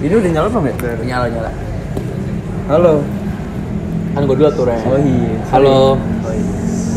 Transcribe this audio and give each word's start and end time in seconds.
Ini 0.00 0.16
udah 0.16 0.30
nyala 0.32 0.48
belum 0.48 0.64
ya? 0.64 0.74
nyala 0.98 1.26
nyala 1.28 1.50
Halo. 2.64 3.04
kan 4.10 4.24
gue 4.24 4.36
dulu 4.40 4.48
tuh 4.48 4.64
Ren 4.64 4.80
Oh 4.82 4.96
iya. 4.96 5.36
halo 5.52 6.00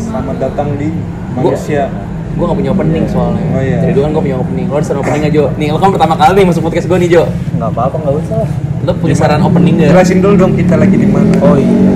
Selamat 0.08 0.40
datang 0.40 0.72
di 0.74 0.88
Gua- 1.36 1.52
manusia. 1.52 1.92
gue 2.32 2.40
gak 2.42 2.56
punya 2.56 2.72
opening 2.72 3.04
soalnya 3.04 3.44
Oh, 3.44 3.60
iya. 3.60 3.76
jadi 3.76 3.92
dulu 3.92 4.02
kan 4.02 4.12
gue 4.16 4.22
punya 4.24 4.38
opening 4.40 4.66
lo 4.66 4.74
ada 4.74 4.86
saran 4.88 5.00
opening 5.04 5.22
aja 5.22 5.34
Jo 5.34 5.44
nih 5.52 5.68
lo 5.68 5.76
kan 5.76 5.90
pertama 5.92 6.14
kali 6.16 6.32
nih 6.32 6.46
masuk 6.48 6.62
podcast 6.64 6.86
gue 6.88 6.96
nih 6.96 7.10
Jo 7.10 7.22
Enggak 7.52 7.70
apa-apa, 7.70 7.96
enggak 8.00 8.14
usah. 8.18 8.40
lo 8.80 8.92
punya 8.96 9.12
saran 9.14 9.40
opening 9.44 9.74
gak? 9.76 9.88
Jelasin 9.92 10.18
dulu 10.18 10.34
dong 10.34 10.52
kita 10.56 10.74
lagi 10.76 10.96
di 10.96 11.04
mana. 11.04 11.28
Oh 11.44 11.60
iya. 11.60 11.92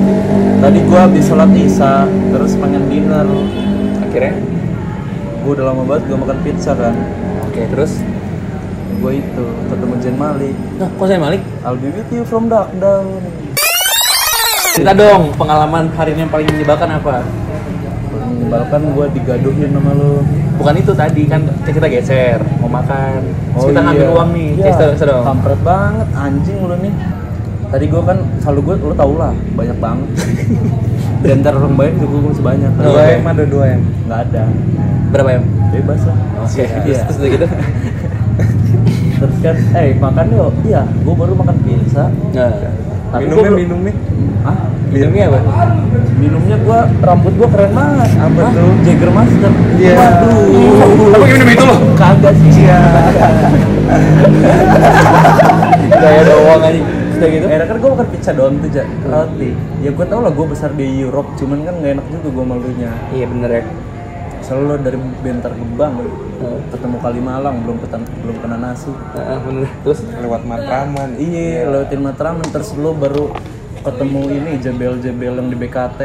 Tadi 0.60 0.78
gua 0.84 1.08
habis 1.08 1.24
sholat 1.24 1.48
isya, 1.50 2.04
terus 2.04 2.52
pengen 2.54 2.84
dinner. 2.86 3.24
akhirnya 3.98 4.36
Gua 5.40 5.56
udah 5.56 5.64
lama 5.66 5.82
banget 5.88 6.02
gua 6.04 6.18
makan 6.20 6.36
pizza 6.44 6.76
kan. 6.76 6.92
oke 7.42 7.60
terus 7.72 7.96
Gua 9.02 9.10
itu 9.12 9.44
ketemu 9.66 9.94
Jen 9.98 10.14
Malik. 10.14 10.54
nah 10.78 10.86
kok 10.88 11.04
saya 11.04 11.18
Malik 11.18 11.42
I'll 11.60 11.74
be 11.74 11.90
with 11.90 12.06
you 12.08 12.22
from 12.22 12.46
dark 12.46 12.70
down. 12.76 13.18
cerita 14.72 14.94
dong 14.94 15.34
pengalaman 15.34 15.90
hari 15.90 16.14
ini 16.14 16.22
yang 16.22 16.30
paling 16.30 16.46
menyebalkan 16.48 16.88
apa 16.92 17.26
Menyebalkan 18.08 18.80
gua 18.94 19.06
digaduhin 19.08 19.68
sama 19.68 19.92
lu. 19.92 20.22
bukan 20.54 20.74
itu 20.76 20.92
tadi 20.92 21.22
kan 21.24 21.42
kita 21.62 21.88
geser 21.88 22.38
mau 22.56 22.70
makan 22.70 23.20
Terus 23.20 23.58
Oh 23.58 23.68
kita 23.68 23.80
ngambil 23.82 24.00
iya. 24.02 24.12
uang 24.12 24.28
nih 24.30 24.48
Iya. 24.54 24.64
cerita 24.64 24.84
cerita 24.94 25.04
dong 25.10 25.24
Kampret 25.26 25.60
banget 25.62 26.08
anjing 26.14 26.58
lu 26.60 26.76
nih. 26.78 26.94
Tadi 27.68 27.84
gua 27.86 28.02
kan 28.04 28.18
selalu 28.38 28.60
gua 28.62 28.74
lu 28.78 28.94
tau 28.94 29.12
lah, 29.14 29.32
banyak 29.52 29.78
banget. 29.78 30.08
Di 31.22 31.30
antara 31.30 31.56
orang 31.56 31.72
banyak 31.72 31.96
juga 31.98 32.16
masih 32.28 32.44
banyak. 32.44 32.70
Dua 32.76 33.00
iya. 33.02 33.16
M 33.16 33.26
ada 33.26 33.44
dua 33.44 33.64
M. 33.70 33.80
Nggak 34.04 34.20
ada. 34.26 34.42
berapa 35.08 35.28
ya 35.30 35.40
Bebas 35.70 36.00
lah. 36.04 36.16
oke 36.38 36.62
terus 36.78 36.84
Iya. 36.86 37.00
terus 37.04 37.16
udah 37.18 37.30
gitu 37.30 37.46
Terus 39.22 39.36
kan, 39.38 39.54
eh 39.76 39.94
makan 39.96 40.26
yuk. 40.30 40.50
Iya, 40.64 40.82
gua 41.00 41.14
baru 41.14 41.32
makan 41.32 41.56
pizza. 41.62 42.10
nah 42.32 42.50
Tapi 43.08 43.22
Minumnya 43.22 43.46
gua- 43.46 43.56
minumnya. 43.56 43.94
Hah? 44.42 44.58
minumnya 44.90 45.24
apa 45.26 45.38
Minumnya 46.18 46.56
gua 46.58 46.78
rambut 47.00 47.32
gua 47.34 47.48
keren 47.48 47.70
banget. 47.70 48.10
Apa 48.18 48.38
Hah? 48.40 48.50
tuh? 48.50 48.72
Jagger 48.82 49.10
Master. 49.10 49.50
Iya. 49.74 49.94
Waduh. 49.94 51.12
apa 51.12 51.24
minum 51.24 51.48
itu 51.48 51.64
lo 51.64 51.76
Kagak 51.94 52.34
sih. 52.36 52.50
Iya. 52.60 52.78
gaya 55.92 56.22
doang 56.24 56.62
aja 56.62 56.80
udah 57.12 57.28
gitu 57.30 57.46
Enak 57.46 57.66
kan 57.68 57.76
gua 57.78 57.90
makan 57.94 58.06
pizza 58.10 58.30
doang 58.34 58.54
tuh, 58.58 58.70
Ja. 58.72 58.82
Roti. 59.04 59.50
Ya 59.78 59.90
gua 59.92 60.06
tau 60.06 60.20
lah 60.20 60.32
gua 60.32 60.46
besar 60.48 60.74
di 60.74 60.86
Europe, 60.98 61.38
cuman 61.38 61.62
kan 61.62 61.74
nggak 61.78 61.92
enak 61.94 62.06
juga 62.10 62.28
gua 62.32 62.44
malunya. 62.48 62.90
iya 63.12 63.24
bener 63.24 63.50
ya 63.52 63.62
Selalu 64.52 64.84
dari 64.84 65.00
Bentar 65.24 65.48
Gebang 65.56 66.04
ketemu 66.68 66.96
Kalimalang 67.00 67.64
belum 67.64 67.80
ketan 67.80 68.04
belum 68.20 68.36
kena 68.44 68.60
nasi. 68.60 68.92
Heeh, 68.92 69.38
bener. 69.48 69.72
Terus? 69.80 70.04
Lewat 70.20 70.44
Matraman. 70.44 71.16
Iya, 71.16 71.72
lewatin 71.72 72.04
Matraman 72.04 72.44
terus 72.52 72.76
lu 72.76 72.92
baru 72.92 73.32
ketemu 73.80 74.20
ini 74.28 74.50
jebel-jebel 74.60 75.40
yang 75.40 75.48
di 75.48 75.56
BKT. 75.56 76.00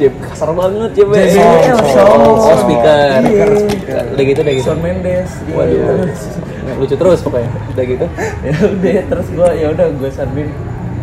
Jeb 0.00 0.16
kasar 0.16 0.56
banget 0.56 0.96
Jeb. 0.96 1.12
JBL, 1.12 1.76
oh, 1.76 1.88
Shawn. 1.92 2.20
oh, 2.24 2.56
speaker. 2.64 3.20
Iya. 3.20 3.44
udah 4.16 4.24
gitu 4.24 4.40
udah 4.40 4.54
gitu. 4.56 4.64
Shawn 4.64 4.80
Mendes. 4.80 5.30
Iya. 5.44 5.54
waduh. 5.60 6.08
Lucu 6.80 6.94
terus 6.96 7.20
pokoknya. 7.20 7.52
Udah 7.68 7.84
gitu. 7.84 8.06
Ya 8.48 8.56
udah 8.64 9.04
terus 9.12 9.28
gua 9.36 9.52
ya 9.52 9.66
udah 9.76 9.92
gua 9.92 10.08
sarbin 10.08 10.48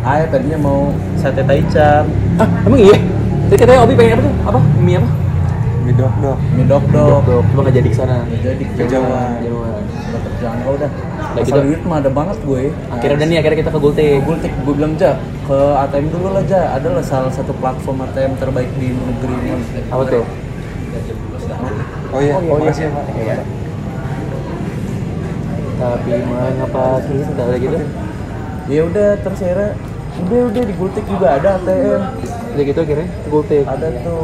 ah 0.02 0.18
tadinya 0.26 0.58
mau 0.66 0.90
sate 1.14 1.46
taichan. 1.46 2.10
Ah 2.42 2.48
emang 2.66 2.90
iya? 2.90 2.98
Tadi 3.46 3.54
katanya 3.54 3.86
Obi 3.86 3.94
pengen 3.94 4.18
apa 4.18 4.22
tuh? 4.26 4.34
Apa? 4.50 4.60
Mie 4.82 4.98
apa 4.98 5.21
Mie 5.82 5.94
dok 5.98 6.14
dok. 6.22 6.38
mie 6.54 6.64
dok 6.64 6.82
cuma 7.50 7.60
nggak 7.66 7.74
jadi 7.74 7.88
ke 7.90 7.96
sana 7.96 8.16
Nggak 8.22 8.40
jadi 8.44 8.64
Kejauhan. 8.78 9.30
jauhan 9.42 9.82
udah 9.82 10.20
terjangkau 10.22 10.74
dah 10.78 10.90
Udah. 11.32 11.42
Asal 11.42 11.48
gitu. 11.48 11.60
duit 11.64 11.80
mah 11.88 11.96
ada 12.02 12.10
banget 12.12 12.38
gue. 12.44 12.62
Akhirnya 12.92 13.16
udah 13.16 13.26
nih 13.26 13.36
akhirnya 13.40 13.58
kita 13.64 13.70
ke 13.72 13.80
Gultik 13.80 14.20
gue 14.20 14.36
gue 14.44 14.74
bilang 14.76 14.92
ja 15.00 15.10
ke 15.48 15.58
ATM 15.80 16.06
dulu 16.12 16.28
lah 16.30 16.44
ja. 16.44 16.62
Adalah 16.76 17.00
salah 17.00 17.32
satu 17.32 17.56
platform 17.56 18.04
ATM 18.04 18.36
terbaik 18.36 18.68
di 18.76 18.92
negeri 18.92 19.34
ini. 19.34 19.52
Apa 19.88 20.02
tuh? 20.06 20.24
Oh 22.12 22.20
iya. 22.20 22.34
Oh 22.36 22.58
iya. 22.60 22.68
Makasih 22.68 22.84
ya. 22.84 22.90
Pak. 22.92 23.04
Iya. 23.16 23.36
tapi 25.72 26.14
mengapa 26.14 27.02
kita 27.02 27.42
udah 27.42 27.58
gitu? 27.58 27.76
Ya 28.70 28.80
udah 28.86 29.08
terus 29.18 29.40
akhirnya 29.42 29.70
udah 30.22 30.40
udah 30.46 30.62
di 30.62 30.74
Gultik 30.78 31.04
juga 31.08 31.26
ada 31.40 31.48
ATM 31.58 32.00
udah 32.52 32.64
gitu 32.68 32.78
akhirnya? 32.78 33.08
Ke 33.08 33.28
Gultik 33.32 33.64
ada 33.64 33.86
tuh 34.04 34.20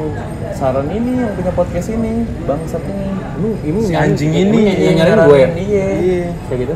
saran 0.59 0.89
ini 0.89 1.23
yang 1.23 1.31
punya 1.33 1.53
podcast 1.53 1.89
ini 1.89 2.13
bangsat 2.43 2.83
ini. 2.83 3.07
Lu 3.39 3.55
ini 3.63 3.79
Si 3.81 3.93
nyari- 3.93 4.11
anjing 4.11 4.33
ini 4.35 4.61
yang 4.83 4.95
nyaranin, 4.97 5.23
gue 5.25 5.39
ya? 5.39 5.49
iya. 5.55 5.85
Iya. 5.95 6.27
kayak 6.45 6.59
gitu. 6.61 6.75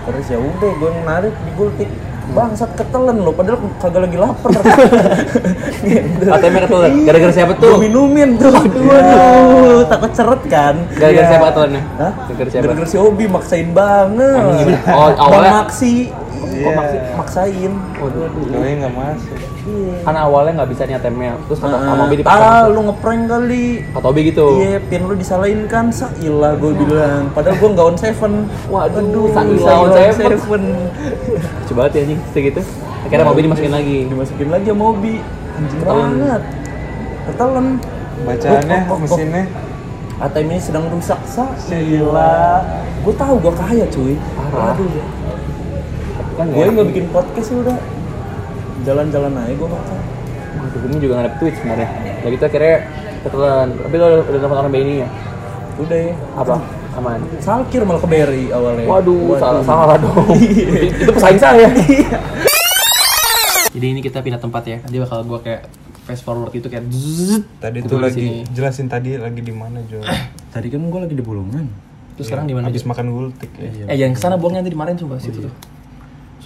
Terus 0.00 0.26
ya 0.26 0.38
udah 0.38 0.70
gue 0.72 0.90
narik 1.04 1.34
di 1.36 1.50
gultik 1.52 1.90
bangsat 2.28 2.70
ketelen 2.74 3.18
lo 3.18 3.32
padahal 3.32 3.58
kagak 3.78 4.00
lagi 4.04 4.16
lapar. 4.16 4.52
Gitu. 5.80 6.24
ATM 6.28 6.54
ketelan 6.60 6.92
gara-gara 7.02 7.32
siapa 7.32 7.52
tuh? 7.56 7.74
Gue 7.74 7.82
minumin 7.84 8.36
tuh. 8.36 8.52
Waduh. 8.54 9.82
Takut 9.86 10.12
seret 10.12 10.42
kan? 10.46 10.74
Gara-gara 10.92 11.24
Iya. 11.24 11.30
siapa 11.32 11.44
ketelannya 11.50 11.82
Hah? 11.96 12.12
gara-gara 12.22 12.48
siapa? 12.48 12.62
Gara-gara 12.64 12.86
si 12.86 12.96
Obi 12.96 13.24
maksain 13.26 13.68
banget? 13.72 14.38
Oh, 14.86 15.08
Bang 15.08 15.16
awalnya- 15.18 15.54
Maksi. 15.58 15.94
Iya. 16.48 16.62
Kok 16.62 16.72
maksi- 16.76 17.02
maksain. 17.16 17.72
Waduh. 17.98 18.30
Doanya 18.46 18.74
nggak 18.78 18.94
masuk. 18.94 19.38
Iya. 19.68 19.94
Kan 20.00 20.14
awalnya 20.16 20.52
nggak 20.58 20.70
bisa 20.72 20.82
nih 20.84 20.96
ATM-nya 20.96 21.32
terus 21.44 21.58
kata 21.60 21.76
Ah, 21.76 21.84
sama 21.84 22.02
Obi 22.04 22.16
ah, 22.24 22.64
lu 22.66 22.80
ngeprank 22.88 23.22
kali. 23.28 23.66
kata 23.92 24.06
Obi 24.08 24.20
gitu. 24.32 24.46
Iya, 24.56 24.78
pin 24.88 25.02
lu 25.04 25.14
disalahin 25.14 25.60
kan, 25.68 25.92
sailah 25.92 26.56
gue 26.56 26.72
bilang. 26.72 27.28
Padahal 27.36 27.56
gue 27.56 27.68
nggak 27.68 27.86
on 27.86 27.96
seven. 28.00 28.32
Waduh, 28.66 29.28
Sailah 29.30 29.58
Sailah 29.60 29.78
on 29.78 29.90
seven. 29.92 30.26
seven. 30.32 30.62
coba 31.68 31.78
banget 31.84 31.92
ya 31.92 32.00
anjing. 32.08 32.20
Kayak 32.32 32.44
gitu. 32.50 32.60
Akhirnya 33.04 33.24
Obi 33.28 33.40
dimasukin 33.44 33.72
lagi. 33.72 33.98
Dimasukin 34.08 34.48
lagi 34.48 34.66
sama 34.72 34.84
Obi 34.88 35.14
anjing 35.54 35.80
banget. 35.84 36.42
Ketelen 37.28 37.66
Bacaannya 38.18 38.78
Oh, 38.78 38.82
oh, 38.82 38.88
oh, 38.88 38.94
oh. 38.94 38.98
mesinnya. 38.98 39.44
ATM 40.18 40.50
ini 40.50 40.58
sedang 40.58 40.84
rusak. 40.90 41.20
Sa 41.24 41.46
gila 41.70 42.64
gue 42.98 43.14
tahu 43.14 43.34
gue 43.38 43.52
kaya 43.54 43.86
cuy. 43.86 44.14
Parah. 44.34 44.74
Aduh, 44.74 44.90
kan 46.34 46.46
gue 46.50 46.66
nggak 46.66 46.88
bikin 46.90 47.06
podcast 47.10 47.48
ya 47.50 47.56
udah 47.62 47.76
jalan-jalan 48.82 49.32
aja 49.34 49.54
gue 49.54 49.68
makan 49.68 49.96
Waduh, 50.58 50.80
gue 50.84 51.00
juga 51.00 51.14
nggak 51.22 51.34
tweet 51.38 51.54
sebenarnya. 51.54 51.88
Ya 52.18 52.28
gitu 52.34 52.44
akhirnya 52.44 52.76
ketelan. 53.22 53.68
Tapi 53.78 53.94
lo 53.94 54.06
udah 54.10 54.24
telepon 54.26 54.58
orang 54.58 54.72
BNI 54.74 54.94
ya? 55.00 55.08
Udah 55.78 55.98
ya. 56.02 56.14
Apa? 56.34 56.54
Aman. 56.98 57.18
Salkir 57.38 57.86
malah 57.86 58.02
ke 58.02 58.08
BRI 58.10 58.44
awalnya. 58.50 58.86
Waduh, 58.90 59.38
salah 59.38 59.62
salah 59.62 59.96
dong. 60.02 60.34
Itu 61.06 61.12
pesaing 61.14 61.38
saya. 61.38 61.70
Jadi 63.70 63.86
ini 63.86 64.00
kita 64.02 64.18
pindah 64.18 64.42
tempat 64.42 64.66
ya. 64.66 64.76
Nanti 64.82 64.98
bakal 64.98 65.22
gue 65.22 65.38
kayak 65.46 65.62
fast 66.08 66.24
forward 66.24 66.50
itu 66.50 66.66
kayak 66.66 66.88
zzz, 66.88 67.44
Tadi 67.60 67.84
Itu 67.84 67.94
tuh 67.94 68.00
lagi 68.00 68.16
sini. 68.18 68.40
jelasin 68.50 68.88
tadi 68.88 69.20
lagi 69.20 69.44
di 69.44 69.52
mana 69.52 69.78
Jo? 69.86 70.00
tadi 70.54 70.66
kan 70.72 70.80
gue 70.82 71.00
lagi 71.04 71.14
di 71.14 71.22
Bulungan. 71.22 71.68
Terus 72.18 72.26
sekarang 72.26 72.50
di 72.50 72.54
mana 72.56 72.66
Habis 72.66 72.82
makan 72.82 73.06
gultik 73.14 73.52
ya. 73.54 73.86
eh 73.86 73.94
jangan 73.94 74.12
ke 74.16 74.20
sana 74.20 74.34
buangnya 74.34 74.66
nanti 74.66 74.74
dimarahin 74.74 74.98
coba 74.98 75.22
situ 75.22 75.46
tuh 75.46 75.52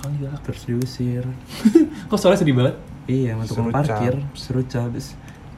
soalnya 0.03 0.19
galak 0.27 0.43
terus 0.43 0.63
diusir. 0.67 1.25
Kok 2.11 2.19
soalnya 2.19 2.43
sedih 2.43 2.59
banget? 2.59 2.75
Iya 3.07 3.39
sama 3.39 3.45
tukang 3.47 3.67
Serucap. 3.71 3.79
parkir. 3.87 4.15
Seru 4.35 4.63
cabis 4.67 5.07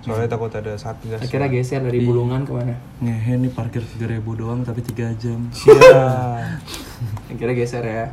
Soalnya 0.04 0.28
takut 0.28 0.52
ada 0.52 0.76
satgas. 0.76 1.16
akhirnya 1.16 1.48
geser 1.48 1.80
dari 1.80 2.04
bulungan 2.04 2.44
ke 2.44 2.52
mana? 2.52 2.76
Ngehe 3.00 3.40
nih 3.40 3.48
parkir 3.48 3.80
3000 3.80 4.20
doang 4.36 4.60
tapi 4.60 4.84
3 4.84 5.16
jam. 5.16 5.40
Iya. 5.64 6.04
akhirnya 7.32 7.54
geser 7.56 7.80
ya. 7.80 8.04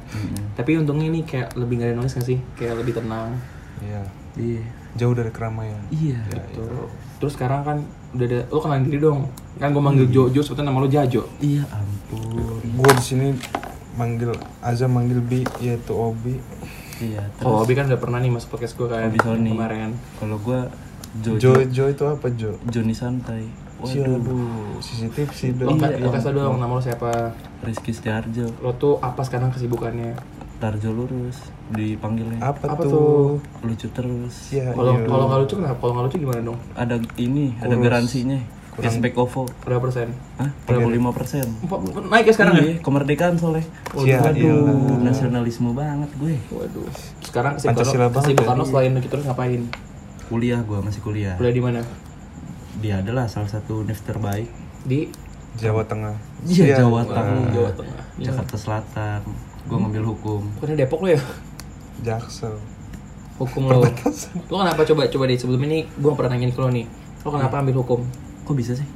Tapi 0.56 0.80
untungnya 0.80 1.12
ini 1.12 1.28
kayak 1.28 1.52
lebih 1.60 1.84
gak 1.84 1.92
ada 1.92 1.96
noise 2.00 2.16
gak 2.16 2.24
sih? 2.24 2.40
Kayak 2.56 2.80
lebih 2.80 2.96
tenang. 2.96 3.36
Iya. 3.84 4.02
iya. 4.40 4.64
Jauh 4.96 5.12
dari 5.12 5.32
keramaian. 5.32 5.84
iya. 5.92 6.24
Tuh. 6.56 6.88
terus 7.20 7.36
sekarang 7.38 7.62
kan 7.62 7.78
udah 8.12 8.26
ada 8.26 8.40
lo 8.48 8.60
kenalin 8.64 8.88
diri 8.88 8.98
dong. 8.98 9.28
Kan 9.60 9.76
gue 9.76 9.84
manggil 9.84 10.08
Jojo 10.08 10.40
sebetulnya 10.40 10.72
nama 10.72 10.80
lo 10.80 10.88
Jajo. 10.88 11.28
Iya 11.44 11.68
ampun. 11.70 12.64
Gue 12.72 12.92
di 12.96 13.04
sini 13.04 13.28
manggil 13.94 14.32
Azam 14.60 14.92
manggil 14.92 15.20
Bi 15.20 15.42
yaitu 15.58 15.92
Obi. 15.92 16.40
iya 17.00 17.26
oh 17.42 17.62
Obi 17.62 17.74
kan 17.74 17.86
udah 17.86 17.98
pernah 17.98 18.18
nih 18.18 18.30
masuk 18.30 18.54
podcast 18.54 18.74
gue 18.74 18.86
kan 18.86 19.06
Obi 19.06 19.18
Sony. 19.18 19.52
kemarin 19.52 19.92
kalau 20.16 20.38
gua 20.38 20.70
Jo 21.18 21.36
Jo 21.36 21.52
Jo 21.66 21.86
itu 21.88 22.04
apa 22.04 22.28
Jo? 22.32 22.56
Joni 22.66 22.94
santai 22.94 23.44
Waduh, 23.82 24.78
CCTV 24.78 25.30
sih 25.32 25.50
lo, 25.52 25.68
dong. 25.68 25.82
ka- 25.82 25.90
lo 25.92 26.08
kasih 26.08 26.32
dong 26.32 26.56
nama 26.56 26.70
lo 26.70 26.80
siapa 26.80 27.34
Rizky 27.60 27.92
Setiarjo 27.92 28.46
lo 28.58 28.72
tuh 28.74 28.96
apa 28.98 29.20
sekarang 29.22 29.50
kesibukannya 29.50 30.14
Tarjo 30.56 30.94
lurus 30.94 31.42
dipanggilnya 31.68 32.38
Apa, 32.40 32.70
Apa 32.70 32.86
tuh? 32.86 33.42
lucu 33.60 33.90
terus 33.90 34.54
Iya. 34.54 34.70
kalau 34.72 34.94
iya. 34.94 35.10
kalau 35.10 35.26
nggak 35.26 35.40
lucu 35.42 35.54
kenapa 35.58 35.80
kalau 35.80 35.94
nggak 35.96 36.06
lucu 36.06 36.18
gimana 36.22 36.42
dong 36.46 36.60
ada 36.78 36.96
ini 37.18 37.58
ada 37.58 37.74
Kurus. 37.74 37.82
Garansinya 38.72 39.04
cashback 39.04 39.16
OVO 39.18 39.42
berapa 39.62 39.82
persen 39.82 40.08
Hah? 40.36 40.50
35 40.66 41.12
persen 41.12 41.46
Empat- 41.60 41.82
naik 42.08 42.26
ya 42.26 42.34
sekarang 42.34 42.54
ya 42.54 42.64
Iya, 42.64 42.76
kemerdekaan 42.80 43.34
soalnya 43.36 43.66
Iya, 43.98 44.18
Waduh, 44.22 44.98
nasionalisme 45.02 45.70
banget 45.72 46.10
gue 46.16 46.36
waduh 46.50 46.88
sekarang 47.22 47.54
Pancasila 47.56 48.08
banget 48.08 48.32
kesibukan 48.32 48.56
ya. 48.56 48.60
lo 48.60 48.64
selain 48.64 48.92
itu 48.96 49.08
terus 49.08 49.24
ngapain 49.24 49.62
kuliah 50.28 50.60
gue 50.62 50.80
masih 50.80 51.02
kuliah 51.02 51.36
kuliah 51.36 51.52
di 51.52 51.60
mana 51.60 51.80
dia 52.80 52.98
adalah 52.98 53.28
salah 53.28 53.48
satu 53.48 53.84
univ 53.84 54.00
terbaik 54.00 54.48
di 54.82 55.12
Jawa 55.52 55.84
Tengah. 55.84 56.16
Iya, 56.48 56.80
Jawa 56.80 57.04
Tengah. 57.04 57.28
Tengah. 57.28 57.52
Jawa 57.52 57.70
Tengah. 57.76 58.04
Iya. 58.16 58.32
Jakarta 58.32 58.56
Selatan. 58.56 59.20
Gue 59.68 59.78
ngambil 59.78 60.04
hukum. 60.08 60.42
Bukannya 60.56 60.80
Depok 60.80 61.04
lu 61.04 61.12
ya? 61.12 61.22
Jaksel. 62.02 62.56
Hukum 63.36 63.68
lo. 63.68 63.84
Lo 64.48 64.56
kenapa 64.58 64.82
coba 64.82 65.06
coba 65.06 65.24
deh 65.28 65.36
sebelum 65.36 65.62
ini 65.66 65.84
gue 65.84 66.12
pernah 66.16 66.32
nanyain 66.32 66.50
ke 66.50 66.58
lo 66.58 66.72
nih. 66.72 66.88
Lo 67.22 67.30
kenapa 67.30 67.60
ambil 67.60 67.76
hukum? 67.78 68.00
Kok 68.44 68.54
bisa 68.54 68.74
sih? 68.74 68.88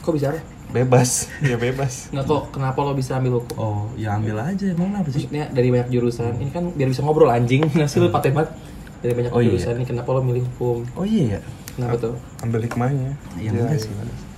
Kok 0.00 0.12
bisa? 0.12 0.32
Re? 0.32 0.40
Bebas. 0.70 1.26
ya 1.50 1.56
bebas. 1.56 2.08
Nggak 2.08 2.24
kok 2.24 2.42
kenapa 2.52 2.78
lo 2.80 2.94
bisa 2.94 3.18
ambil 3.18 3.42
hukum? 3.42 3.56
Oh, 3.56 3.82
ya 3.94 4.14
ambil 4.14 4.38
aja. 4.38 4.66
Emang 4.66 4.94
apa 4.94 5.10
sih? 5.10 5.26
Maksudnya 5.26 5.50
dari 5.50 5.68
banyak 5.68 5.88
jurusan. 5.90 6.32
Ini 6.36 6.50
kan 6.50 6.64
biar 6.70 6.88
bisa 6.88 7.02
ngobrol 7.02 7.28
anjing. 7.28 7.66
Nasi 7.78 7.98
lu 7.98 8.08
paten 8.08 8.32
banget. 8.32 8.54
Dari 9.00 9.12
banyak 9.16 9.32
Oh, 9.32 9.40
iya. 9.40 9.50
jurusan 9.50 9.76
ini 9.76 9.84
kenapa 9.84 10.08
lo 10.10 10.20
milih 10.20 10.44
hukum? 10.54 10.84
Oh 10.94 11.02
iya 11.02 11.36
ya. 11.36 11.40
Kenapa 11.74 11.96
tuh? 11.96 12.14
Ambil 12.40 12.60
hikmahnya. 12.62 13.16
Ya 13.40 13.40
Iya, 13.40 13.50
enggak 13.50 13.76
iya. 13.76 13.82
sih. 13.82 13.92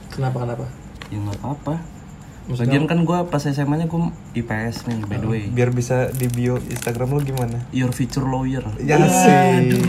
Kenapa 0.09 0.37
kenapa? 0.41 0.65
Ya 1.11 1.19
nggak 1.19 1.37
apa-apa. 1.43 1.75
Maksudnya- 2.43 2.75
Lagian 2.75 2.85
kan 2.85 2.99
gue 3.03 3.19
pas 3.31 3.39
SMA-nya 3.41 3.87
gue 3.87 4.01
IPS 4.35 4.85
nih, 4.85 4.99
by 5.07 5.17
the 5.17 5.29
way. 5.29 5.43
Biar 5.47 5.71
bisa 5.71 6.11
di 6.11 6.27
bio 6.27 6.59
Instagram 6.59 7.15
lo 7.15 7.21
gimana? 7.21 7.63
Your 7.71 7.91
future 7.91 8.25
lawyer. 8.25 8.67
Ya 8.77 8.99
sih. 8.99 9.31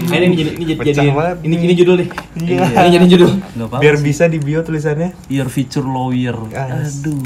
Eh, 0.05 0.21
ini 0.21 0.35
jadi 0.35 0.51
ini 0.53 0.63
jadi 0.67 0.79
jadi- 0.93 1.11
ini 1.41 1.49
nih. 1.49 1.59
ini 1.59 1.73
judul 1.73 1.95
nih. 1.97 2.09
Iya. 2.39 2.61
Ini 2.77 2.89
jadi 2.93 3.07
judul. 3.09 3.31
Apa-apa. 3.35 3.81
Biar 3.81 3.95
sih. 3.97 4.05
bisa 4.05 4.23
di 4.25 4.37
bio 4.37 4.61
tulisannya. 4.61 5.17
Your 5.27 5.49
future 5.49 5.83
lawyer. 5.83 6.37
Yes. 6.47 7.01
Aduh. 7.01 7.25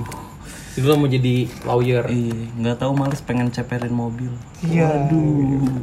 Jadi 0.73 0.85
lo 0.85 0.95
mau 0.95 1.09
jadi 1.09 1.35
lawyer. 1.65 2.05
Iya, 2.05 2.37
nggak 2.53 2.77
tahu 2.77 2.91
males 2.93 3.19
pengen 3.19 3.49
ceperin 3.49 3.89
mobil. 3.89 4.29
Iya. 4.61 5.09
Aduh. 5.09 5.81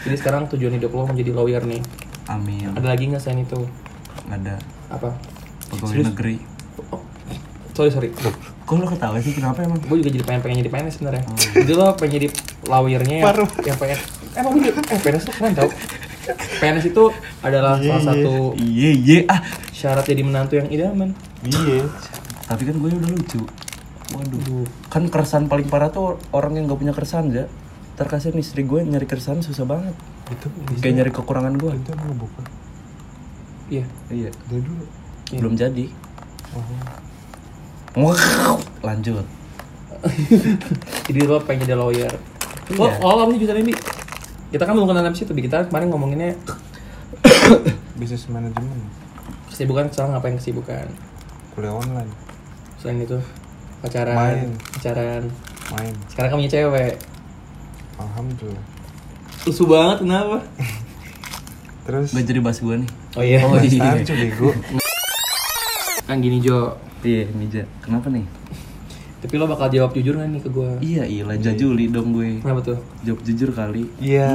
Jadi 0.00 0.16
sekarang 0.16 0.46
tujuan 0.48 0.72
hidup 0.72 0.90
lo 0.90 1.04
menjadi 1.04 1.30
lawyer 1.30 1.60
nih. 1.60 1.82
Amin. 2.26 2.70
Ada 2.72 2.94
lagi 2.94 3.10
nggak 3.10 3.18
selain 3.18 3.42
itu? 3.42 3.58
Nggak 4.24 4.38
ada 4.40 4.54
Apa? 4.88 5.18
pegawai 5.68 6.06
negeri. 6.06 6.36
Oh, 6.88 7.02
sorry 7.74 7.90
sorry. 7.90 8.10
Kok 8.70 8.76
lo 8.76 8.86
ketawa 8.86 9.18
sih? 9.18 9.34
Kenapa 9.34 9.58
emang? 9.60 9.82
Gue 9.82 9.98
juga 9.98 10.10
jadi 10.12 10.22
pengen 10.22 10.40
pengen 10.40 10.56
jadi 10.60 10.70
PNS 10.70 10.94
sebenarnya. 10.94 11.22
Jadi 11.52 11.72
lo 11.72 11.90
pengen 11.92 12.12
jadi 12.14 12.26
lawyernya 12.64 13.16
yang, 13.18 13.26
yang 13.64 13.76
PNS. 13.76 14.00
Emang 14.32 14.50
gue 14.54 14.62
juga- 14.64 14.86
eh 14.86 14.98
PNS 15.00 15.22
tuh 15.26 15.34
keren 15.34 15.52
tau. 15.52 15.70
PNS 16.56 16.84
itu 16.86 17.04
adalah 17.40 17.82
salah 17.82 18.04
satu 18.06 18.54
Iya, 18.54 18.90
iya. 18.94 19.18
Ah, 19.26 19.42
syarat 19.72 20.06
jadi 20.06 20.22
menantu 20.22 20.54
yang 20.54 20.70
idaman. 20.70 21.18
Iya. 21.42 21.90
tapi 22.44 22.62
kan 22.62 22.74
gue 22.76 22.90
udah 22.92 23.10
lucu. 23.10 23.42
Waduh. 24.10 24.66
Kan 24.86 25.06
keresahan 25.06 25.46
paling 25.46 25.66
parah 25.66 25.86
tuh 25.88 26.18
orang 26.30 26.54
yang 26.54 26.66
gak 26.66 26.78
punya 26.78 26.90
keresahan 26.90 27.26
ya. 27.28 27.46
Terkasihan 27.94 28.34
istri 28.36 28.62
gue 28.62 28.80
nyari 28.80 29.02
keresahan 29.04 29.38
susah 29.40 29.62
banget. 29.64 29.94
Itu 30.28 30.46
Kayak 30.78 30.94
nyari 30.96 31.10
kekurangan 31.12 31.54
gue. 31.54 31.72
itu 31.72 31.90
mau 31.96 32.14
buka. 32.16 32.42
Iya. 33.68 33.86
Iya. 34.08 34.30
Dari 34.46 34.62
dulu. 34.62 34.84
Belum 35.32 35.54
jadi. 35.54 35.86
Oh. 36.52 36.62
Wow. 37.94 38.62
Lanjut. 38.80 39.26
Jadi 41.10 41.20
lo 41.24 41.42
pengen 41.42 41.66
jadi 41.66 41.76
lawyer. 41.76 42.12
Lo 42.72 42.86
Iya. 42.86 43.02
lo 43.02 43.20
apa 43.20 43.30
sih 43.30 43.40
jurusan 43.42 43.60
ini? 43.60 43.74
Kita 44.50 44.62
kan 44.64 44.74
belum 44.74 44.88
kenal 44.88 45.06
itu, 45.06 45.30
Bi. 45.30 45.42
kita 45.44 45.66
kemarin 45.66 45.90
ngomonginnya 45.90 46.34
Bisnis 47.98 48.26
manajemen. 48.26 48.80
kesibukan 49.50 49.90
sekarang 49.90 50.16
ngapain 50.16 50.38
kesibukan? 50.38 50.86
Kuliah 51.52 51.74
online. 51.74 52.08
Selain 52.80 52.96
itu 52.98 53.18
pacaran, 53.82 54.16
Main. 54.16 54.50
pacaran. 54.72 55.22
Main. 55.76 55.94
Sekarang 56.08 56.28
kamu 56.32 56.40
punya 56.40 56.50
cewek. 56.50 56.94
Alhamdulillah. 58.00 58.64
Lusu 59.44 59.64
banget 59.68 59.98
kenapa? 60.00 60.38
Terus. 61.86 62.08
Gak 62.10 62.24
jadi 62.24 62.40
bahas 62.40 62.58
gue 62.58 62.76
nih. 62.80 62.90
Oh 63.18 63.22
iya. 63.22 63.38
Oh 63.44 63.58
iya. 63.60 64.00
Bego. 64.08 64.50
Kan 66.10 66.18
gini 66.18 66.42
Jo, 66.42 66.74
Iya, 67.06 67.30
Mija. 67.38 67.62
Kenapa 67.86 68.10
nih? 68.10 68.26
tapi 69.20 69.36
lo 69.36 69.44
bakal 69.44 69.68
jawab 69.68 69.92
jujur 69.92 70.16
gak 70.16 70.32
nih 70.32 70.40
ke 70.40 70.48
gue? 70.48 70.70
Iya, 70.80 71.04
iya, 71.04 71.22
jajuli 71.36 71.92
dong 71.92 72.16
gue. 72.16 72.40
Kenapa 72.40 72.64
tuh? 72.64 72.80
Jawab 73.04 73.20
jujur 73.20 73.52
kali. 73.52 73.84
Iya. 74.00 74.32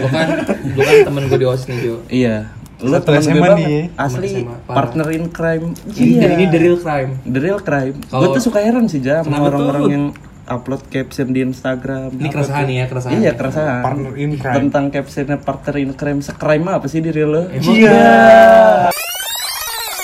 Lo 0.00 0.08
kan, 0.08 0.26
lo 0.72 0.80
kan 0.80 0.96
temen 1.04 1.22
gue 1.28 1.36
di 1.38 1.46
OSIS 1.46 1.68
nih 1.68 1.78
Jo. 1.84 1.94
Iya. 2.08 2.36
Satu 2.80 3.12
temen 3.12 3.20
SMA 3.20 3.28
gue 3.28 3.38
nih. 3.38 3.44
banget. 3.44 4.00
Asli 4.00 4.28
Temen 4.32 4.44
SMA, 4.48 4.56
partner 4.66 5.08
in 5.12 5.24
crime. 5.28 5.66
Dan 5.84 6.30
ini 6.32 6.44
the 6.48 6.58
real 6.58 6.78
crime. 6.80 7.10
The 7.22 7.40
real 7.44 7.60
crime. 7.60 7.96
Gue 8.00 8.28
tuh 8.32 8.42
suka 8.42 8.58
heran 8.64 8.88
sih 8.88 9.04
Jam 9.04 9.28
orang-orang 9.28 9.84
yang 9.86 10.04
upload 10.48 10.82
caption 10.88 11.30
di 11.30 11.44
Instagram. 11.44 12.08
Ini 12.18 12.28
keresahan 12.32 12.66
ya, 12.66 12.84
keresahan. 12.88 13.20
Iya, 13.20 13.32
keresahan. 13.36 13.82
Partner 13.84 14.12
in 14.16 14.30
crime. 14.40 14.56
Tentang 14.58 14.84
captionnya 14.90 15.36
partner 15.38 15.74
in 15.76 15.92
crime. 15.92 16.18
Sekrime 16.24 16.72
apa 16.72 16.88
sih 16.88 16.98
di 16.98 17.12
real 17.12 17.30
lo? 17.30 17.42
Iya. 17.52 18.90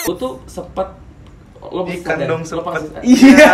Lo 0.09 0.13
tuh 0.15 0.33
sepet 0.45 0.89
lo 1.61 1.85
lo 1.85 2.37
sepet. 2.41 2.65
pasti- 2.65 2.91
Iya. 3.05 3.51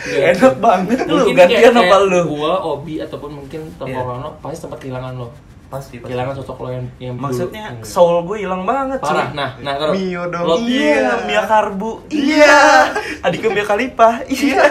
Iya. 0.00 0.32
Enak 0.32 0.54
banget 0.56 0.98
lu. 1.04 1.28
Gantian 1.30 1.76
apa 1.76 1.96
lu? 2.00 2.20
Gua, 2.32 2.54
Obi 2.66 2.96
ataupun 2.98 3.30
mungkin 3.36 3.60
Iya. 3.62 3.76
tongkrongan 3.76 4.18
lo 4.18 4.30
pasti 4.40 4.56
sempat 4.58 4.78
kehilangan 4.80 5.12
lo. 5.14 5.28
Pasti, 5.70 6.02
Kehilangan 6.02 6.34
sosok 6.34 6.56
lo 6.58 6.68
yang 6.72 6.86
yang 6.98 7.14
dulu. 7.14 7.30
Maksudnya 7.30 7.70
Hmm. 7.70 7.84
soul 7.84 8.26
gue 8.26 8.42
hilang 8.42 8.66
banget 8.66 8.98
parah. 8.98 9.28
cuy. 9.28 9.38
Nah, 9.38 9.50
nah 9.60 9.74
terus 9.76 9.94
Mio 9.94 10.22
dong. 10.26 10.42
Lo, 10.42 10.54
Iya, 10.58 11.22
Mia 11.22 11.42
Karbu. 11.44 11.90
Iya. 12.10 12.58
Adiknya 13.22 13.50
Mia 13.52 13.64
Kalipah. 13.64 14.14
Iya. 14.26 14.64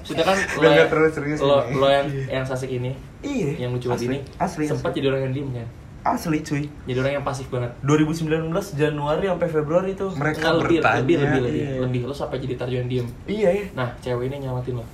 sudah 0.00 0.26
kan 0.26 0.34
lo, 0.34 0.66
nggak 0.68 0.90
terlalu 0.90 1.10
serius 1.10 1.38
lo, 1.38 1.62
lo 1.70 1.86
yang 1.86 2.06
yang 2.28 2.42
sasik 2.42 2.66
ini, 2.68 2.98
Iya. 3.20 3.62
yang 3.62 3.70
lucu 3.70 3.86
banget 3.86 4.02
Asli, 4.02 4.10
ini, 4.10 4.18
Asli. 4.36 4.64
sempat 4.66 4.90
jadi 4.90 5.06
orang 5.06 5.22
yang 5.26 5.32
diem 5.32 5.50
kan? 5.54 5.66
Asli 6.00 6.40
cuy. 6.40 6.64
Jadi 6.88 6.96
orang 6.96 7.14
yang 7.20 7.26
pasif 7.26 7.52
banget. 7.52 7.76
2019 7.84 8.48
Januari 8.72 9.28
sampai 9.28 9.48
Februari 9.52 9.92
tuh. 9.92 10.10
Mereka 10.16 10.48
lebih, 10.56 10.80
bertanya. 10.80 10.98
lebih, 11.04 11.16
lebih, 11.20 11.40
lebih, 11.44 11.60
iya. 11.60 11.78
lebih. 11.84 12.00
Lo 12.08 12.14
sampai 12.16 12.40
jadi 12.40 12.54
tarjuan 12.56 12.88
diem. 12.88 13.08
Iya 13.28 13.48
ya. 13.52 13.64
Nah, 13.76 13.88
cewek 14.00 14.32
ini 14.32 14.48
nyamatin 14.48 14.80
lo. 14.80 14.84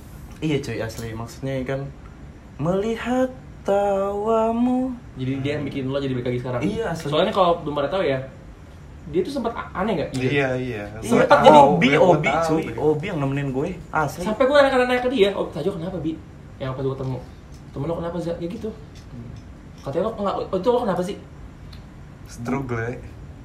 Iya 0.43 0.57
cuy 0.59 0.77
asli. 0.83 1.15
Maksudnya 1.15 1.63
kan 1.63 1.87
melihat 2.59 3.31
tawamu. 3.63 4.91
Jadi 5.15 5.33
dia 5.39 5.51
yang 5.59 5.63
bikin 5.63 5.87
lo 5.87 5.97
jadi 5.99 6.13
balik 6.15 6.27
lagi 6.27 6.39
sekarang. 6.43 6.61
Iya, 6.63 6.83
asli. 6.91 7.07
Soalnya 7.07 7.31
kalau 7.31 7.63
belum 7.63 7.75
pada 7.79 7.89
tahu 7.91 8.03
ya, 8.03 8.19
dia 9.07 9.21
tuh 9.23 9.31
sempat 9.31 9.55
aneh 9.71 9.93
nggak? 9.95 10.09
Iya, 10.19 10.47
iya. 10.59 10.83
Iya, 10.99 11.07
Gua 11.07 11.23
jadi 11.79 11.95
gua 11.95 12.19
Obi 12.19 12.27
tahu, 12.27 12.47
cuy. 12.47 12.63
Bi. 12.67 12.71
Obi 12.75 13.05
yang 13.07 13.19
nemenin 13.23 13.47
gue. 13.55 13.69
Asli. 13.95 14.23
Sampai 14.27 14.43
gue 14.43 14.55
kadang-kadang 14.55 14.87
nanya 14.91 15.01
ke 15.03 15.11
dia, 15.11 15.29
oh 15.31 15.47
Tajo 15.47 15.71
kenapa 15.71 15.97
bi? 16.03 16.19
Yang 16.59 16.75
pas 16.75 16.83
gue 16.83 16.93
ketemu, 16.99 17.17
temen 17.71 17.85
lo 17.87 17.95
kenapa 17.95 18.17
sih? 18.19 18.31
Ya 18.35 18.47
gitu. 18.51 18.69
Katanya 19.83 20.03
lo 20.07 20.11
nggak, 20.17 20.35
oh, 20.51 20.57
itu 20.57 20.67
lo 20.69 20.79
kenapa 20.83 21.01
sih? 21.03 21.17
Struggle 22.27 22.79
ya. 22.81 22.91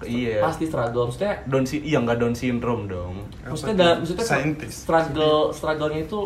Iya. 0.03 0.39
Pasti 0.43 0.65
struggle. 0.67 1.07
Maksudnya, 1.07 1.35
Down 1.47 1.65
si 1.67 1.77
iya 1.87 1.99
nggak 2.03 2.19
Down 2.19 2.35
syndrome 2.35 2.91
dong. 2.91 3.23
maksudnya 3.47 3.75
dalam, 3.79 3.97
maksudnya 4.03 4.27
Scientist. 4.27 4.87
struggle, 4.87 5.55
struggle-nya 5.55 6.07
itu 6.07 6.21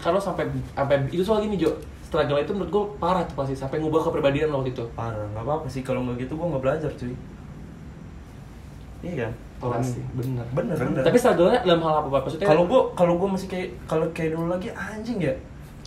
kalau 0.00 0.18
sampai 0.18 0.48
sampai 0.74 0.96
itu 1.12 1.22
soal 1.22 1.44
gini 1.44 1.60
Jo, 1.60 1.76
struggle 2.02 2.40
itu 2.40 2.50
menurut 2.56 2.70
gue 2.72 2.84
parah 2.98 3.22
tuh 3.22 3.36
pasti 3.38 3.54
sampai 3.54 3.78
ngubah 3.78 4.02
kepribadian 4.10 4.50
lo 4.50 4.62
waktu 4.62 4.74
itu. 4.74 4.84
Parah, 4.98 5.26
nggak 5.30 5.44
apa-apa 5.46 5.66
sih 5.70 5.82
kalau 5.86 6.02
nggak 6.08 6.26
gitu 6.26 6.34
gue 6.34 6.46
nggak 6.50 6.62
belajar 6.62 6.90
cuy. 6.98 7.14
Iya 9.00 9.14
kan? 9.28 9.32
Pasti, 9.60 10.00
bener. 10.16 10.44
Bener, 10.56 10.76
bener. 10.76 11.02
Tapi 11.04 11.16
struggle-nya 11.20 11.60
dalam 11.62 11.84
hal 11.84 11.94
apa 12.02 12.08
Pak? 12.08 12.20
Maksudnya 12.26 12.48
kalau 12.48 12.64
gue 12.66 12.80
kalau 12.96 13.14
gue 13.20 13.28
masih 13.28 13.48
kayak 13.48 13.68
kalau 13.84 14.06
kayak 14.10 14.30
dulu 14.34 14.46
lagi 14.50 14.72
anjing 14.72 15.20
ya. 15.20 15.34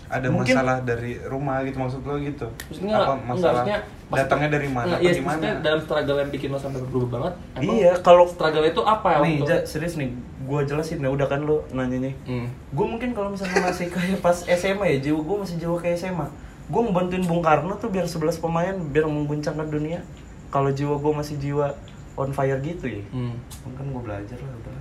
Ada 0.08 0.28
Mungkin- 0.30 0.54
masalah 0.54 0.78
dari 0.82 1.18
rumah 1.24 1.62
gitu 1.62 1.78
maksud 1.78 2.02
lo 2.02 2.16
gitu. 2.18 2.46
maksudnya 2.46 2.94
Apa 2.94 3.14
enggak, 3.14 3.28
masalah 3.28 3.54
maksudnya 3.64 3.80
datangnya 4.14 4.50
dari 4.52 4.70
mana 4.70 4.96
iya, 4.98 5.12
gimana? 5.12 5.46
dalam 5.58 5.80
struggle 5.82 6.18
yang 6.18 6.30
bikin 6.30 6.50
lo 6.50 6.60
sampai 6.60 6.80
berubah 6.82 7.08
banget. 7.10 7.34
Iya, 7.60 7.92
kalau 8.00 8.24
struggle 8.26 8.62
itu 8.62 8.82
apa 8.84 9.08
ya? 9.10 9.20
nih, 9.22 9.38
Ja, 9.42 9.58
serius 9.64 9.98
nih, 9.98 10.14
gue 10.40 10.60
jelasin 10.64 11.02
ya 11.02 11.10
udah 11.10 11.26
kan 11.26 11.42
lo 11.42 11.66
nanyanya. 11.70 12.14
Hmm. 12.24 12.46
Gue 12.70 12.86
mungkin 12.86 13.12
kalau 13.12 13.34
misalnya 13.34 13.64
masih 13.64 13.90
kayak 13.90 14.20
pas 14.20 14.38
SMA 14.46 14.86
ya, 14.88 14.98
jiwa 15.02 15.20
gue 15.20 15.38
masih 15.40 15.56
jiwa 15.58 15.76
kayak 15.78 15.98
SMA. 15.98 16.28
Gue 16.64 16.82
ngebantuin 16.82 17.26
Bung 17.26 17.42
Karno 17.42 17.74
tuh 17.76 17.90
biar 17.90 18.06
11 18.06 18.38
pemain 18.38 18.72
biar 18.72 19.04
mengguncangkan 19.04 19.68
dunia. 19.68 20.06
Kalau 20.48 20.70
jiwa 20.70 20.96
gue 20.96 21.12
masih 21.12 21.36
jiwa 21.38 21.74
on 22.14 22.30
fire 22.30 22.62
gitu 22.62 22.86
ya. 22.86 23.02
Hmm. 23.10 23.34
Kan 23.74 23.86
gue 23.88 24.02
belajar 24.02 24.38
lah 24.38 24.54
udah. 24.54 24.76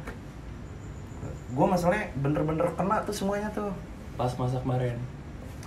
Gue 1.52 1.66
masalahnya 1.66 2.12
bener-bener 2.14 2.68
kena 2.72 3.00
tuh 3.02 3.12
semuanya 3.12 3.48
tuh. 3.50 3.72
Pas 4.14 4.32
masa 4.34 4.58
kemarin. 4.58 4.96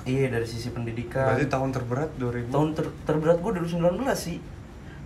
Iya 0.03 0.29
dari 0.29 0.45
sisi 0.45 0.69
pendidikan. 0.69 1.33
Berarti 1.33 1.47
tahun 1.47 1.69
terberat 1.71 2.09
2000. 2.15 2.49
tahun 2.49 2.69
ter- 2.73 2.95
terberat 3.03 3.37
gue 3.39 3.51
2019 3.55 3.81
sih. 4.13 4.37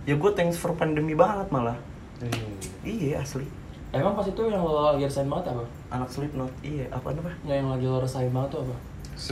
Ya 0.04 0.14
gue 0.14 0.30
thanks 0.32 0.56
for 0.56 0.72
pandemi 0.72 1.12
banget 1.14 1.48
malah. 1.48 1.76
Iya. 2.18 2.44
Iya 2.82 3.14
asli. 3.20 3.48
Emang 3.90 4.14
pas 4.14 4.22
itu 4.22 4.38
yang 4.44 4.60
lo 4.60 4.86
lagi 4.86 5.02
resain 5.02 5.26
banget 5.26 5.50
apa? 5.50 5.64
Anak 5.90 6.06
Slipknot. 6.06 6.52
Iya, 6.60 6.86
apa 6.88 7.10
apa? 7.10 7.32
Nggak 7.42 7.56
yang 7.56 7.68
lagi 7.68 7.86
lo 7.86 7.98
resain 7.98 8.30
banget 8.30 8.50
tuh 8.50 8.60
apa? 8.62 8.74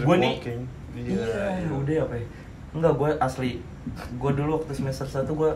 Gue 0.03 0.17
nih 0.17 0.35
Sleepwalking. 0.35 0.63
Iya, 0.99 1.71
udah 1.71 1.97
apa 2.03 2.15
ya? 2.17 2.27
Enggak, 2.69 2.93
gue 2.95 3.11
asli. 3.19 3.51
Gue 4.19 4.31
dulu 4.35 4.59
waktu 4.59 4.73
semester 4.75 5.07
1 5.07 5.31
gue 5.31 5.51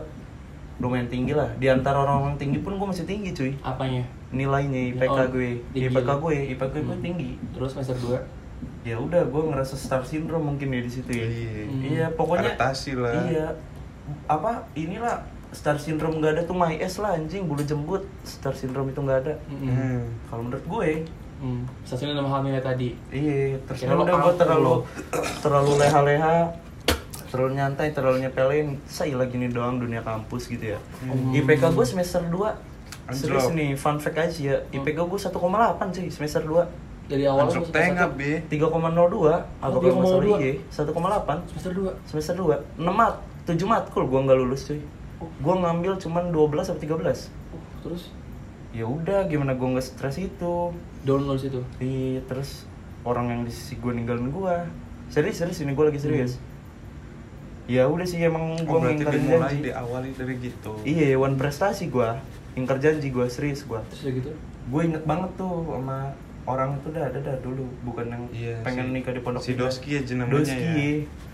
lumayan 0.79 1.05
tinggi 1.05 1.33
lah. 1.33 1.49
Di 1.57 1.67
antara 1.67 1.99
orang-orang 1.99 2.37
tinggi 2.37 2.57
pun 2.57 2.73
gue 2.73 2.87
masih 2.87 3.03
tinggi 3.03 3.29
cuy. 3.29 3.51
Apanya? 3.59 4.01
Nilainya 4.31 4.95
IPK 4.95 5.11
Oh, 5.11 5.27
gue. 5.29 5.51
tinggi 5.69 5.89
IPK 5.89 6.07
lo. 6.07 6.15
gue, 6.23 6.35
IPK 6.49 6.73
gue 6.75 6.95
Hmm. 6.95 7.03
tinggi. 7.03 7.29
Terus 7.51 7.69
semester 7.71 7.97
2 7.99 8.17
Ya 8.81 8.97
udah, 8.97 9.23
gue 9.23 9.41
ngerasa 9.45 9.73
star 9.73 10.03
syndrome 10.03 10.43
mungkin 10.45 10.69
ya 10.69 10.81
di 10.81 10.91
situ 10.91 11.11
ya. 11.11 11.23
Iya. 11.23 11.51
Hmm. 11.63 11.81
Iya, 11.81 12.05
pokoknya 12.13 12.53
Adaptasi 12.53 12.91
lah. 12.95 13.13
Iya. 13.23 13.47
Apa 14.25 14.67
inilah 14.73 15.23
star 15.49 15.77
syndrome 15.77 16.17
nggak 16.17 16.31
ada 16.33 16.43
tuh 16.43 16.53
my 16.53 16.75
ass 16.77 16.97
lah 16.97 17.13
anjing 17.13 17.45
bulu 17.45 17.61
jembut 17.61 18.03
star 18.21 18.51
syndrome 18.51 18.89
itu 18.89 18.99
nggak 18.99 19.19
ada. 19.21 19.33
Hmm. 19.45 20.07
kalau 20.27 20.43
menurut 20.43 20.65
gue 20.65 20.89
Hmm. 21.33 21.67
Stasiun 21.83 22.15
nama 22.15 22.39
hamilnya 22.39 22.63
tadi. 22.63 22.95
iya 23.11 23.59
terus 23.67 23.83
Kira 23.83 23.99
udah 23.99 24.15
gue 24.17 24.33
terlalu 24.33 24.87
terlalu 25.43 25.71
leha-leha 25.75 26.55
terlalu 27.27 27.59
nyantai 27.59 27.91
terlalu 27.91 28.23
nyepelin 28.23 28.79
saya 28.85 29.11
lagi 29.13 29.35
nih 29.35 29.51
doang 29.51 29.75
dunia 29.75 29.99
kampus 29.99 30.47
gitu 30.47 30.71
ya 30.71 30.79
Hmm. 31.03 31.35
IPK 31.35 31.75
gue 31.75 31.83
semester 31.83 32.23
2 32.23 33.11
serius 33.11 33.51
nih 33.51 33.75
fun 33.75 33.99
fact 33.99 34.15
aja 34.15 34.39
ya 34.39 34.55
IPK 34.71 35.03
gue 35.03 35.19
1,8 35.19 35.35
sih 35.91 36.07
semester 36.07 36.47
2 36.47 36.63
Dari 37.03 37.23
awal 37.27 37.51
Anjlok 37.51 37.67
lu 37.67 37.73
tengah, 37.75 38.09
Bi. 38.15 38.31
3,02 38.47 38.63
apa 38.63 39.45
kalau 39.59 39.99
nggak 39.99 40.07
salah 40.07 40.23
3,02. 40.23 40.39
iya 40.39 40.53
1,8 40.71 41.49
semester 41.51 41.71
2. 41.75 42.07
semester 42.07 42.33
2 42.39 42.79
6 42.79 42.87
mat 42.89 43.15
7 43.43 43.59
matkul 43.67 44.03
gua 44.07 44.19
nggak 44.23 44.37
lulus 44.39 44.61
cuy. 44.65 44.79
Gua 45.39 45.55
ngambil 45.59 45.99
cuman 45.99 46.23
12 46.31 46.63
atau 46.65 46.79
13 46.79 47.27
Oh, 47.51 47.61
terus? 47.81 48.03
Ya 48.71 48.87
udah 48.87 49.27
gimana 49.27 49.53
gua 49.53 49.75
nggak 49.75 49.85
stres 49.85 50.15
itu? 50.17 50.71
Down 51.03 51.27
lo 51.27 51.35
situ. 51.35 51.59
Iya, 51.77 52.23
terus 52.23 52.63
orang 53.03 53.29
yang 53.29 53.41
di 53.43 53.51
sisi 53.51 53.75
gua 53.77 53.91
ninggalin 53.91 54.31
gua. 54.31 54.63
Serius 55.07 55.37
serius 55.37 55.59
ini 55.59 55.75
gua 55.75 55.91
lagi 55.91 55.99
serius. 55.99 56.39
Ya 57.63 57.87
udah 57.87 58.03
sih 58.03 58.19
emang 58.19 58.55
Oh, 58.57 58.63
gua 58.65 58.77
berarti 58.81 59.03
ngingkarin 59.03 59.19
dimulai 59.21 59.51
janji. 59.51 59.63
diawali 59.63 60.09
dari 60.13 60.35
gitu. 60.37 60.71
iya 60.83 61.15
one 61.15 61.35
prestasi 61.35 61.87
gua. 61.87 62.19
Ingkar 62.53 62.79
janji 62.79 63.07
gua 63.07 63.27
serius 63.27 63.63
gua. 63.63 63.83
Terus 63.89 64.03
gitu. 64.13 64.31
gue 64.63 64.79
inget 64.81 65.03
banget 65.03 65.27
tuh 65.35 65.67
sama 65.67 66.15
orang 66.43 66.75
itu 66.75 66.87
dah 66.89 67.03
ada 67.05 67.19
dah 67.19 67.35
dulu 67.39 67.63
bukan 67.81 68.05
yang 68.05 68.23
Iya, 68.29 68.55
pengen 68.61 68.85
si- 68.85 68.93
nikah 68.93 69.11
di 69.11 69.21
pondok 69.21 69.41
si. 69.41 69.53
Doski 69.53 69.89
aja 69.95 70.13
namanya 70.13 70.33
Doski 70.37 70.59
ya. 70.59 70.91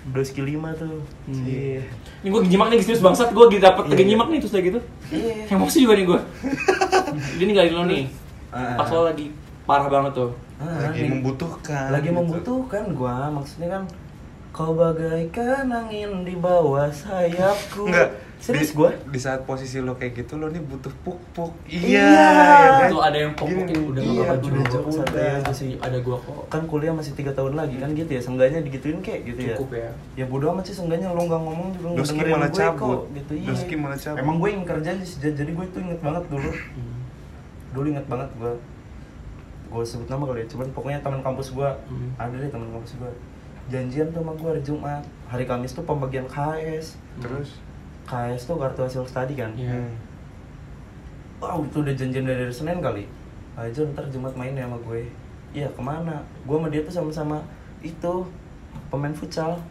Doski 0.10 0.40
5 0.44 0.70
tuh 0.76 0.96
Hmm. 1.26 1.44
iya 1.44 1.82
Ini 2.20 2.28
gue 2.28 2.42
nyimak 2.46 2.68
nih 2.70 2.80
serius 2.80 3.00
bangsat 3.00 3.30
gue 3.30 3.46
gitu 3.48 3.60
dapet 3.60 3.84
Iya. 3.84 3.92
lagi 3.92 4.04
nyimak 4.06 4.28
nih 4.28 4.40
terus 4.40 4.52
udah 4.52 4.64
gitu. 4.64 4.80
iya 5.10 5.36
Emosi 5.50 5.78
juga 5.80 5.94
nih 5.94 6.06
gue. 6.06 6.20
Dia 7.38 7.46
ninggalin 7.46 7.74
lo 7.74 7.84
nih. 7.86 8.04
Ah. 8.50 8.74
Pas 8.76 8.88
lo 8.88 9.02
lagi 9.04 9.26
parah 9.64 9.88
banget 9.88 10.14
tuh. 10.16 10.32
Ah, 10.56 10.76
Lagi 10.84 11.02
nih. 11.02 11.10
membutuhkan. 11.12 11.88
lagi 11.90 12.06
gitu. 12.06 12.16
membutuhkan 12.16 12.84
gua 12.92 13.16
maksudnya 13.30 13.70
kan 13.72 13.84
kau 14.60 14.76
bagaikan 14.76 15.72
angin 15.72 16.12
di 16.22 16.36
bawah 16.36 16.92
sayapku 16.92 17.88
Enggak. 17.88 18.12
serius 18.38 18.72
gua 18.72 18.92
Di 19.08 19.16
saat 19.18 19.44
posisi 19.44 19.80
lo 19.80 19.96
kayak 19.96 20.20
gitu 20.20 20.36
lo 20.36 20.48
nih 20.48 20.60
butuh 20.60 20.92
puk-puk. 21.00 21.56
Iya. 21.66 22.04
ya 22.04 22.28
kan? 22.76 22.82
Itu 22.86 23.00
ada 23.00 23.18
yang 23.18 23.32
Gini, 23.36 23.72
udah 23.82 24.02
iya, 24.02 24.12
gak 24.12 24.26
apa-apa 24.26 24.36
udah 24.36 24.52
juga. 24.60 24.70
jauh, 24.70 24.92
santai 24.94 25.24
aja 25.24 25.40
Udah 25.40 25.54
sih. 25.54 25.72
ada 25.78 25.98
gua 25.98 26.18
kok. 26.18 26.44
kan 26.50 26.62
kuliah 26.66 26.92
masih 26.92 27.12
tiga 27.14 27.32
tahun 27.32 27.56
lagi 27.56 27.76
kan 27.78 27.90
gitu 27.94 28.12
ya 28.12 28.20
seenggaknya 28.20 28.60
digituin 28.60 29.00
kayak 29.00 29.22
gitu 29.26 29.40
ya 29.42 29.56
Cukup 29.56 29.72
ya. 29.74 29.90
ya 30.14 30.26
bodo 30.26 30.46
amat 30.52 30.64
sih 30.66 30.76
seenggaknya 30.76 31.08
lo 31.10 31.22
nggak 31.22 31.40
ngomong 31.42 31.68
juga 31.72 31.88
nggak 31.90 32.00
Doski 32.02 32.12
dengerin 32.14 32.34
malah 32.34 32.50
gue 32.50 32.60
cabut. 32.60 32.80
kok 32.82 33.02
gitu 33.16 33.32
iya 33.34 33.48
Doski 33.48 33.76
malah 33.78 33.98
cabut. 33.98 34.20
emang 34.20 34.36
gue 34.38 34.50
yang 34.50 34.64
kerja 34.66 34.90
sih 35.00 35.18
jadi 35.22 35.52
gue 35.52 35.66
itu 35.66 35.78
inget 35.80 36.00
banget 36.02 36.24
dulu 36.28 36.50
Hmm. 36.52 37.00
dulu 37.72 37.86
inget 37.88 38.06
banget 38.06 38.30
gue 38.34 38.54
gue 39.70 39.84
sebut 39.86 40.08
nama 40.08 40.24
kali 40.26 40.40
ya 40.42 40.48
cuman 40.50 40.68
pokoknya 40.70 41.00
teman 41.00 41.22
kampus 41.22 41.48
gue 41.50 41.70
Hmm. 41.86 42.10
ada 42.18 42.36
deh 42.36 42.50
teman 42.50 42.68
kampus 42.72 42.92
gue 42.98 43.12
janjian 43.70 44.10
tuh 44.12 44.22
sama 44.26 44.34
gue 44.36 44.50
hari 44.50 44.62
Jumat. 44.66 45.04
Hari 45.30 45.46
Kamis 45.46 45.78
tuh 45.78 45.86
pembagian 45.86 46.26
KS 46.26 46.98
Terus? 47.22 47.62
KS 48.10 48.50
tuh 48.50 48.58
kartu 48.58 48.82
hasil 48.82 49.06
studi 49.06 49.38
kan? 49.38 49.54
Iya. 49.54 49.78
hmm. 49.78 49.94
wow 51.40 51.62
itu 51.64 51.78
udah 51.86 51.94
janjian 51.96 52.26
dari 52.26 52.50
hari 52.50 52.54
Senin 52.54 52.82
kali. 52.82 53.06
Aja 53.56 53.86
ntar 53.94 54.10
Jumat 54.10 54.34
main 54.34 54.58
ya 54.58 54.66
sama 54.66 54.78
gue. 54.82 55.08
Iya 55.54 55.70
ke 55.72 55.82
mana? 55.82 56.26
Gue 56.44 56.58
sama 56.58 56.68
dia 56.74 56.82
tuh 56.82 56.94
sama-sama 56.94 57.38
itu 57.86 58.14
pemain 58.90 59.14
futsal. 59.14 59.62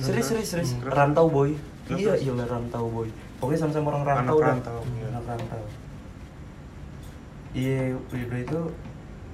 Serius 0.00 0.32
serius 0.32 0.48
serius. 0.50 0.70
Hmm, 0.74 0.90
rantau 0.90 1.30
boy. 1.30 1.54
Terus, 1.84 2.00
iya 2.00 2.14
iya 2.16 2.32
lah, 2.32 2.48
rantau 2.48 2.88
boy. 2.88 3.08
Pokoknya 3.38 3.60
sama-sama 3.60 3.92
orang 3.92 4.02
Anak 4.02 4.16
rantau 4.24 4.36
dah. 4.40 4.48
rantau, 4.56 4.78
iya. 4.88 5.06
anak 5.12 5.24
rantau. 5.28 5.64
Iya 7.54 7.78
udah 8.10 8.40
itu 8.42 8.60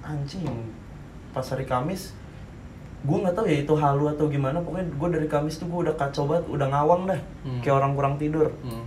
anjing 0.04 0.52
pas 1.30 1.46
hari 1.46 1.64
Kamis 1.64 2.12
gue 3.00 3.16
nggak 3.18 3.32
tahu 3.32 3.46
ya 3.46 3.58
itu 3.58 3.74
halu 3.74 4.04
atau 4.06 4.26
gimana 4.26 4.58
pokoknya 4.58 4.86
gue 4.90 5.08
dari 5.10 5.26
Kamis 5.26 5.56
tuh 5.56 5.66
gue 5.66 5.80
udah 5.82 5.94
kacau 5.94 6.24
banget 6.24 6.44
udah 6.48 6.66
ngawang 6.68 7.02
dah 7.06 7.20
Hmm. 7.40 7.60
kayak 7.60 7.76
orang 7.76 7.92
kurang 7.92 8.14
tidur 8.16 8.52
Hmm. 8.60 8.84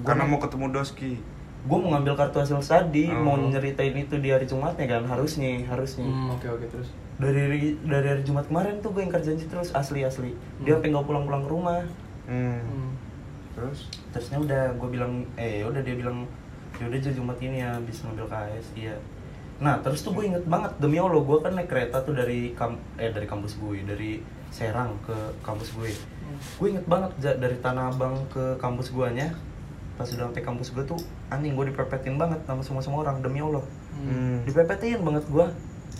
Karena 0.00 0.24
mau 0.24 0.38
ketemu 0.38 0.66
Doski. 0.70 1.12
gue 1.60 1.76
mau 1.76 1.92
ngambil 1.92 2.16
kartu 2.16 2.40
hasil 2.40 2.56
studi 2.58 3.04
Oh. 3.06 3.20
mau 3.20 3.36
nyeritain 3.36 3.92
itu 3.92 4.16
di 4.16 4.28
hari 4.28 4.44
Jumatnya 4.44 4.88
kan 4.88 5.04
harusnya 5.04 5.60
harusnya 5.62 6.02
Hmm, 6.02 6.32
oke 6.32 6.48
oke 6.48 6.64
terus. 6.66 6.88
dari 7.14 7.36
dari 7.78 8.06
hari 8.08 8.22
Jumat 8.22 8.46
kemarin 8.46 8.80
tuh 8.80 8.90
gue 8.90 9.02
ingkar 9.02 9.20
janji 9.20 9.44
terus 9.44 9.68
asli 9.70 10.00
asli 10.00 10.32
dia 10.58 10.72
Hmm. 10.72 10.80
sampai 10.80 10.88
nggak 10.90 11.04
pulang 11.04 11.24
pulang 11.26 11.42
ke 11.42 11.50
rumah 11.50 11.84
Hmm. 12.24 12.56
Hmm. 12.58 12.90
Terus 13.50 13.78
terusnya 14.08 14.38
udah 14.40 14.62
gue 14.72 14.88
bilang 14.88 15.20
eh 15.36 15.60
udah 15.60 15.82
dia 15.82 15.92
bilang 15.94 16.24
ya 16.74 16.88
udah 16.88 16.96
Jumat 16.96 17.36
ini 17.38 17.60
ya 17.60 17.76
bisa 17.82 18.08
ngambil 18.08 18.24
KS 18.26 18.66
iya 18.74 18.96
nah 19.60 19.76
terus 19.78 20.00
tuh 20.00 20.10
gue 20.10 20.24
inget 20.26 20.44
banget 20.44 20.72
demi 20.76 20.96
Allah 20.96 21.20
gue 21.20 21.38
kan 21.38 21.52
naik 21.52 21.68
kereta 21.68 22.00
tuh 22.00 22.12
dari 22.12 22.52
kam 22.52 22.80
eh 22.96 23.08
dari 23.08 23.24
kampus 23.24 23.54
gue 23.54 23.84
dari 23.84 24.12
Serang 24.50 24.98
ke 25.00 25.14
kampus 25.40 25.70
gue 25.72 25.92
gue 26.56 26.66
inget 26.66 26.82
banget 26.84 27.10
dari 27.20 27.54
Tanah 27.56 27.88
Abang 27.88 28.24
ke 28.26 28.56
kampus 28.56 28.88
guanya 28.88 29.36
pas 29.94 30.08
udah 30.08 30.26
sampai 30.26 30.40
kampus 30.40 30.68
gue 30.70 30.82
tuh 30.82 30.96
anjing 31.28 31.52
gue 31.52 31.68
dipepetin 31.68 32.16
banget 32.16 32.40
sama 32.42 32.62
semua 32.62 32.80
semua 32.80 32.98
orang 33.02 33.20
demi 33.20 33.38
Allah 33.38 33.60
hmm. 33.96 34.42
dipepetin 34.44 35.00
banget 35.00 35.26
gue 35.26 35.46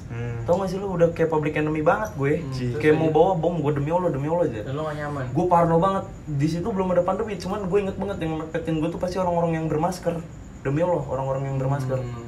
Hmm. 0.06 0.42
tau 0.42 0.58
gak 0.58 0.70
sih 0.70 0.78
lu 0.78 0.90
udah 0.90 1.10
kayak 1.10 1.30
public 1.30 1.54
enemy 1.54 1.82
banget 1.82 2.10
gue 2.16 2.42
Hmm. 2.42 2.78
kayak 2.78 2.94
mau 2.96 3.10
bawa 3.10 3.32
bom 3.36 3.58
gue 3.58 3.70
demi 3.72 3.90
Allah 3.90 4.10
demi 4.10 4.26
Allah 4.26 4.42
aja 4.44 4.62
Dan 4.64 4.74
lo 4.74 4.82
gak 4.84 4.96
nyaman. 4.96 5.24
gue 5.28 5.46
parno 5.46 5.76
banget 5.78 6.04
di 6.26 6.46
situ 6.48 6.66
belum 6.66 6.90
ada 6.90 7.02
pandemi 7.02 7.34
cuman 7.36 7.60
gue 7.64 7.78
inget 7.80 7.94
banget 7.94 8.18
yang 8.20 8.38
mepetin 8.40 8.78
gue 8.78 8.88
tuh 8.88 8.98
pasti 8.98 9.18
orang-orang 9.18 9.52
yang 9.52 9.66
bermasker 9.66 10.18
demi 10.60 10.80
Allah 10.80 11.02
orang-orang 11.04 11.42
yang 11.44 11.58
bermasker 11.58 11.94
Hmm. 11.94 12.26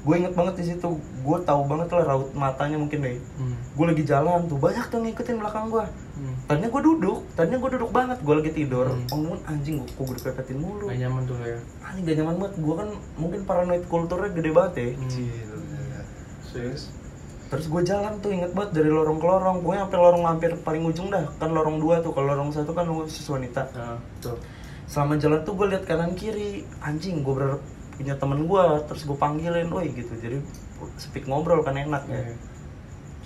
Gue 0.00 0.14
inget 0.16 0.32
banget 0.32 0.54
di 0.56 0.64
situ 0.66 0.88
gue 0.96 1.38
tahu 1.42 1.60
banget 1.64 1.88
lah 1.90 2.04
raut 2.06 2.32
matanya 2.32 2.76
mungkin 2.76 3.00
deh 3.00 3.20
Hmm. 3.36 3.52
gue 3.52 3.84
lagi 3.86 4.02
jalan 4.02 4.44
tuh 4.44 4.56
banyak 4.56 4.84
tuh 4.86 4.98
ngikutin 4.98 5.36
belakang 5.36 5.68
gue 5.68 5.84
Hmm. 6.16 6.34
tadinya 6.46 6.68
gue 6.68 6.82
duduk 6.84 7.18
tadinya 7.30 7.58
gue 7.58 7.70
duduk 7.74 7.90
banget 7.90 8.18
gue 8.18 8.34
lagi 8.34 8.50
tidur 8.54 8.86
Hmm. 8.86 9.04
ngomong 9.06 9.38
anjing 9.44 9.76
gue 9.76 9.88
kok 9.88 10.00
gue 10.02 10.16
dipepetin 10.16 10.56
mulu 10.56 10.86
Gak 10.86 10.98
nyaman 10.98 11.22
tuh 11.24 11.36
ya. 11.38 11.58
anjing 11.82 12.02
gak 12.02 12.16
nyaman 12.16 12.34
banget 12.38 12.54
gue 12.56 12.74
kan 12.74 12.88
mungkin 13.14 13.40
paranoid 13.44 13.84
kulturnya 13.86 14.30
gede 14.30 14.50
banget 14.50 14.72
ya 14.74 14.86
Hmm. 14.90 15.10
Gila. 15.10 15.56
Terus 17.50 17.66
gue 17.66 17.82
jalan 17.82 18.14
tuh 18.16 18.30
inget 18.30 18.52
banget 18.52 18.70
dari 18.72 18.86
lorong 18.88 19.18
ke 19.18 19.26
lorong, 19.26 19.56
pokoknya 19.60 19.82
sampai 19.84 19.98
lorong 19.98 20.22
hampir 20.24 20.50
paling 20.60 20.82
ujung 20.84 21.10
dah. 21.10 21.26
Kan 21.34 21.50
lorong 21.50 21.78
dua 21.78 21.98
tuh, 21.98 22.10
kalau 22.10 22.30
lorong 22.30 22.54
satu 22.54 22.70
kan 22.70 22.86
khusus 22.86 23.26
wanita. 23.26 23.66
Nah, 23.72 23.98
tuh. 24.20 24.38
Selama 24.86 25.18
jalan 25.18 25.42
tuh 25.42 25.54
gue 25.54 25.66
lihat 25.68 25.82
kanan 25.82 26.14
kiri, 26.14 26.62
anjing 26.78 27.22
gue 27.22 27.32
berharap 27.32 27.58
punya 28.00 28.16
temen 28.16 28.48
gue, 28.48 28.64
terus 28.88 29.04
gue 29.04 29.18
panggilin, 29.20 29.68
woi 29.68 29.92
gitu. 29.92 30.16
Jadi 30.16 30.40
speak 30.96 31.28
ngobrol 31.28 31.60
kan 31.60 31.76
enak 31.76 32.08
ya. 32.08 32.32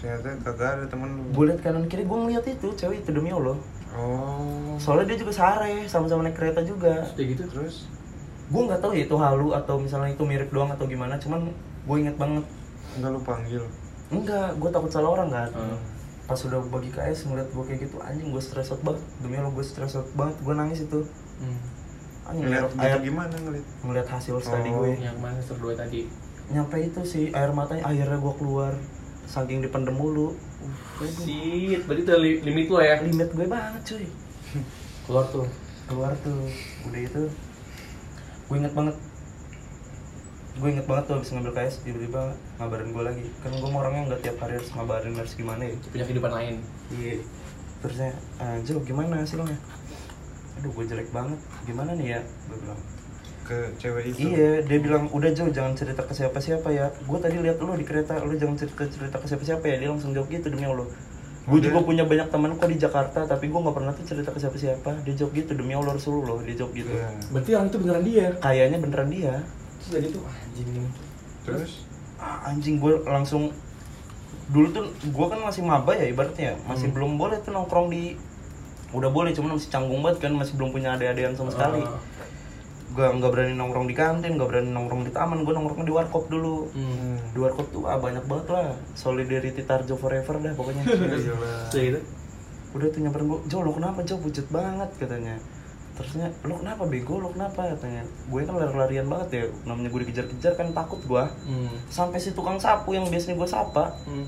Ternyata 0.03 0.29
kagak 0.43 0.71
ada 0.83 0.87
temen 0.91 1.09
lu. 1.15 1.23
Gue 1.31 1.45
lihat 1.55 1.63
kanan 1.63 1.87
kiri, 1.87 2.03
gue 2.03 2.19
ngeliat 2.19 2.45
itu 2.51 2.75
cewek 2.75 3.07
itu 3.07 3.11
demi 3.15 3.31
Allah. 3.31 3.55
Oh. 3.95 4.75
Soalnya 4.83 5.15
dia 5.15 5.23
juga 5.23 5.31
sare, 5.31 5.87
sama-sama 5.87 6.27
naik 6.27 6.35
kereta 6.35 6.67
juga. 6.67 7.07
Terus 7.07 7.15
udah 7.15 7.27
gitu 7.31 7.45
Terus 7.47 7.77
Gue 8.45 8.63
nggak 8.69 8.81
tahu 8.85 8.93
ya 8.93 9.09
itu 9.09 9.17
halu 9.17 9.57
atau 9.57 9.81
misalnya 9.81 10.13
itu 10.13 10.21
mirip 10.29 10.53
doang 10.53 10.69
atau 10.69 10.85
gimana, 10.85 11.17
cuman 11.17 11.49
gue 11.87 11.97
inget 11.97 12.17
banget. 12.21 12.45
enggak 12.95 13.11
lu 13.11 13.21
panggil. 13.25 13.65
Enggak, 14.13 14.55
gue 14.61 14.71
takut 14.71 14.91
salah 14.93 15.11
orang 15.17 15.33
kan. 15.33 15.51
Hmm. 15.51 15.81
Pas 16.29 16.37
udah 16.45 16.61
bagi 16.69 16.93
KS 16.93 17.25
ngeliat 17.27 17.49
gue 17.49 17.65
kayak 17.65 17.81
gitu, 17.89 17.97
anjing 18.05 18.29
gue 18.29 18.43
stress 18.45 18.71
out 18.71 18.85
banget. 18.85 19.01
Demi 19.25 19.41
Allah 19.41 19.51
gue 19.51 19.65
stress 19.65 19.97
out 19.97 20.09
banget, 20.13 20.37
gue 20.45 20.55
nangis 20.55 20.85
itu. 20.85 21.01
Hmm. 21.41 21.59
Ngeliat 22.27 22.41
ngeliat 22.67 22.71
air 22.81 22.93
gitu 22.95 23.07
gimana 23.07 23.35
ngeliat? 23.35 23.67
ngeliat 23.81 24.09
hasil 24.09 24.35
studi 24.39 24.71
Oh. 24.71 24.81
gue. 24.81 24.93
Yang 24.99 25.19
mana 25.19 25.37
semester 25.37 25.57
2 25.59 25.77
tadi. 25.77 26.01
Nyampe 26.47 26.77
itu 26.79 27.01
sih 27.03 27.25
air 27.31 27.51
matanya 27.51 27.85
akhirnya 27.85 28.17
gue 28.17 28.35
keluar. 28.35 28.73
Saking 29.25 29.61
dipendem 29.61 29.95
mulu. 29.95 30.37
Shit, 31.01 31.85
berarti 31.85 32.03
udah 32.03 32.19
li- 32.19 32.41
limit 32.41 32.67
lo 32.67 32.79
ya. 32.79 32.97
Limit 32.99 33.29
gue 33.31 33.47
banget 33.47 33.83
cuy. 33.83 34.07
Keluar 35.05 35.25
tuh. 35.27 35.49
Keluar 35.85 36.13
tuh. 36.19 36.45
Udah 36.83 37.01
itu 37.01 37.23
gue 38.45 38.57
inget 38.59 38.73
banget 38.73 38.93
gue 40.55 40.69
inget 40.71 40.85
banget 40.85 41.05
tuh 41.05 41.17
abis 41.17 41.33
ngambil 41.33 41.53
KS 41.53 41.83
tiba-tiba 41.83 42.31
ngabarin 42.55 42.93
gue 42.93 43.03
lagi 43.03 43.25
kan 43.41 43.51
gue 43.51 43.67
mau 43.67 43.81
orangnya 43.81 44.07
nggak 44.07 44.21
tiap 44.23 44.37
hari 44.39 44.55
harus 44.55 44.71
ngabarin 44.71 45.11
harus 45.13 45.33
gimana 45.33 45.65
ya 45.65 45.75
Punya 45.83 46.05
kehidupan 46.05 46.31
lain. 46.31 46.55
iya 46.93 47.19
terusnya 47.81 48.13
ah, 48.37 48.55
Jo 48.61 48.79
gimana 48.81 49.19
hasilnya 49.19 49.57
aduh 50.55 50.71
gue 50.71 50.85
jelek 50.87 51.09
banget 51.11 51.39
gimana 51.65 51.91
nih 51.95 52.19
ya 52.19 52.21
gue 52.51 52.59
bilang 52.59 52.81
Ke 53.45 53.69
cewek 53.77 54.09
itu. 54.09 54.33
Iya, 54.33 54.65
dia 54.65 54.79
bilang 54.81 55.05
udah 55.13 55.29
Jo 55.37 55.45
jangan 55.53 55.77
cerita 55.77 56.01
ke 56.01 56.17
siapa-siapa 56.17 56.65
ya. 56.73 56.89
Gue 57.05 57.21
tadi 57.21 57.37
lihat 57.37 57.61
lu 57.61 57.77
di 57.77 57.85
kereta, 57.85 58.17
lu 58.25 58.33
jangan 58.41 58.57
cerita 58.57 58.89
cerita 58.89 59.21
ke 59.21 59.29
siapa-siapa 59.29 59.61
ya. 59.69 59.85
Dia 59.85 59.93
langsung 59.93 60.17
jawab 60.17 60.33
gitu 60.33 60.49
demi 60.49 60.65
Allah. 60.65 60.89
Gue 61.45 61.61
juga 61.61 61.85
punya 61.85 62.09
banyak 62.09 62.33
teman 62.33 62.57
kok 62.57 62.65
di 62.65 62.81
Jakarta, 62.81 63.29
tapi 63.29 63.53
gue 63.53 63.61
nggak 63.61 63.77
pernah 63.77 63.93
tuh 63.93 64.01
cerita 64.09 64.33
ke 64.33 64.41
siapa-siapa. 64.41 65.05
Dia 65.05 65.13
jawab 65.13 65.37
gitu 65.37 65.53
demi 65.53 65.77
Allah 65.77 65.93
Rasulullah, 65.93 66.41
dia 66.41 66.57
jawab 66.57 66.73
gitu. 66.73 66.89
Iya. 66.89 67.09
Berarti 67.37 67.51
orang 67.53 67.69
itu 67.69 67.79
beneran 67.85 68.03
dia. 68.03 68.27
Kayaknya 68.41 68.79
beneran 68.81 69.09
dia. 69.13 69.35
Terus 69.77 69.89
udah 69.93 70.01
gitu 70.01 70.19
anjing. 70.25 70.69
Terus 71.45 71.73
Ah, 72.17 72.49
anjing 72.49 72.81
gue 72.81 72.95
langsung 73.05 73.53
dulu 74.49 74.73
tuh 74.73 74.85
gue 74.89 75.27
kan 75.29 75.41
masih 75.45 75.61
maba 75.61 75.93
ya 75.93 76.09
ibaratnya, 76.09 76.57
masih 76.65 76.89
Hmm. 76.89 76.97
belum 76.97 77.13
boleh 77.21 77.37
tuh 77.45 77.53
nongkrong 77.53 77.93
di 77.93 78.17
udah 78.95 79.11
boleh 79.11 79.31
cuman 79.31 79.55
masih 79.55 79.69
canggung 79.69 80.01
banget 80.01 80.19
kan 80.21 80.33
masih 80.33 80.55
belum 80.55 80.71
punya 80.71 80.95
ade-adean 80.95 81.35
sama 81.35 81.51
sekali. 81.51 81.83
Ah. 81.83 81.99
gak 82.95 83.11
nggak 83.13 83.27
berani 83.29 83.53
nongkrong 83.53 83.85
di 83.85 83.93
kantin 83.93 84.39
nggak 84.39 84.47
berani 84.49 84.71
nongkrong 84.71 85.03
di 85.03 85.11
taman 85.11 85.43
gue 85.43 85.51
nongkrongnya 85.51 85.83
di 85.83 85.91
warkop 85.93 86.25
dulu 86.29 86.71
Hmm. 86.71 87.19
di 87.29 87.39
warkop 87.39 87.67
tuh 87.69 87.83
ah 87.85 87.99
banyak 87.99 88.23
banget 88.23 88.47
lah 88.49 88.71
solidarity 88.95 89.61
Tarjo 89.61 89.95
forever 89.95 90.39
dah 90.39 90.53
pokoknya 90.53 90.87
Terus 90.87 91.27
gitu. 91.75 91.99
udah 92.71 92.87
tuh 92.87 93.01
nyamperin 93.01 93.27
gue 93.27 93.39
Jo 93.45 93.59
lo 93.61 93.71
kenapa 93.73 93.99
Jo 94.01 94.15
pucet 94.17 94.47
banget 94.49 94.95
katanya 94.97 95.43
terusnya 95.93 96.31
lo 96.41 96.55
kenapa 96.57 96.87
bego 96.87 97.19
lo 97.19 97.29
kenapa 97.29 97.67
katanya 97.69 98.03
gue 98.25 98.41
kan 98.41 98.55
lari-larian 98.57 99.07
banget 99.09 99.29
ya 99.33 99.45
namanya 99.65 99.89
gue 99.89 100.01
dikejar-kejar 100.05 100.53
kan 100.53 100.71
takut 100.73 101.03
gue 101.03 101.25
Hmm. 101.43 101.75
sampai 101.89 102.19
si 102.19 102.31
tukang 102.31 102.59
sapu 102.59 102.95
yang 102.95 103.07
biasanya 103.07 103.35
gue 103.35 103.49
sapa 103.49 103.91
Hmm. 104.07 104.23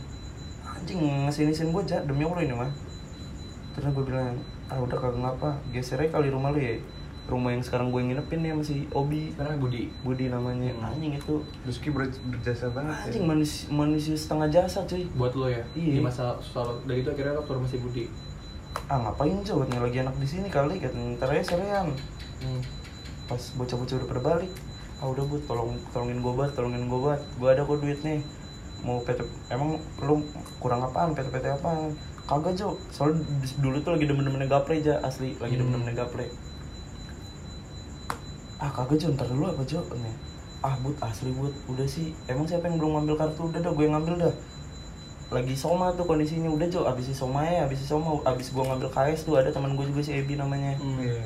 anjing 0.72 0.98
ngesinisin 1.24 1.70
gue 1.70 1.82
aja 1.84 2.02
demi 2.02 2.22
allah 2.22 2.42
ini 2.42 2.54
mah 2.56 2.70
terus 3.72 3.90
gue 3.92 4.04
bilang 4.04 4.42
ah 4.66 4.78
udah 4.78 4.96
kagak 4.96 5.18
ngapa 5.18 5.50
geser 5.70 5.98
aja 5.98 6.10
kali 6.12 6.28
rumah 6.28 6.50
lu 6.50 6.58
ya 6.58 6.74
rumah 7.26 7.50
yang 7.50 7.58
sekarang 7.58 7.90
gue 7.90 7.98
nginepin 8.00 8.38
ya 8.40 8.54
masih 8.54 8.86
Obi 8.92 9.34
Sekarang 9.34 9.58
Budi. 9.58 9.90
Budi 10.00 10.26
namanya 10.26 10.70
Hmm. 10.72 10.86
anjing 10.88 11.10
itu 11.12 11.42
Rizky 11.62 11.90
ber- 11.90 12.06
berjasa 12.24 12.70
banget 12.70 12.94
anjing 13.04 13.18
ya. 13.20 13.28
manusia, 13.28 13.66
manusia 13.68 14.14
setengah 14.14 14.46
jasa 14.48 14.82
cuy 14.84 15.10
Buat 15.12 15.34
lo 15.34 15.46
ya. 15.48 15.58
Iya. 15.72 15.92
Di 15.92 16.00
masa 16.00 16.34
lo. 16.38 16.78
Dari 16.82 17.02
itu 17.02 17.10
akhirnya 17.10 17.34
lo 17.34 17.42
keluar 17.42 17.62
masih 17.62 17.78
Budi. 17.78 18.06
ah 18.86 18.98
ngapain 19.00 19.40
Jo 19.40 19.58
katanya 19.58 19.82
lagi 19.82 19.98
enak 19.98 20.14
di 20.14 20.28
sini 20.28 20.46
kali 20.48 20.76
katanya 20.76 21.16
ntar 21.16 21.32
aja 21.32 21.42
sorean 21.48 21.88
Hmm. 22.36 22.60
pas 23.24 23.42
bocah-bocah 23.56 23.96
udah 23.96 24.08
pada 24.08 24.22
balik 24.22 24.52
ah 24.96 25.08
udah 25.08 25.24
bu 25.24 25.40
tolong 25.42 25.74
tolongin 25.90 26.20
gue 26.20 26.30
banget 26.30 26.52
tolongin 26.54 26.84
gue 26.84 27.00
banget 27.00 27.22
gue 27.32 27.48
ada 27.48 27.62
kok 27.62 27.78
duit 27.78 28.00
nih 28.00 28.20
mau 28.80 29.00
PT 29.00 29.20
emang 29.48 29.76
lu 30.00 30.20
kurang 30.58 30.80
apaan 30.80 31.12
PT 31.12 31.28
PT 31.30 31.46
apaan? 31.50 31.94
Kagak 32.26 32.54
Jo. 32.54 32.74
Di- 33.38 33.56
dulu 33.56 33.78
tuh 33.80 33.94
lagi 33.94 34.04
demen-demennya 34.04 34.50
gaple 34.50 34.76
aja 34.76 34.98
asli. 35.00 35.38
Lagi 35.38 35.54
Hmm. 35.54 35.62
demen-demennya 35.62 35.94
gaple. 35.96 36.26
Ah 38.58 38.68
kagak 38.68 38.98
Jo. 38.98 39.12
Ntar 39.12 39.26
dulu 39.26 39.46
apa 39.46 39.62
Jo? 39.62 39.80
Nih. 39.92 40.16
ah 40.60 40.74
but 40.80 40.96
asli 40.98 41.30
but. 41.30 41.54
Udah 41.66 41.86
sih. 41.86 42.10
Emang 42.26 42.42
siapa 42.44 42.66
yang 42.66 42.76
belum 42.76 42.98
ngambil 42.98 43.14
kartu? 43.16 43.46
Udah 43.46 43.60
dah 43.60 43.70
gue 43.70 43.84
yang 43.84 43.94
ngambil 43.94 44.14
dah. 44.20 44.34
Lagi 45.28 45.54
soma 45.54 45.94
tuh 45.94 46.02
kondisinya. 46.02 46.48
Udah 46.48 46.66
Jo. 46.66 46.82
Abis 46.82 47.06
si 47.06 47.14
soma 47.14 47.44
ya 47.44 47.62
abis 47.62 47.78
si 47.78 47.86
soma. 47.86 48.18
Abis 48.24 48.50
gue 48.50 48.60
ngambil 48.60 48.88
KS 48.88 49.22
tuh 49.22 49.36
ada 49.36 49.48
teman 49.48 49.72
gue 49.72 49.86
juga 49.86 50.02
si 50.02 50.12
Ebi 50.12 50.34
namanya. 50.34 50.74
Hmm. 50.76 50.98
Iya. 50.98 51.22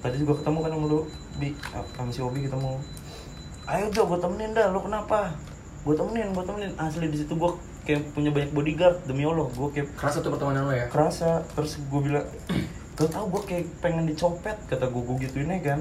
tadi 0.00 0.20
juga 0.20 0.36
ketemu 0.36 0.58
kan 0.60 0.70
sama 0.70 0.84
lu 0.84 1.00
bi? 1.38 1.48
Sama 1.94 2.10
si 2.10 2.20
Obi 2.20 2.44
ketemu. 2.44 2.76
Ayo 3.64 3.86
Jo 3.88 4.02
gue 4.04 4.18
temenin 4.18 4.50
dah. 4.50 4.66
Lu 4.68 4.82
kenapa 4.82 5.32
gue 5.84 5.94
temenin 5.94 6.32
gue 6.32 6.44
temenin. 6.44 6.72
Asli 6.76 7.06
di 7.06 7.18
situ 7.18 7.32
gue 7.32 7.50
kayak 7.84 8.12
punya 8.12 8.28
banyak 8.28 8.50
bodyguard 8.50 8.96
demi 9.04 9.22
Allah. 9.22 9.46
Gue 9.46 9.68
kayak 9.70 9.92
Kerasa 9.94 10.18
tuh 10.18 10.32
pertemanan 10.32 10.64
lo 10.64 10.72
ya. 10.72 10.88
kerasa. 10.88 11.44
Terus 11.52 11.76
gue 11.78 12.00
bilang 12.00 12.26
gak 12.94 13.10
tau 13.10 13.26
gue 13.26 13.42
kayak 13.44 13.64
pengen 13.78 14.04
dicopet 14.04 14.56
kata 14.64 14.86
gue 14.86 15.02
gue 15.02 15.16
gituin 15.22 15.50
aja 15.50 15.76
kan. 15.76 15.80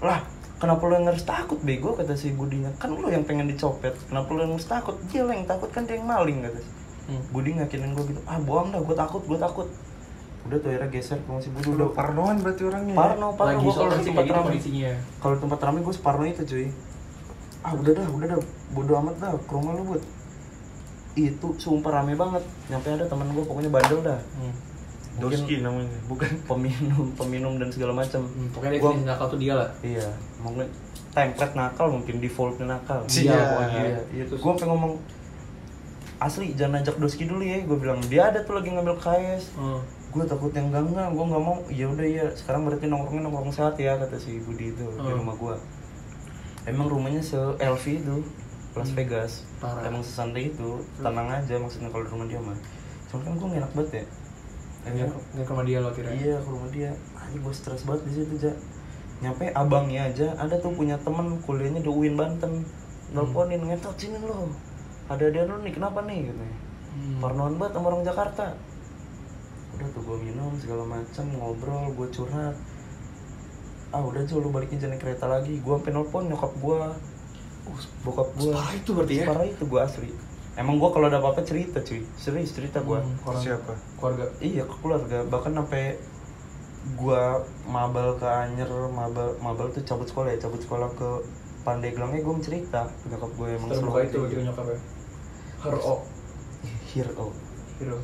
Lah 0.00 0.20
kenapa 0.56 0.80
lu 0.84 0.94
yang 0.94 1.08
harus 1.08 1.22
takut 1.22 1.60
bego? 1.60 1.92
kata 1.92 2.14
si 2.14 2.32
Budinya. 2.32 2.72
Kan 2.76 2.92
lu 2.92 3.06
yang 3.06 3.22
pengen 3.22 3.44
dicopet. 3.44 3.92
Kenapa 4.06 4.28
lu 4.30 4.40
yang 4.40 4.54
harus 4.54 4.64
takut? 4.64 4.96
Dia 5.08 5.22
lah 5.22 5.32
yang 5.32 5.44
takut 5.44 5.68
kan 5.68 5.84
dia 5.84 5.94
yang 5.94 6.04
maling 6.04 6.40
kata 6.42 6.58
si 6.58 6.70
Hmm. 7.00 7.18
Budi 7.28 7.58
ngakinin 7.58 7.90
gue 7.92 8.04
gitu. 8.06 8.20
Ah 8.22 8.38
bohong 8.38 8.70
dah 8.70 8.78
gue 8.78 8.94
takut 8.94 9.18
gue 9.20 9.34
takut. 9.34 9.66
Udah 10.40 10.56
tuh 10.56 10.70
akhirnya 10.70 10.88
geser 10.88 11.18
ke 11.18 11.30
si 11.42 11.50
Budi. 11.50 11.66
Udah 11.68 11.90
parnoan 11.90 12.38
berarti 12.38 12.62
orangnya. 12.62 12.94
ya? 12.94 12.96
parno 12.96 13.28
parno. 13.34 13.60
Gue 13.60 13.72
kalau 13.74 13.90
tempat 13.90 14.22
gitu 14.22 14.32
ramai. 14.32 14.56
kalau 15.18 15.34
di 15.34 15.40
tempat 15.42 15.58
ramai 15.60 15.80
gue 15.82 15.90
separno 15.90 16.24
itu 16.24 16.42
cuy. 16.46 16.66
Ah 17.60 17.74
udah 17.74 17.92
dah 17.92 18.06
udah 18.06 18.26
dah 18.30 18.38
bodo 18.70 18.92
amat 18.96 19.14
dah 19.16 19.30
ke 19.36 19.50
rumah 19.50 19.72
lu 19.72 19.84
buat 19.86 20.02
itu 21.12 21.48
sumpah 21.56 21.90
rame 21.92 22.14
banget 22.14 22.40
nyampe 22.66 22.88
ada 22.88 23.04
teman 23.04 23.28
gue 23.28 23.42
pokoknya 23.42 23.68
bandel 23.68 24.00
dah 24.00 24.20
Hmm. 24.32 24.54
mungkin 25.12 25.36
Doski 25.36 25.54
namanya. 25.58 25.98
bukan 26.06 26.30
peminum 26.48 27.06
peminum 27.12 27.52
dan 27.56 27.68
segala 27.68 27.92
macam 27.94 28.22
Hmm. 28.22 28.48
Pokoknya 28.48 28.78
Gua- 28.78 28.94
nakal 28.96 29.26
tuh 29.28 29.38
dia 29.38 29.54
lah. 29.54 29.68
iya 29.80 30.06
mungkin 30.38 30.70
template 31.10 31.54
nakal 31.54 31.86
mungkin 31.90 32.14
defaultnya 32.16 32.66
nakal 32.68 33.02
Iya, 33.04 33.34
pokoknya. 33.34 33.82
iya, 33.82 33.98
iya. 34.12 34.24
gue 34.24 34.38
pengen 34.54 34.70
ngomong 34.70 34.94
asli 36.18 36.52
jangan 36.52 36.78
ajak 36.78 36.96
doski 36.96 37.24
dulu 37.24 37.42
ya 37.42 37.58
gue 37.60 37.74
bilang 37.74 37.98
dia 38.04 38.28
ada 38.28 38.40
tuh 38.40 38.54
lagi 38.54 38.70
ngambil 38.70 38.94
KS 38.96 39.44
Hmm. 39.52 39.80
gue 40.10 40.24
takut 40.24 40.52
yang 40.52 40.68
enggak 40.68 40.84
enggak 40.86 41.08
gue 41.08 41.24
nggak 41.26 41.42
mau 41.42 41.56
ya 41.68 41.86
udah 41.86 42.06
ya 42.06 42.24
sekarang 42.32 42.62
berarti 42.62 42.86
nongkrongnya 42.86 43.22
nongkrong 43.24 43.50
sehat 43.50 43.74
ya 43.76 43.96
kata 43.96 44.14
si 44.16 44.38
Budi 44.38 44.70
itu 44.70 44.84
di 44.84 45.00
Hmm. 45.00 45.18
rumah 45.18 45.34
gue 45.34 45.54
emang 46.66 46.86
rumahnya 46.86 47.18
se 47.20 47.34
LV 47.56 47.84
itu 47.96 48.16
Las 48.70 48.88
Hmm. 48.88 48.96
Vegas. 48.96 49.32
Parah. 49.58 49.82
emang 49.82 50.02
sesantai 50.02 50.50
itu 50.50 50.70
tenang 50.96 51.26
aja 51.26 51.54
maksudnya 51.58 51.90
kalau 51.90 52.06
di 52.06 52.10
rumah 52.14 52.26
dia 52.26 52.40
mah. 52.40 52.58
Cuman 53.10 53.20
kan 53.26 53.32
gue 53.34 53.46
gak 53.48 53.60
enak 53.60 53.72
banget 53.74 53.90
ya. 53.92 54.04
Nggak 54.80 55.08
nggak 55.12 55.44
ke 55.44 55.50
rumah 55.52 55.66
dia 55.66 55.78
lo 55.78 55.88
akhirnya. 55.90 56.14
iya 56.14 56.36
ke 56.38 56.48
rumah 56.48 56.70
dia. 56.70 56.90
Aja 57.14 57.36
gue 57.36 57.54
stres 57.54 57.82
banget 57.84 58.02
di 58.06 58.12
situ 58.16 58.34
ja. 58.38 58.52
Nyampe 59.20 59.52
abangnya 59.52 60.08
aja 60.08 60.32
ada 60.38 60.56
tuh 60.56 60.72
punya 60.72 60.96
temen 60.96 61.42
kuliahnya 61.42 61.82
di 61.82 61.90
UIN 61.90 62.14
Banten. 62.14 62.64
Nelponin 63.10 63.60
ngetot 63.60 63.98
sini 63.98 64.16
lo. 64.18 64.48
Ada 65.10 65.26
ada 65.26 65.40
lu 65.44 65.60
nih 65.60 65.74
kenapa 65.74 66.00
nih? 66.02 66.30
Katanya 66.30 66.58
Hmm. 66.90 67.22
parnoan 67.22 67.54
banget 67.54 67.78
sama 67.78 67.86
orang 67.86 68.02
Jakarta. 68.02 68.46
Udah 69.74 69.86
tuh 69.90 70.02
gue 70.02 70.18
minum 70.26 70.50
segala 70.58 70.82
macam 70.82 71.26
ngobrol 71.34 71.94
gue 71.94 72.08
curhat. 72.10 72.54
Ah 73.90 74.02
udah 74.02 74.22
aja 74.22 74.34
lu 74.34 74.50
balikin 74.50 74.78
naik 74.80 74.98
kereta 74.98 75.26
lagi. 75.26 75.58
Gue 75.58 75.74
sampai 75.74 75.92
nelpon 75.92 76.26
nyokap 76.26 76.50
gue 76.50 76.78
bokap 78.02 78.28
gue 78.34 78.50
separah 78.50 78.72
itu 78.74 78.90
berarti 78.92 79.14
ya? 79.16 79.26
parah 79.26 79.46
itu 79.46 79.62
gue 79.64 79.80
asli 79.80 80.10
emang 80.54 80.76
gue 80.76 80.90
kalau 80.90 81.06
ada 81.06 81.18
apa-apa 81.18 81.42
cerita 81.42 81.78
cuy 81.80 82.02
serius 82.16 82.50
cerita 82.52 82.78
gue 82.80 82.98
Hmm, 82.98 83.16
orang 83.24 83.42
Siapa? 83.42 83.72
keluarga. 83.96 84.24
iya 84.40 84.62
ke 84.62 84.76
keluarga 84.78 85.18
bahkan 85.26 85.52
sampai 85.54 85.96
gue 86.90 87.22
mabal 87.66 88.16
ke 88.16 88.24
Anyer 88.24 88.68
mabal 88.88 89.36
mabal 89.38 89.68
tuh 89.68 89.84
cabut 89.84 90.04
sekolah 90.04 90.32
ya 90.32 90.38
cabut 90.38 90.58
sekolah 90.58 90.88
ke 90.94 91.08
Pandeglangnya 91.60 92.24
gue 92.24 92.34
mencerita 92.34 92.88
nyokap 93.04 93.30
gue 93.36 93.48
emang 93.52 93.68
Terbuka 93.68 94.00
selalu 94.00 94.08
itu 94.08 94.16
berarti 94.18 94.34
ke 94.34 94.42
nyokapnya. 94.48 94.78
Hero. 95.60 95.94
hero 96.88 97.26
Hero. 97.76 97.98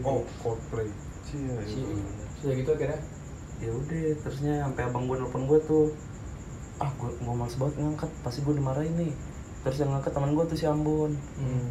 Oh, 0.00 0.24
Coldplay. 0.40 0.88
Cia. 1.20 1.52
Si, 1.68 1.84
iya. 1.84 2.08
sudah 2.40 2.54
gitu 2.56 2.70
akhirnya. 2.72 3.00
ya 3.58 3.70
udah 3.74 4.00
terusnya 4.24 4.54
sampai 4.64 4.82
abang 4.86 5.04
gue 5.04 5.16
nelfon 5.18 5.44
gue 5.44 5.58
tuh 5.60 5.92
ah 6.78 6.90
gue 6.94 7.10
gue 7.10 7.34
males 7.34 7.56
banget 7.58 7.74
ngangkat 7.78 8.10
pasti 8.22 8.40
gue 8.42 8.54
dimarahin 8.54 8.94
nih. 8.94 9.12
Terus 9.66 9.82
yang 9.82 9.90
ngangkat 9.90 10.12
teman 10.14 10.30
gue 10.32 10.44
tuh 10.46 10.56
si 10.56 10.66
Ambon. 10.66 11.12
Hmm. 11.38 11.68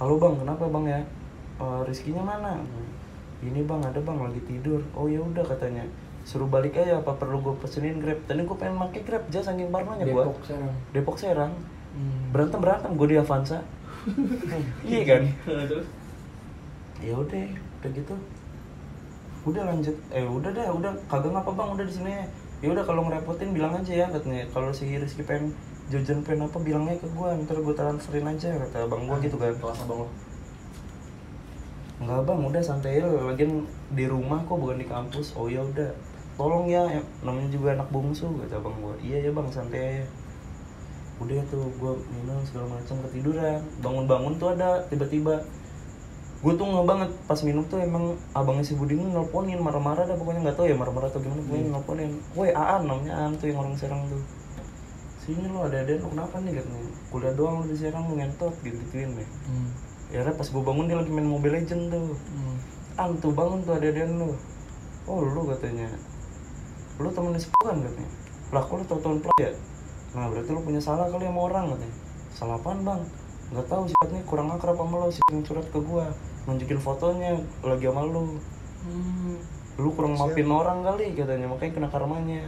halo 0.00 0.16
bang 0.16 0.32
kenapa 0.40 0.64
bang 0.66 0.84
ya? 0.88 1.00
"Eh, 1.60 1.80
Rizkinya 1.86 2.24
mana? 2.24 2.56
Ini 3.40 3.62
bang 3.62 3.80
ada 3.84 4.00
bang 4.00 4.18
lagi 4.18 4.40
tidur. 4.44 4.80
Oh 4.92 5.06
ya 5.06 5.20
udah 5.20 5.44
katanya. 5.44 5.84
Suruh 6.24 6.48
balik 6.48 6.76
aja 6.76 7.00
apa 7.00 7.16
perlu 7.16 7.40
gue 7.40 7.54
pesenin 7.60 8.00
grab? 8.00 8.18
Tadi 8.26 8.42
gue 8.42 8.56
pengen 8.56 8.76
pakai 8.80 9.00
grab 9.06 9.24
aja 9.28 9.40
saking 9.40 9.70
parnonya 9.70 10.04
gue 10.04 10.12
Depok 10.12 10.38
sekarang. 10.42 10.74
Depok 10.92 11.16
Serang. 11.16 11.52
Hmm. 11.90 12.30
berantem 12.30 12.58
berantem 12.62 12.90
gue 12.94 13.08
di 13.08 13.16
Avanza. 13.18 13.58
Iya 14.88 15.00
kan? 15.04 15.22
Terus? 15.44 15.86
ya 17.00 17.14
udah 17.16 17.44
udah 17.80 17.90
gitu. 17.92 18.14
Udah 19.44 19.62
lanjut. 19.64 19.96
Eh 20.10 20.24
udah 20.24 20.50
dah 20.52 20.68
udah. 20.68 20.90
Kagak 21.08 21.32
ngapa 21.32 21.50
bang 21.52 21.68
udah 21.76 21.84
di 21.86 21.94
sini 21.94 22.12
ya 22.60 22.68
udah 22.72 22.84
kalau 22.84 23.08
ngerepotin 23.08 23.56
bilang 23.56 23.72
aja 23.72 23.92
ya 23.92 24.06
katanya. 24.12 24.44
Kalau 24.52 24.68
si 24.72 24.84
Rizky 24.92 25.24
pengen 25.24 25.56
jajan 25.88 26.20
pengen 26.20 26.46
apa 26.46 26.58
bilangnya 26.60 26.96
ke 27.00 27.08
gua. 27.16 27.32
Ntar 27.36 27.60
gua 27.64 27.74
transferin 27.74 28.28
aja 28.28 28.52
kata 28.56 28.88
bang 28.88 29.02
gua 29.08 29.16
gitu 29.20 29.36
kan. 29.40 29.52
Kelas 29.56 29.80
abang 29.84 30.04
lo. 30.04 30.08
enggak 32.00 32.20
bang 32.24 32.40
udah 32.40 32.62
santai 32.64 33.00
aja. 33.00 33.08
Lagian 33.08 33.64
di 33.92 34.04
rumah 34.08 34.40
kok 34.44 34.56
bukan 34.60 34.80
di 34.80 34.88
kampus. 34.88 35.36
Oh 35.36 35.48
ya 35.48 35.64
udah. 35.64 35.92
Tolong 36.40 36.64
ya 36.72 36.88
em- 36.88 37.08
namanya 37.20 37.52
juga 37.52 37.76
anak 37.76 37.88
bungsu 37.92 38.28
kata 38.44 38.60
bang 38.60 38.76
gua. 38.80 38.94
Iya 39.00 39.18
ya 39.28 39.30
bang. 39.32 39.48
Santai 39.48 39.80
aja. 39.80 40.06
Udah 41.20 41.40
tuh 41.52 41.68
gua 41.76 41.96
minum 42.12 42.40
segala 42.44 42.80
macam 42.80 42.96
ketiduran. 43.08 43.60
Bangun-bangun 43.80 44.34
tuh 44.40 44.52
ada 44.56 44.84
tiba-tiba 44.88 45.44
gue 46.40 46.52
tuh 46.56 46.64
nggak 46.64 46.86
banget 46.88 47.10
pas 47.28 47.36
minum 47.44 47.68
tuh 47.68 47.84
emang 47.84 48.16
abangnya 48.32 48.64
si 48.64 48.72
Budi 48.72 48.96
ini 48.96 49.12
nelponin 49.12 49.60
marah-marah 49.60 50.08
dah 50.08 50.16
pokoknya 50.16 50.40
nggak 50.48 50.56
tahu 50.56 50.72
ya 50.72 50.76
marah-marah 50.76 51.12
atau 51.12 51.20
gimana 51.20 51.44
pokoknya 51.44 51.68
nelponin. 51.68 52.10
Woi 52.32 52.50
Aan 52.56 52.88
namanya 52.88 53.12
Aan 53.12 53.36
tuh 53.36 53.52
yang 53.52 53.60
orang 53.60 53.76
Serang 53.76 54.08
tuh. 54.08 54.24
Sini 55.20 55.44
lo 55.52 55.68
ada 55.68 55.84
ada 55.84 55.92
lo 56.00 56.08
kenapa 56.08 56.40
nih? 56.40 56.56
Katanya 56.56 56.88
kuliah 57.12 57.32
doang 57.36 57.60
lo 57.60 57.64
di 57.68 57.76
Serang 57.76 58.08
lo 58.08 58.16
ngentot 58.16 58.56
gitu 58.64 58.72
gituin 58.72 59.12
deh 59.20 59.28
Hmm. 59.52 59.68
ya 60.10 60.24
pas 60.32 60.48
gue 60.48 60.62
bangun 60.64 60.88
dia 60.88 60.96
lagi 60.96 61.12
main 61.12 61.28
Mobile 61.28 61.60
Legend 61.60 61.82
tuh. 61.92 62.16
Hmm. 62.16 62.56
An 62.96 63.10
tuh 63.20 63.32
bangun 63.36 63.60
tuh 63.60 63.76
ada 63.76 63.86
ada 63.92 64.04
lo 64.08 64.32
oh 65.12 65.20
lu 65.20 65.44
katanya. 65.44 65.92
Lu 66.96 67.12
temen 67.12 67.36
si 67.36 67.52
kan 67.52 67.76
katanya. 67.84 68.10
Lah 68.56 68.64
kok 68.64 68.80
lu 68.80 68.84
tau 68.88 68.96
tahun 68.96 69.20
ya? 69.44 69.52
Nah 70.16 70.24
berarti 70.32 70.56
lu 70.56 70.64
punya 70.64 70.80
salah 70.80 71.04
kali 71.12 71.28
sama 71.28 71.40
orang 71.52 71.76
katanya. 71.76 71.96
Salah 72.32 72.56
apaan 72.56 72.80
bang? 72.80 73.04
Nggak 73.52 73.66
tahu 73.68 73.82
sifatnya 73.92 74.24
kurang 74.24 74.48
akrab 74.56 74.80
sama 74.80 75.04
lo 75.04 75.12
sih 75.12 75.20
yang 75.28 75.44
curhat 75.44 75.68
ke 75.68 75.80
gua 75.84 76.08
nunjukin 76.42 76.76
fotonya 76.76 77.34
lagi 77.60 77.84
sama 77.84 78.02
lu 78.02 78.40
Hmm. 78.80 79.36
lu 79.76 79.88
kurang 79.90 80.14
maafin 80.14 80.48
orang 80.48 80.80
kali 80.80 81.12
katanya 81.12 81.46
makanya 81.46 81.72
kena 81.74 81.88
karmanya 81.88 82.42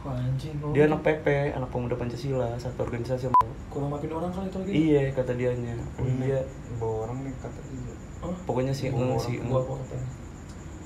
Uh, 0.00 0.10
anjing. 0.10 0.56
lo. 0.58 0.72
dia 0.72 0.84
anak 0.84 1.00
PP 1.00 1.26
anak 1.52 1.68
pemuda 1.68 1.92
Pancasila 1.94 2.56
satu 2.56 2.82
organisasi 2.82 3.28
sama 3.28 3.36
kurang 3.68 3.90
makin 3.90 4.10
orang 4.10 4.30
kali 4.30 4.46
itu 4.46 4.58
lagi. 4.58 4.70
iya 4.72 5.02
kata 5.10 5.32
dianya 5.32 5.76
oh 5.94 6.04
iya 6.18 6.40
Bawa 6.76 7.04
orang 7.04 7.18
nih 7.22 7.34
kata 7.34 7.60
dia. 7.64 7.94
Oh, 8.18 8.32
pokoknya 8.44 8.72
si 8.72 8.86
Bawa 8.86 8.92
eng 8.94 9.08
orang 9.10 9.20
si 9.20 9.32
eng 9.34 9.46
gua 9.46 9.60
apa 9.62 9.72
katanya? 9.78 10.08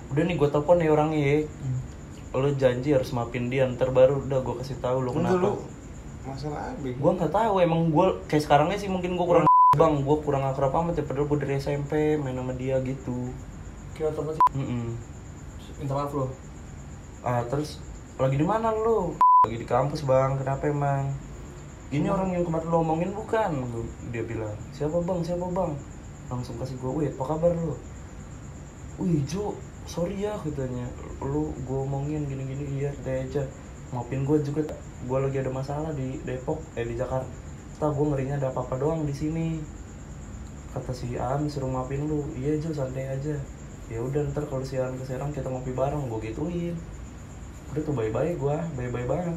udah 0.09 0.23
nih 0.23 0.37
gue 0.37 0.49
telepon 0.51 0.77
ya 0.77 0.91
orangnya 0.91 1.21
ya 1.21 1.37
Hmm. 1.43 1.79
lo 2.35 2.49
janji 2.53 2.89
harus 2.91 3.11
maafin 3.11 3.45
dia 3.47 3.65
ntar 3.67 3.91
baru 3.91 4.15
udah 4.21 4.39
gue 4.41 4.55
kasih 4.57 4.77
tahu 4.79 4.99
lo 5.01 5.11
Enggak 5.11 5.27
kenapa 5.29 5.43
lu 5.43 5.53
masalah 6.23 6.61
AB. 6.71 6.85
gue 6.93 7.11
nggak 7.13 7.33
tahu 7.33 7.55
emang 7.59 7.81
gue 7.89 8.07
kayak 8.27 8.43
sekarangnya 8.43 8.77
sih 8.77 8.87
mungkin 8.87 9.11
gue 9.13 9.27
kurang 9.27 9.45
bang 9.73 10.05
gue 10.05 10.17
kurang 10.21 10.45
akrab 10.45 10.69
amat 10.85 11.01
ya 11.01 11.05
padahal 11.09 11.33
gue 11.33 11.49
dari 11.49 11.57
SMP 11.57 12.21
main 12.21 12.37
sama 12.37 12.53
dia 12.53 12.77
gitu. 12.85 13.33
Kira 13.97 14.13
temen 14.13 14.37
sih? 14.37 14.45
Mm-mm. 14.53 15.01
minta 15.81 15.97
maaf 15.97 16.13
lo. 16.13 16.29
ah 17.25 17.41
terus 17.49 17.81
lagi 18.21 18.37
di 18.37 18.45
mana 18.45 18.69
lo 18.69 19.17
lagi 19.49 19.57
di 19.57 19.65
kampus 19.65 20.05
bang 20.05 20.37
kenapa 20.37 20.69
emang? 20.69 21.17
Ini 21.89 22.05
orang 22.05 22.37
yang 22.37 22.45
kemarin 22.45 22.69
lo 22.69 22.85
omongin 22.85 23.17
bukan? 23.17 23.65
Dia 24.13 24.29
bilang 24.29 24.53
siapa 24.77 25.01
bang? 25.01 25.25
Siapa 25.25 25.49
bang? 25.49 25.73
Langsung 26.29 26.61
kasih 26.61 26.77
gue 26.77 26.93
wih 26.93 27.09
apa 27.09 27.33
kabar 27.33 27.57
lo 27.57 27.81
wih 29.01 29.25
Jo 29.25 29.57
sorry 29.89 30.21
ya 30.21 30.37
katanya. 30.37 30.85
Lu 31.25 31.49
gue 31.49 31.79
omongin 31.81 32.29
gini 32.29 32.45
gini 32.45 32.65
iya 32.77 32.93
deh 33.09 33.25
aja. 33.25 33.49
Maafin 33.97 34.29
gue 34.29 34.37
juga 34.45 34.69
gue 35.09 35.17
lagi 35.17 35.41
ada 35.41 35.49
masalah 35.49 35.97
di 35.97 36.21
Depok 36.29 36.61
eh 36.77 36.85
di 36.85 36.93
Jakarta 36.93 37.42
gue 37.91 38.07
ngerinya 38.13 38.37
ada 38.39 38.55
apa 38.55 38.63
apa 38.63 38.75
doang 38.79 39.03
di 39.03 39.15
sini. 39.17 39.59
Kata 40.77 40.93
si 40.95 41.19
Aan 41.19 41.51
suruh 41.51 41.67
maafin 41.67 42.07
lu. 42.07 42.23
Iya 42.39 42.63
Jo 42.63 42.71
santai 42.71 43.11
aja. 43.11 43.35
Ya 43.91 43.99
udah 43.99 44.23
ntar 44.31 44.47
kalau 44.47 44.63
si 44.63 44.79
Aan 44.79 44.95
ke 45.01 45.05
Serang 45.09 45.35
kita 45.35 45.51
ngopi 45.51 45.75
bareng. 45.75 46.07
Gue 46.07 46.31
gituin. 46.31 46.79
Udah 47.73 47.83
tuh 47.83 47.95
bye 47.97 48.13
bye 48.13 48.37
gue 48.37 48.57
bye 48.79 48.91
bye 48.93 49.07
banget. 49.09 49.37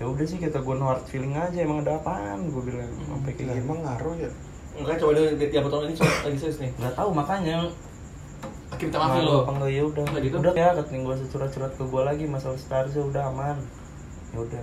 Ya 0.00 0.08
udah 0.08 0.24
sih 0.24 0.40
kata 0.40 0.64
gue 0.64 0.74
no 0.80 0.88
hard 0.88 1.04
feeling 1.06 1.36
aja 1.36 1.60
emang 1.60 1.84
ada 1.84 2.00
apaan? 2.00 2.48
Gue 2.48 2.72
bilang 2.72 2.88
sampai 3.04 3.32
kayak 3.36 3.52
gitu 3.52 3.60
emang 3.68 3.80
ngaruh 3.84 4.16
ya. 4.16 4.30
Enggak 4.80 4.96
coba 5.02 5.12
dia 5.12 5.48
tiap 5.50 5.64
tahun 5.68 5.84
ini 5.90 5.94
coba 5.98 6.12
lagi 6.24 6.38
serius 6.40 6.58
nih. 6.58 6.70
nggak 6.80 6.94
tahu 6.96 7.10
makanya. 7.12 7.56
Akhirnya 8.70 8.86
minta 8.88 8.98
maaf 9.02 9.20
lo. 9.20 9.36
apa 9.44 9.50
enggak 9.60 9.70
ya 9.76 9.82
udah. 9.84 10.04
Gitu? 10.24 10.36
udah 10.40 10.52
ya 10.56 10.68
katanya 10.72 11.00
gue 11.04 11.14
curhat-curhat 11.28 11.72
ke 11.76 11.84
gue 11.84 12.02
lagi 12.06 12.24
masalah 12.24 12.56
starsnya 12.56 13.02
udah 13.04 13.22
aman. 13.28 13.56
Ya 14.32 14.38
udah. 14.40 14.62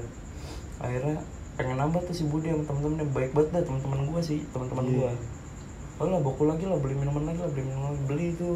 Akhirnya 0.82 1.18
pengen 1.58 1.76
nambah 1.76 2.06
tuh 2.06 2.14
si 2.14 2.24
Budi 2.24 2.50
sama 2.50 2.64
temen-temennya 2.64 3.08
baik 3.12 3.32
banget 3.34 3.50
dah 3.52 3.64
teman-teman 3.66 4.00
gue 4.06 4.22
sih 4.22 4.40
teman-teman 4.50 4.86
Iya. 4.86 4.94
gue 4.94 5.12
oh 5.98 6.08
lah 6.08 6.22
boku 6.22 6.46
lagi 6.46 6.64
lah 6.64 6.78
beli 6.78 6.94
minuman 6.94 7.26
lagi 7.26 7.42
lah 7.42 7.50
beli 7.50 7.66
minuman 7.66 7.90
lagi. 7.92 8.04
beli 8.06 8.26
itu 8.32 8.50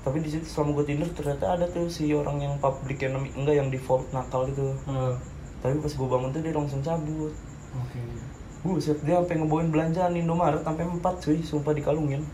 tapi 0.00 0.18
di 0.18 0.30
situ 0.30 0.48
selama 0.48 0.80
gue 0.80 0.86
tidur 0.88 1.08
ternyata 1.12 1.44
ada 1.52 1.68
tuh 1.68 1.86
si 1.86 2.08
orang 2.10 2.40
yang 2.40 2.54
public 2.56 2.96
enemy 3.02 3.28
enggak 3.36 3.56
yang 3.56 3.68
default 3.68 4.08
nakal 4.10 4.48
itu 4.48 4.72
Hmm. 4.82 5.20
tapi 5.60 5.76
pas 5.76 5.92
gue 5.92 6.08
bangun 6.08 6.30
tuh 6.30 6.40
dia 6.40 6.52
langsung 6.52 6.80
cabut 6.80 7.32
Oke. 7.68 8.00
Buset, 8.58 8.98
dia 9.04 9.20
sampai 9.20 9.38
ngebawain 9.38 9.70
belanjaan 9.70 10.18
Indomaret 10.18 10.66
sampai 10.66 10.82
empat 10.82 11.22
cuy, 11.22 11.38
sumpah 11.38 11.70
dikalungin. 11.70 12.26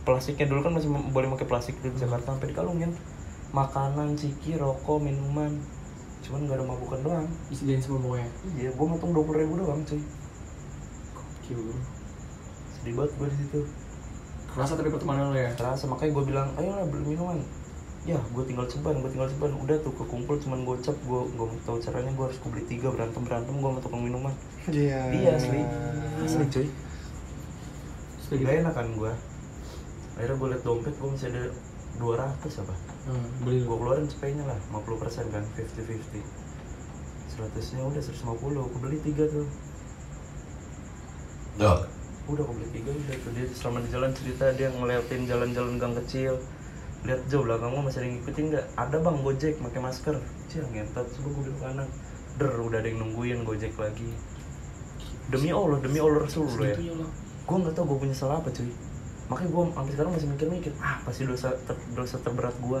Plastiknya 0.00 0.48
dulu 0.48 0.64
kan 0.64 0.72
masih 0.72 0.88
boleh 0.88 1.28
pakai 1.36 1.44
plastik 1.44 1.76
di 1.80 1.92
Jakarta 1.92 2.32
sampai 2.32 2.48
dikalungin. 2.48 2.96
Makanan, 3.52 4.16
ciki, 4.16 4.56
rokok, 4.56 5.04
minuman. 5.04 5.60
Cuman 6.24 6.48
nggak 6.48 6.56
ada 6.58 6.66
mabukan 6.66 7.00
doang. 7.04 7.26
Disediain 7.52 7.84
semua 7.84 8.00
pokoknya. 8.00 8.28
Iya, 8.56 8.70
gua 8.74 8.86
ngitung 8.90 9.12
dua 9.12 9.24
puluh 9.28 9.38
ribu 9.44 9.54
doang 9.60 9.80
cuy. 9.84 10.00
Gokil 11.12 11.58
bro. 11.60 11.78
Sedih 12.74 12.92
banget 12.96 13.12
gua 13.20 13.26
di 13.28 13.36
situ. 13.36 13.60
Kerasa 14.48 14.72
tapi 14.74 14.88
pertemanan 14.88 15.30
lo 15.30 15.38
ya. 15.38 15.50
Terasa 15.52 15.84
makanya 15.84 16.10
gua 16.16 16.24
bilang, 16.24 16.48
ayo 16.56 16.70
lah 16.72 16.86
beli 16.88 17.14
minuman. 17.14 17.38
Ya, 18.04 18.20
gue 18.20 18.44
tinggal 18.44 18.68
ceban, 18.68 19.00
gue 19.00 19.08
tinggal 19.08 19.32
ceban. 19.32 19.48
Udah 19.64 19.80
tuh 19.80 19.88
kekumpul 19.96 20.36
cuman 20.36 20.68
gocap, 20.68 20.92
gue 20.92 21.20
gak 21.24 21.48
mau 21.48 21.56
tahu 21.64 21.80
caranya. 21.80 22.12
Gue 22.12 22.28
harus 22.28 22.36
beli 22.44 22.60
tiga 22.68 22.92
berantem 22.92 23.24
berantem 23.24 23.56
gue 23.56 23.64
sama 23.64 23.80
tukang 23.80 24.04
minuman. 24.04 24.34
Iya. 24.68 25.08
Iya 25.08 25.30
asli, 25.40 25.60
asli 26.20 26.44
cuy. 26.52 26.68
Gak 28.34 28.66
enak 28.66 28.74
kan 28.74 28.90
gue 28.90 29.12
Akhirnya 30.18 30.36
gue 30.38 30.48
liat 30.54 30.62
dompet 30.66 30.94
gue 30.98 31.08
masih 31.10 31.28
ada 31.30 31.42
200 32.02 32.62
apa 32.66 32.74
Hmm, 33.04 33.26
beli 33.44 33.60
Gue 33.64 33.76
keluarin 33.76 34.08
cepenya 34.08 34.44
lah 34.48 34.58
50% 34.72 35.28
kan 35.34 35.44
50-50 35.56 36.24
100 37.34 37.74
nya 37.76 37.82
udah 37.84 38.02
150 38.02 38.70
Gue 38.72 38.80
beli 38.80 38.98
3 39.02 39.26
tuh. 39.28 39.46
Udah 42.30 42.42
gue 42.46 42.54
beli 42.56 42.68
3 42.80 42.88
udah 42.88 43.16
tuh. 43.20 43.30
Dia 43.36 43.46
selama 43.52 43.78
di 43.84 43.88
jalan 43.92 44.10
cerita 44.16 44.44
dia 44.56 44.68
ngeliatin 44.72 45.22
jalan-jalan 45.28 45.76
gang 45.76 45.94
kecil. 46.00 46.40
Lihat 47.04 47.20
jauh 47.28 47.44
belakang 47.44 47.76
gue 47.76 47.82
masih 47.84 47.98
ada 48.00 48.06
yang 48.08 48.14
ngikutin 48.16 48.44
gak? 48.56 48.66
Ada 48.80 48.96
bang 49.02 49.18
gojek 49.20 49.54
pakai 49.60 49.80
masker. 49.84 50.16
Cil 50.48 50.64
ngentot. 50.72 51.06
Coba 51.10 51.28
gue 51.28 51.42
bilang 51.50 51.60
kanan. 51.60 51.88
Der 52.40 52.50
udah 52.50 52.78
ada 52.80 52.88
yang 52.88 52.98
nungguin 53.04 53.44
gojek 53.44 53.76
lagi. 53.76 54.08
Demi 55.28 55.52
Allah, 55.52 55.78
demi 55.84 55.98
Allah 56.00 56.24
Rasulullah 56.24 56.72
ya. 56.72 56.76
Lo. 56.96 57.08
gue 57.44 57.56
nggak 57.60 57.74
tahu 57.76 57.84
gue 57.92 57.98
punya 58.08 58.16
salah 58.16 58.40
apa 58.40 58.48
cuy 58.48 58.72
makanya 59.34 59.50
gue 59.50 59.62
sampai 59.74 59.92
sekarang 59.98 60.12
masih 60.14 60.28
mikir-mikir 60.30 60.72
ah 60.78 60.96
pasti 61.02 61.22
dosa 61.26 61.48
ter- 61.66 61.84
dosa 61.98 62.16
terberat 62.22 62.54
gue 62.62 62.80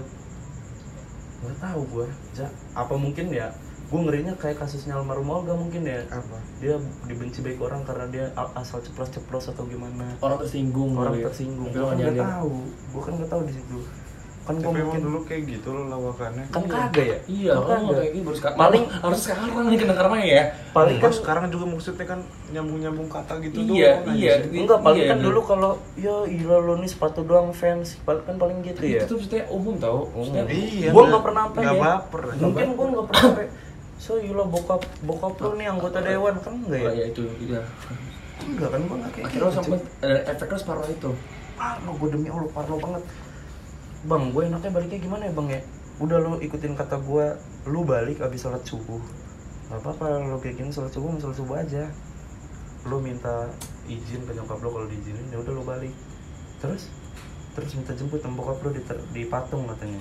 nggak 1.44 1.58
tahu 1.60 1.82
gue 1.92 2.06
ja, 2.38 2.46
apa 2.72 2.94
mungkin 2.94 3.28
ya 3.34 3.50
gue 3.84 4.00
ngerinya 4.00 4.34
kayak 4.40 4.58
kasusnya 4.64 4.96
almarhum 4.96 5.28
Olga 5.28 5.54
mungkin 5.54 5.84
ya. 5.84 6.02
Apa? 6.08 6.40
dia 6.58 6.80
dibenci 7.04 7.44
baik 7.44 7.60
orang 7.60 7.84
karena 7.84 8.08
dia 8.08 8.24
asal 8.56 8.80
ceplos-ceplos 8.80 9.52
atau 9.52 9.68
gimana. 9.68 10.08
Orang 10.24 10.40
tersinggung 10.40 10.96
orang 10.96 11.14
kali 11.14 11.22
ya. 11.22 11.26
tersinggung. 11.30 11.68
Gue 11.68 11.84
kan 11.84 11.96
nggak 12.00 12.16
tahu. 12.16 12.54
Gue 12.90 13.02
kan 13.04 13.12
nggak 13.20 13.30
tahu 13.30 13.42
di 13.44 13.52
situ 13.54 13.78
kan 14.44 14.54
gue 14.54 14.68
mungkin 14.68 15.00
dulu 15.00 15.18
kayak 15.24 15.42
gitu 15.48 15.68
loh 15.70 15.84
lawakannya. 15.88 16.44
kan 16.46 16.60
Iya. 16.60 16.68
kagak 16.70 17.04
ya 17.06 17.18
Iya, 17.26 17.52
Kan 17.56 17.80
lo 17.80 17.92
kayak 17.94 18.12
gitu 18.12 18.24
baru 18.24 18.36
sekarang. 18.36 18.58
Paling- 18.58 18.86
harus 18.94 19.20
sekarang 19.22 19.48
nih 19.64 19.78
kena 19.78 19.94
karmanya 19.94 20.26
ya. 20.26 20.42
paling 20.70 20.96
kan 20.98 21.10
sekarang 21.10 21.44
juga 21.48 21.64
maksudnya 21.66 22.06
kan 22.06 22.20
nyambung-nyambung 22.50 23.08
kata 23.08 23.32
gitu 23.40 23.56
Iya, 23.62 23.90
doang 23.98 24.14
iya. 24.14 24.32
anjing. 24.38 24.60
enggak 24.60 24.80
paling 24.80 25.00
Iya, 25.00 25.10
kan 25.10 25.18
dulu 25.18 25.40
kalau 25.42 25.72
ya 25.94 26.14
gila 26.26 26.56
lo 26.58 26.74
nih 26.76 26.86
sepatu 26.86 27.20
doang 27.22 27.48
fans 27.50 27.96
paling 28.00 28.20
kan 28.22 28.36
paling 28.36 28.58
gitu 28.60 28.80
ya 28.82 29.00
Itu 29.00 29.04
tuh 29.06 29.16
maksudnya 29.18 29.42
umum 29.48 29.74
tau. 29.76 29.98
Maksudnya 30.10 30.42
Iya. 30.46 30.88
gue 30.90 31.02
nggak 31.04 31.22
pernah 31.22 31.42
sampai 31.46 31.60
Nggak 31.62 31.74
ya. 31.74 31.82
baper. 31.82 32.22
mungkin 32.38 32.68
gue 32.70 32.86
nggak 32.90 33.06
pernah 33.06 33.32
so 33.96 34.12
gila 34.16 34.44
bokap 34.44 34.82
bokap 35.00 35.32
lu 35.38 35.50
nih 35.54 35.66
anggota 35.66 35.98
dewan 35.98 36.36
kan 36.36 36.52
enggak 36.58 36.76
ya 36.78 36.84
Oh, 36.84 36.92
ya 36.92 37.04
itu 37.06 37.22
itu. 37.38 37.56
enggak 38.44 38.68
kan 38.68 38.80
gue 38.82 38.96
nggak 38.98 39.12
kayak 39.14 39.24
Akhirnya 39.24 39.40
lo 39.40 39.48
gitu, 39.48 39.56
sampai 39.56 39.78
ada 40.02 40.18
efeknya 40.28 40.58
separuh 40.58 40.84
itu. 40.86 41.10
parno 41.54 41.90
gue 41.94 42.08
demi 42.10 42.28
allah 42.28 42.50
parno 42.50 42.76
banget 42.76 43.02
bang 44.04 44.24
gue 44.30 44.42
enaknya 44.44 44.70
baliknya 44.70 44.98
gimana 45.00 45.22
ya 45.28 45.32
bang 45.32 45.48
ya? 45.48 45.60
Udah 45.98 46.18
lo 46.20 46.36
ikutin 46.38 46.74
kata 46.74 47.00
gue 47.00 47.26
lu 47.66 47.80
balik 47.82 48.20
abis 48.20 48.44
sholat 48.44 48.62
subuh. 48.62 49.00
Nggak 49.70 49.80
apa-apa 49.80 50.20
lo 50.20 50.36
kayak 50.38 50.60
gini 50.60 50.70
sholat 50.70 50.92
subuh 50.92 51.14
sholat 51.16 51.36
subuh 51.36 51.56
aja. 51.56 51.88
Lo 52.84 53.00
minta 53.00 53.48
izin 53.88 54.28
ke 54.28 54.32
nyokap 54.36 54.60
lo 54.60 54.68
kalau 54.70 54.86
diizinin 54.86 55.32
ya 55.32 55.40
udah 55.40 55.52
lo 55.54 55.62
balik. 55.64 55.92
Terus? 56.60 56.92
Terus 57.54 57.70
minta 57.78 57.94
jemput 57.94 58.20
sama 58.20 58.42
bokap 58.42 58.60
lo 58.60 58.70
di, 58.74 58.82
ter- 58.82 59.06
di 59.14 59.22
patung 59.24 59.64
katanya. 59.64 60.00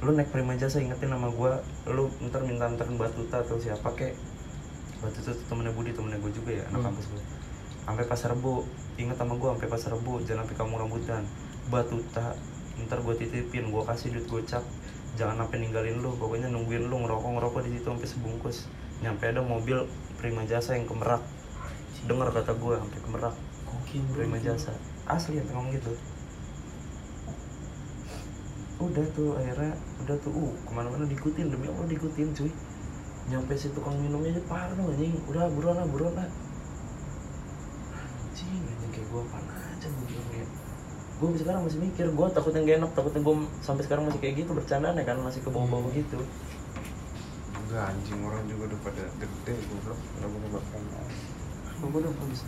Lu 0.00 0.16
naik 0.16 0.32
prima 0.32 0.56
jasa 0.56 0.80
ingetin 0.80 1.12
sama 1.12 1.28
gue 1.28 1.52
lu 1.92 2.08
ntar 2.26 2.42
minta 2.42 2.66
anterin 2.66 2.96
batuta 2.96 3.44
atau 3.44 3.60
siapa 3.60 3.92
kek. 3.94 4.16
Batuta 4.98 5.30
tuh 5.32 5.44
temennya 5.46 5.70
Budi 5.70 5.92
temennya 5.92 6.18
gue 6.18 6.32
juga 6.32 6.50
ya 6.56 6.64
anak 6.72 6.80
Hmm. 6.82 6.86
kampus 6.92 7.06
gue 7.12 7.22
sampai 7.80 8.06
pasar 8.06 8.30
rebo 8.36 8.62
inget 8.96 9.16
sama 9.18 9.34
gue 9.34 9.48
sampai 9.50 9.66
pasar 9.66 9.90
rebo 9.96 10.20
jangan 10.22 10.44
sampai 10.46 10.56
kamu 10.56 10.74
rambutan. 10.78 11.22
Batuta 11.68 12.26
ntar 12.86 13.04
gue 13.04 13.14
titipin 13.18 13.68
gue 13.68 13.82
kasih 13.84 14.14
duit 14.14 14.26
gocap. 14.30 14.64
Jangan 15.18 15.42
sampai 15.42 15.58
ninggalin 15.60 15.98
lu 15.98 16.14
pokoknya 16.16 16.48
nungguin 16.48 16.86
lu 16.86 16.96
ngerokok 17.02 17.30
ngerokok 17.36 17.60
di 17.66 17.70
situ 17.76 17.88
sampai 17.90 18.08
sebungkus. 18.08 18.56
Nyampe 19.00 19.24
ada 19.26 19.42
mobil 19.42 19.88
prima 20.20 20.44
jasa 20.46 20.76
yang 20.76 20.86
kemerak. 20.86 21.20
Dengar 22.08 22.32
kata 22.32 22.56
gue 22.56 22.74
sampai 22.80 23.00
kemerak. 23.04 23.34
Bro. 23.34 24.14
prima 24.16 24.38
jasa. 24.38 24.72
Asli 25.04 25.42
yang 25.42 25.48
ngomong 25.50 25.74
gitu. 25.74 25.92
Udah 28.80 29.04
tuh 29.12 29.36
akhirnya 29.36 29.76
udah 30.06 30.16
tuh 30.24 30.32
uh 30.32 30.52
ke 30.64 30.70
mana-mana 30.72 31.04
diikutin 31.04 31.52
demi 31.52 31.68
allah 31.68 31.84
diikutin 31.84 32.32
cuy. 32.32 32.52
Nyampe 33.28 33.52
si 33.58 33.68
tukang 33.76 33.98
minumnya 34.00 34.32
aja 34.32 34.42
parno 34.48 34.88
anjing. 34.88 35.20
Udah 35.28 35.50
buruan 35.52 35.76
lah 35.76 35.86
buruan 35.90 36.14
lah. 36.16 36.28
Anjing 37.92 38.62
anjing 38.62 38.90
kayak 38.94 39.06
gue 39.10 39.20
apaan 39.20 39.44
aja 39.44 39.86
gue 39.90 40.04
bilang 40.08 40.30
ya 40.32 40.46
gue 41.20 41.28
sekarang 41.36 41.60
masih 41.68 41.78
mikir 41.84 42.06
gue 42.08 42.26
takutnya 42.32 42.60
gak 42.64 42.76
enak 42.80 42.90
takutnya 42.96 43.20
gue 43.20 43.34
sampai 43.60 43.82
sekarang 43.84 44.08
masih 44.08 44.20
kayak 44.24 44.34
gitu 44.40 44.50
bercandaan 44.56 44.96
ya 44.96 45.04
kan 45.04 45.16
masih 45.20 45.40
ke 45.44 45.50
bawah-bawah 45.52 45.92
gitu 45.92 46.18
Enggak 47.54 47.84
anjing 47.94 48.18
orang 48.26 48.42
juga 48.50 48.62
udah 48.66 48.80
pada 48.82 49.04
gede 49.14 49.54
goblok. 49.70 49.94
Udah 50.18 50.26
punya 50.26 50.48
bapak. 50.50 50.80
gue 51.80 51.98
udah 52.02 52.10
nggak 52.10 52.28
bisa 52.34 52.46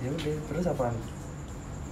ya 0.00 0.08
udah 0.16 0.34
terus 0.48 0.66
apaan 0.66 0.96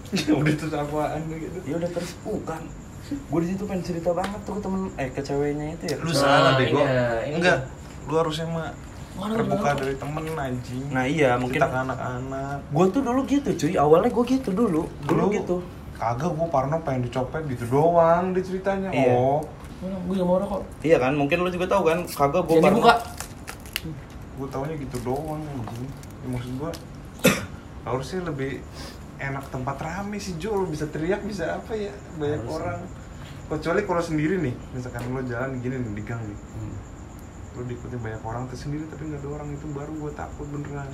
udah 0.40 0.54
terus 0.56 0.74
apaan 0.74 1.20
gitu. 1.28 1.58
ya 1.68 1.74
udah 1.76 1.90
terus 1.92 2.12
bukan 2.24 2.62
gue 3.08 3.40
di 3.44 3.48
situ 3.52 3.62
pengen 3.64 3.84
cerita 3.84 4.10
banget 4.12 4.40
tuh 4.44 4.52
ke 4.56 4.60
temen 4.64 4.82
eh 4.96 5.08
ke 5.12 5.20
ceweknya 5.20 5.66
itu 5.76 5.84
ya 5.92 5.96
Lu 6.00 6.12
Nah, 6.12 6.16
salah 6.16 6.52
deh 6.60 6.68
iya, 6.68 7.24
ini. 7.24 7.36
Enggak. 7.40 7.68
Lu 8.08 8.14
harusnya 8.16 8.44
mah 8.48 8.72
Mana 9.18 9.34
terbuka 9.34 9.70
dari 9.74 9.94
temen 9.94 10.22
anjing. 10.30 10.84
nah 10.88 11.02
iya 11.02 11.34
mungkin 11.34 11.58
ke 11.58 11.66
anak-anak. 11.66 12.58
gue 12.64 12.84
tuh 12.88 13.00
dulu 13.02 13.20
gitu 13.24 13.50
cuy 13.52 13.74
awalnya 13.74 14.08
gue 14.08 14.24
gitu 14.28 14.48
dulu 14.50 14.82
dulu 15.04 15.24
Lu- 15.24 15.34
gitu 15.34 15.56
Kagak 15.98 16.30
gua 16.30 16.46
Parno 16.46 16.78
pengen 16.78 17.02
dicopet 17.02 17.42
gitu 17.50 17.66
doang 17.66 18.30
di 18.30 18.38
ceritanya. 18.38 18.86
Iya. 18.88 19.18
Oh. 19.18 19.42
Gue 19.82 20.14
gak 20.14 20.22
mau 20.24 20.38
rokok. 20.38 20.62
iya 20.80 20.94
kan 20.96 21.10
mungkin 21.12 21.42
lu 21.42 21.50
juga 21.50 21.66
tahu 21.66 21.82
kan 21.84 21.98
kagak 22.06 22.46
gue 22.46 22.54
Jangan 22.56 22.70
dibuka. 22.72 22.94
Gua 24.34 24.46
taunya 24.48 24.74
gitu 24.76 24.96
doang 25.02 25.42
anjing. 25.42 25.90
Ya, 25.90 26.26
maksud 26.28 26.52
gua 26.54 26.70
harusnya 27.82 28.20
lebih 28.22 28.62
enak 29.18 29.50
tempat 29.50 29.74
rame 29.76 30.16
sih 30.16 30.38
Jo 30.38 30.54
lu 30.54 30.70
bisa 30.70 30.86
teriak 30.86 31.24
bisa 31.24 31.56
apa 31.56 31.74
ya 31.74 31.90
banyak 32.14 32.40
Harusnya. 32.40 32.54
orang 32.54 32.78
kecuali 33.48 33.80
kalau 33.82 33.98
sendiri 33.98 34.36
nih 34.38 34.54
misalkan 34.70 35.02
lo 35.08 35.22
jalan 35.24 35.58
gini 35.58 35.74
nih 35.74 35.92
di 35.92 36.02
gang 36.04 36.22
nih 36.22 36.38
Hmm. 36.54 36.74
Lo 37.58 37.64
diikutin 37.66 37.98
banyak 37.98 38.22
orang 38.22 38.46
terus 38.46 38.62
sendiri 38.64 38.86
tapi 38.86 39.10
nggak 39.10 39.20
ada 39.26 39.28
orang 39.34 39.48
itu 39.50 39.66
baru. 39.74 39.92
Gue 39.98 40.12
takut 40.14 40.46
beneran. 40.46 40.88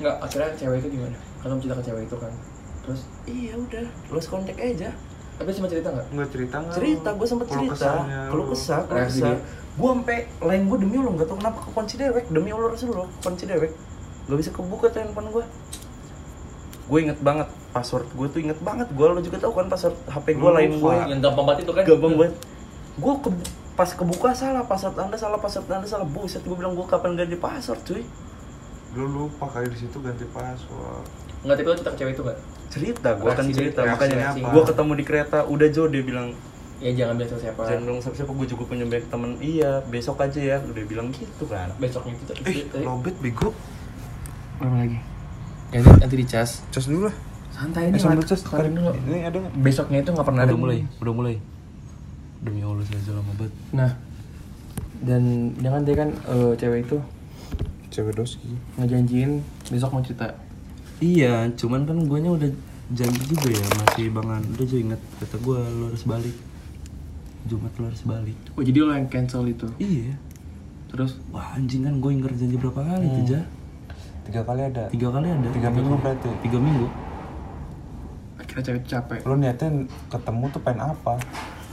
Enggak, 0.00 0.16
akhirnya 0.24 0.50
cewek 0.56 0.76
itu 0.80 0.88
gimana? 0.96 1.16
Kan 1.42 1.46
kamu 1.52 1.60
cerita 1.60 1.76
ke 1.76 1.84
cewek 1.84 2.02
itu 2.08 2.16
kan. 2.16 2.32
Terus, 2.88 3.00
iya 3.28 3.52
udah. 3.60 3.86
Lost 4.08 4.28
contact 4.32 4.58
aja. 4.58 4.90
Tapi 5.38 5.50
cuma 5.54 5.66
cerita 5.70 5.88
nggak? 5.94 6.06
nggak 6.10 6.28
cerita 6.34 6.56
nggak. 6.58 6.74
Cerita 6.74 7.08
gue 7.14 7.26
sempet 7.30 7.46
cerita. 7.46 7.90
kalau 8.26 8.42
lo. 8.42 8.50
kesah 8.50 8.80
kalau 8.90 9.04
kesah. 9.06 9.36
gue 9.78 9.90
sampai 9.94 10.18
lain 10.42 10.62
gue 10.66 10.78
demi 10.82 10.94
allah 10.98 11.12
nggak 11.14 11.28
tahu 11.30 11.38
kenapa 11.38 11.58
kekunci 11.62 11.94
dewek. 11.94 12.24
Demi 12.26 12.50
allah 12.50 12.68
rasulullah 12.74 13.08
kunci 13.22 13.44
dewek. 13.46 13.70
Nggak 14.26 14.38
bisa 14.42 14.50
kebuka 14.50 14.86
tuh 14.90 15.00
handphone 15.04 15.30
gue 15.30 15.44
gue 16.88 16.98
inget 17.04 17.20
banget 17.20 17.52
password 17.76 18.08
gue 18.16 18.26
tuh 18.32 18.40
inget 18.42 18.58
banget. 18.64 18.88
Gue 18.90 19.06
lo 19.06 19.20
juga 19.22 19.38
tahu 19.38 19.52
kan 19.54 19.66
password 19.70 19.94
hp 20.08 20.26
gue 20.26 20.50
Lu 20.50 20.56
lain 20.56 20.72
gue 20.80 20.94
Yang 21.12 21.20
gampang 21.20 21.44
banget 21.46 21.60
itu 21.62 21.72
kan? 21.76 21.82
gampang 21.84 22.14
banget. 22.18 22.34
Gue 22.98 23.14
ke 23.22 23.28
pas 23.78 23.86
kebuka 23.94 24.34
salah 24.34 24.66
password 24.66 24.98
anda 24.98 25.14
salah 25.14 25.38
password 25.38 25.70
anda 25.70 25.86
salah. 25.86 26.02
Buset 26.02 26.42
gue 26.42 26.56
bilang 26.58 26.74
gue 26.74 26.82
kapan 26.82 27.14
ganti 27.14 27.38
password 27.38 27.80
cuy? 27.86 28.02
Lo 28.98 29.06
lupa 29.06 29.46
kali 29.46 29.70
di 29.70 29.78
situ 29.78 30.02
ganti 30.02 30.26
password. 30.34 31.06
Enggak, 31.46 31.62
tapi 31.62 31.68
lo 31.70 31.74
cerita 31.78 31.90
ke 31.94 31.98
cewek 32.02 32.12
itu 32.18 32.22
nggak? 32.26 32.40
cerita 32.68 33.16
gue 33.16 33.30
akan 33.32 33.46
cerita. 33.48 33.80
makanya 33.80 34.36
apa? 34.36 34.48
gue 34.52 34.62
ketemu 34.68 34.92
di 34.92 35.04
kereta 35.08 35.38
udah 35.48 35.68
Jo 35.72 35.88
dia 35.88 36.04
bilang 36.04 36.36
Ya 36.78 36.94
jangan 36.94 37.18
biasa 37.18 37.34
siapa. 37.42 37.66
Jangan 37.66 37.90
dong 37.90 37.98
siapa 37.98 38.16
siapa 38.22 38.32
gue 38.38 38.46
juga 38.54 38.62
punya 38.70 38.86
banyak 38.86 39.10
temen. 39.10 39.34
Iya 39.42 39.82
besok 39.90 40.22
aja 40.22 40.38
ya. 40.38 40.56
Udah 40.62 40.84
bilang 40.86 41.10
gitu 41.10 41.42
kan. 41.50 41.74
Besoknya 41.74 42.14
itu 42.14 42.32
eh 42.46 42.86
lobet 42.86 43.18
bego. 43.18 43.50
Apa 44.62 44.86
lagi? 44.86 45.02
Nanti, 45.74 45.90
nanti 45.98 46.14
dicas. 46.22 46.62
Cas 46.70 46.86
dulu 46.86 47.10
lah. 47.10 47.16
Santai 47.50 47.90
ini 47.90 47.98
eh 47.98 48.02
sambil 48.06 48.22
Mat. 48.22 48.30
cas 48.30 48.46
dulu. 48.46 48.94
ini 48.94 49.26
ada 49.26 49.36
nggak? 49.42 49.52
Besoknya 49.58 50.06
itu 50.06 50.10
nggak 50.14 50.26
pernah 50.30 50.42
ada. 50.46 50.54
udah 50.54 50.60
mulai 50.62 50.78
udah 51.02 51.14
mulai 51.18 51.34
demi 52.42 52.62
allah 52.62 52.84
saya 52.86 53.18
lama 53.18 53.32
banget 53.34 53.54
Nah 53.74 53.92
Dan 54.98 55.54
jangan 55.62 55.82
dia 55.86 55.94
kan 55.94 56.10
eh, 56.10 56.52
cewek 56.58 56.86
itu 56.86 56.98
cewek 57.88 58.14
doski 58.14 58.52
ngejanjiin 58.76 59.42
besok 59.72 59.90
mau 59.94 60.02
cerita. 60.04 60.34
Iya 60.98 61.50
cuman 61.54 61.86
kan 61.86 61.98
guanya 62.06 62.34
udah 62.34 62.50
janji 62.94 63.22
juga 63.30 63.54
ya 63.54 63.66
masih 63.78 64.10
bangan. 64.10 64.42
Udah 64.54 64.66
juga 64.66 64.80
inget 64.82 65.00
kata 65.22 65.36
gue 65.38 65.58
lo 65.58 65.84
harus 65.90 66.04
balik. 66.04 66.36
Jumat 67.46 67.72
lo 67.78 67.84
harus 67.88 68.02
balik. 68.02 68.38
Oh 68.58 68.62
jadi 68.62 68.78
lo 68.82 68.92
yang 68.92 69.08
cancel 69.08 69.46
itu? 69.46 69.66
Iya. 69.78 70.18
Terus? 70.90 71.18
Wah 71.30 71.56
anjing 71.56 71.86
kan 71.86 71.94
gue 71.98 72.10
ingkar 72.10 72.32
janji 72.34 72.56
berapa 72.58 72.80
kali 72.82 73.06
tuh 73.06 73.24
ja 73.38 73.42
tiga 74.28 74.44
kali 74.44 74.60
ada. 74.60 74.84
Tiga 74.92 75.08
kali 75.08 75.26
ada. 75.32 75.48
Tiga 75.48 75.68
minggu 75.72 75.94
berarti. 75.98 76.30
tiga 76.44 76.58
minggu. 76.60 76.86
Akhirnya 78.36 78.62
cewek 78.66 78.84
capek. 78.84 79.20
Lo 79.24 79.34
niatnya 79.38 79.88
ketemu 80.12 80.44
tuh 80.52 80.60
pengen 80.60 80.92
apa 80.92 81.16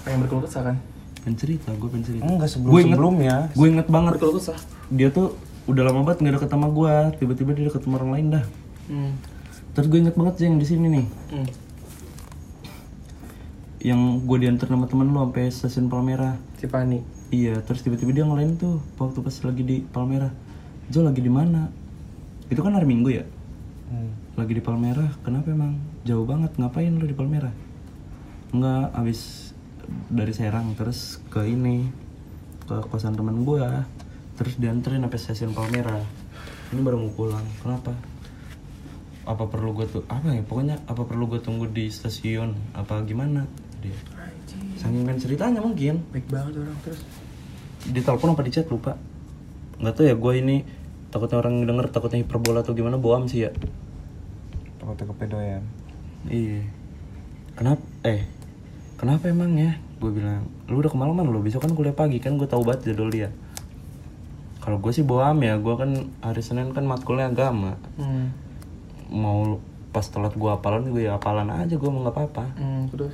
Pengen 0.06 0.20
berkeluh 0.22 0.46
kesah 0.46 0.64
kan? 0.64 0.78
pengen 1.18 1.42
cerita 1.42 1.74
gue 1.74 1.90
pengen 1.90 2.06
cerita. 2.06 2.22
Enggak 2.24 2.46
sebelum 2.48 2.70
Gua 2.70 2.80
inget- 2.80 2.94
sebelumnya. 2.94 3.36
gue 3.50 3.68
inget 3.68 3.88
banget. 3.90 4.12
Berkeluh 4.14 4.38
kesah? 4.38 4.60
Dia 4.88 5.10
tuh 5.10 5.34
udah 5.66 5.84
lama 5.84 6.06
banget 6.06 6.22
nggak 6.22 6.34
deket 6.38 6.50
sama 6.52 6.68
gue 6.70 6.94
tiba-tiba 7.18 7.50
dia 7.52 7.66
deket 7.66 7.82
sama 7.82 7.98
orang 7.98 8.12
lain 8.14 8.28
dah. 8.32 8.46
Hmm. 8.86 9.12
terus 9.74 9.90
gue 9.90 10.00
inget 10.00 10.14
banget 10.14 10.34
sih 10.38 10.46
yang 10.46 10.56
di 10.56 10.64
sini 10.64 10.88
nih. 10.88 11.06
Hmm. 11.28 11.48
yang 13.82 14.02
gue 14.20 14.38
diantar 14.40 14.66
sama 14.68 14.86
temen 14.86 15.06
lu 15.06 15.20
sampai 15.20 15.46
stasiun 15.48 15.88
Palmerah 15.88 16.34
Si 16.56 16.66
Pani 16.66 17.02
iya 17.28 17.60
terus 17.60 17.82
tiba-tiba 17.82 18.10
dia 18.12 18.24
ngelain 18.24 18.56
tuh 18.56 18.82
waktu 18.96 19.20
pas 19.20 19.36
lagi 19.36 19.62
di 19.62 19.78
Palmerah 19.84 20.34
Jo 20.88 21.02
lagi 21.02 21.18
di 21.18 21.30
mana? 21.30 21.70
Itu 22.46 22.62
kan 22.62 22.72
hari 22.72 22.86
Minggu 22.86 23.10
ya? 23.12 23.26
Hmm. 23.86 24.10
lagi 24.36 24.54
di 24.54 24.62
Palmerah 24.62 25.18
kenapa 25.22 25.50
emang? 25.50 25.78
Jauh 26.02 26.24
banget 26.24 26.54
ngapain 26.56 26.90
lu 26.92 27.04
di 27.04 27.14
Palmerah 27.14 27.54
Enggak 28.52 28.90
abis 28.92 29.45
dari 30.10 30.34
Serang 30.36 30.74
terus 30.74 31.22
ke 31.30 31.46
ini 31.46 31.90
ke 32.66 32.76
kosan 32.90 33.18
teman 33.18 33.46
gua. 33.46 33.86
Terus 34.36 34.60
dianterin 34.60 35.00
sampai 35.00 35.20
stasiun 35.22 35.56
Palmerah 35.56 36.26
ini 36.74 36.82
baru 36.82 36.98
mau 36.98 37.12
pulang. 37.14 37.46
Kenapa? 37.62 37.94
Apa 39.26 39.48
perlu 39.50 39.74
gue 39.78 39.86
tuh 39.90 40.04
apa 40.10 40.34
ya? 40.34 40.42
Pokoknya 40.42 40.82
apa 40.90 41.06
perlu 41.06 41.30
gue 41.30 41.42
tunggu 41.42 41.70
di 41.70 41.90
stasiun? 41.90 42.54
Apa 42.74 43.06
gimana? 43.06 43.46
Dia. 43.82 43.96
Saking 44.82 45.06
main 45.06 45.18
ceritanya 45.22 45.62
mungkin. 45.62 46.02
Baik 46.10 46.28
banget 46.30 46.62
orang 46.62 46.78
terus? 46.82 47.02
Di 47.86 48.02
telepon 48.02 48.34
apa 48.34 48.42
di 48.44 48.52
chat 48.54 48.68
lupa. 48.70 48.98
Nggak 49.78 49.94
tahu 49.94 50.06
ya 50.10 50.16
gue 50.18 50.34
ini 50.36 50.58
takutnya 51.14 51.38
orang 51.40 51.64
denger 51.64 51.86
takutnya 51.94 52.20
hiperbola 52.26 52.66
atau 52.66 52.74
gimana 52.74 52.98
bohong 52.98 53.30
sih 53.30 53.46
ya. 53.46 53.52
Takutnya 54.82 55.06
kepedoyan. 55.16 55.64
Iya. 56.28 56.66
Kenapa? 57.56 57.82
Eh, 58.04 58.26
kenapa 58.96 59.32
emang 59.32 59.56
ya? 59.56 59.76
Gue 60.00 60.12
bilang, 60.12 60.48
lu 60.68 60.80
udah 60.84 60.92
kemalaman 60.92 61.32
lo, 61.32 61.40
besok 61.40 61.64
kan 61.64 61.72
kuliah 61.72 61.96
pagi 61.96 62.20
kan 62.20 62.36
gue 62.36 62.48
tahu 62.48 62.64
banget 62.68 62.92
jadwal 62.92 63.12
dia. 63.12 63.30
Kalau 64.60 64.82
gue 64.82 64.92
sih 64.92 65.06
bohong 65.06 65.46
ya, 65.46 65.62
gue 65.62 65.76
kan 65.78 66.10
hari 66.26 66.42
Senin 66.42 66.74
kan 66.74 66.84
matkulnya 66.84 67.30
agama. 67.30 67.78
hmm. 68.02 68.28
Mau 69.14 69.62
pas 69.94 70.04
telat 70.04 70.34
gue 70.34 70.50
hafalan, 70.50 70.92
gue 70.92 71.08
ya 71.08 71.16
hafalan 71.16 71.48
aja, 71.54 71.78
gue 71.78 71.90
mau 71.90 72.02
nggak 72.04 72.16
apa-apa. 72.16 72.46
Hmm, 72.58 72.90
terus 72.90 73.14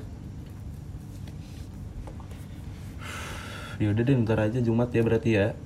Ya 3.82 3.89
udah 3.89 4.06
deh, 4.06 4.13
ntar 4.13 4.38
aja 4.38 4.62
Jumat 4.62 4.94
ya 4.94 5.02
berarti 5.02 5.30
ya. 5.41 5.58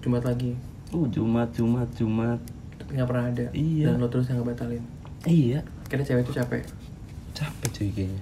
Jumat 0.00 0.24
lagi 0.24 0.56
Uh, 0.90 1.06
Jumat, 1.06 1.52
Jumat, 1.54 1.86
Jumat. 1.94 2.40
Tapi 2.80 2.98
nggak 2.98 3.06
pernah 3.06 3.24
ada 3.30 3.46
Iya. 3.54 3.94
Dan 3.94 4.02
lo 4.02 4.08
terus 4.10 4.26
yang 4.26 4.42
ngebatalin 4.42 4.82
Iya. 5.28 5.60
Akhirnya 5.86 6.06
cewek 6.08 6.24
itu 6.24 6.32
capek 6.34 6.62
Capek 7.36 7.68
cuy 7.70 7.88
kayaknya. 7.94 8.20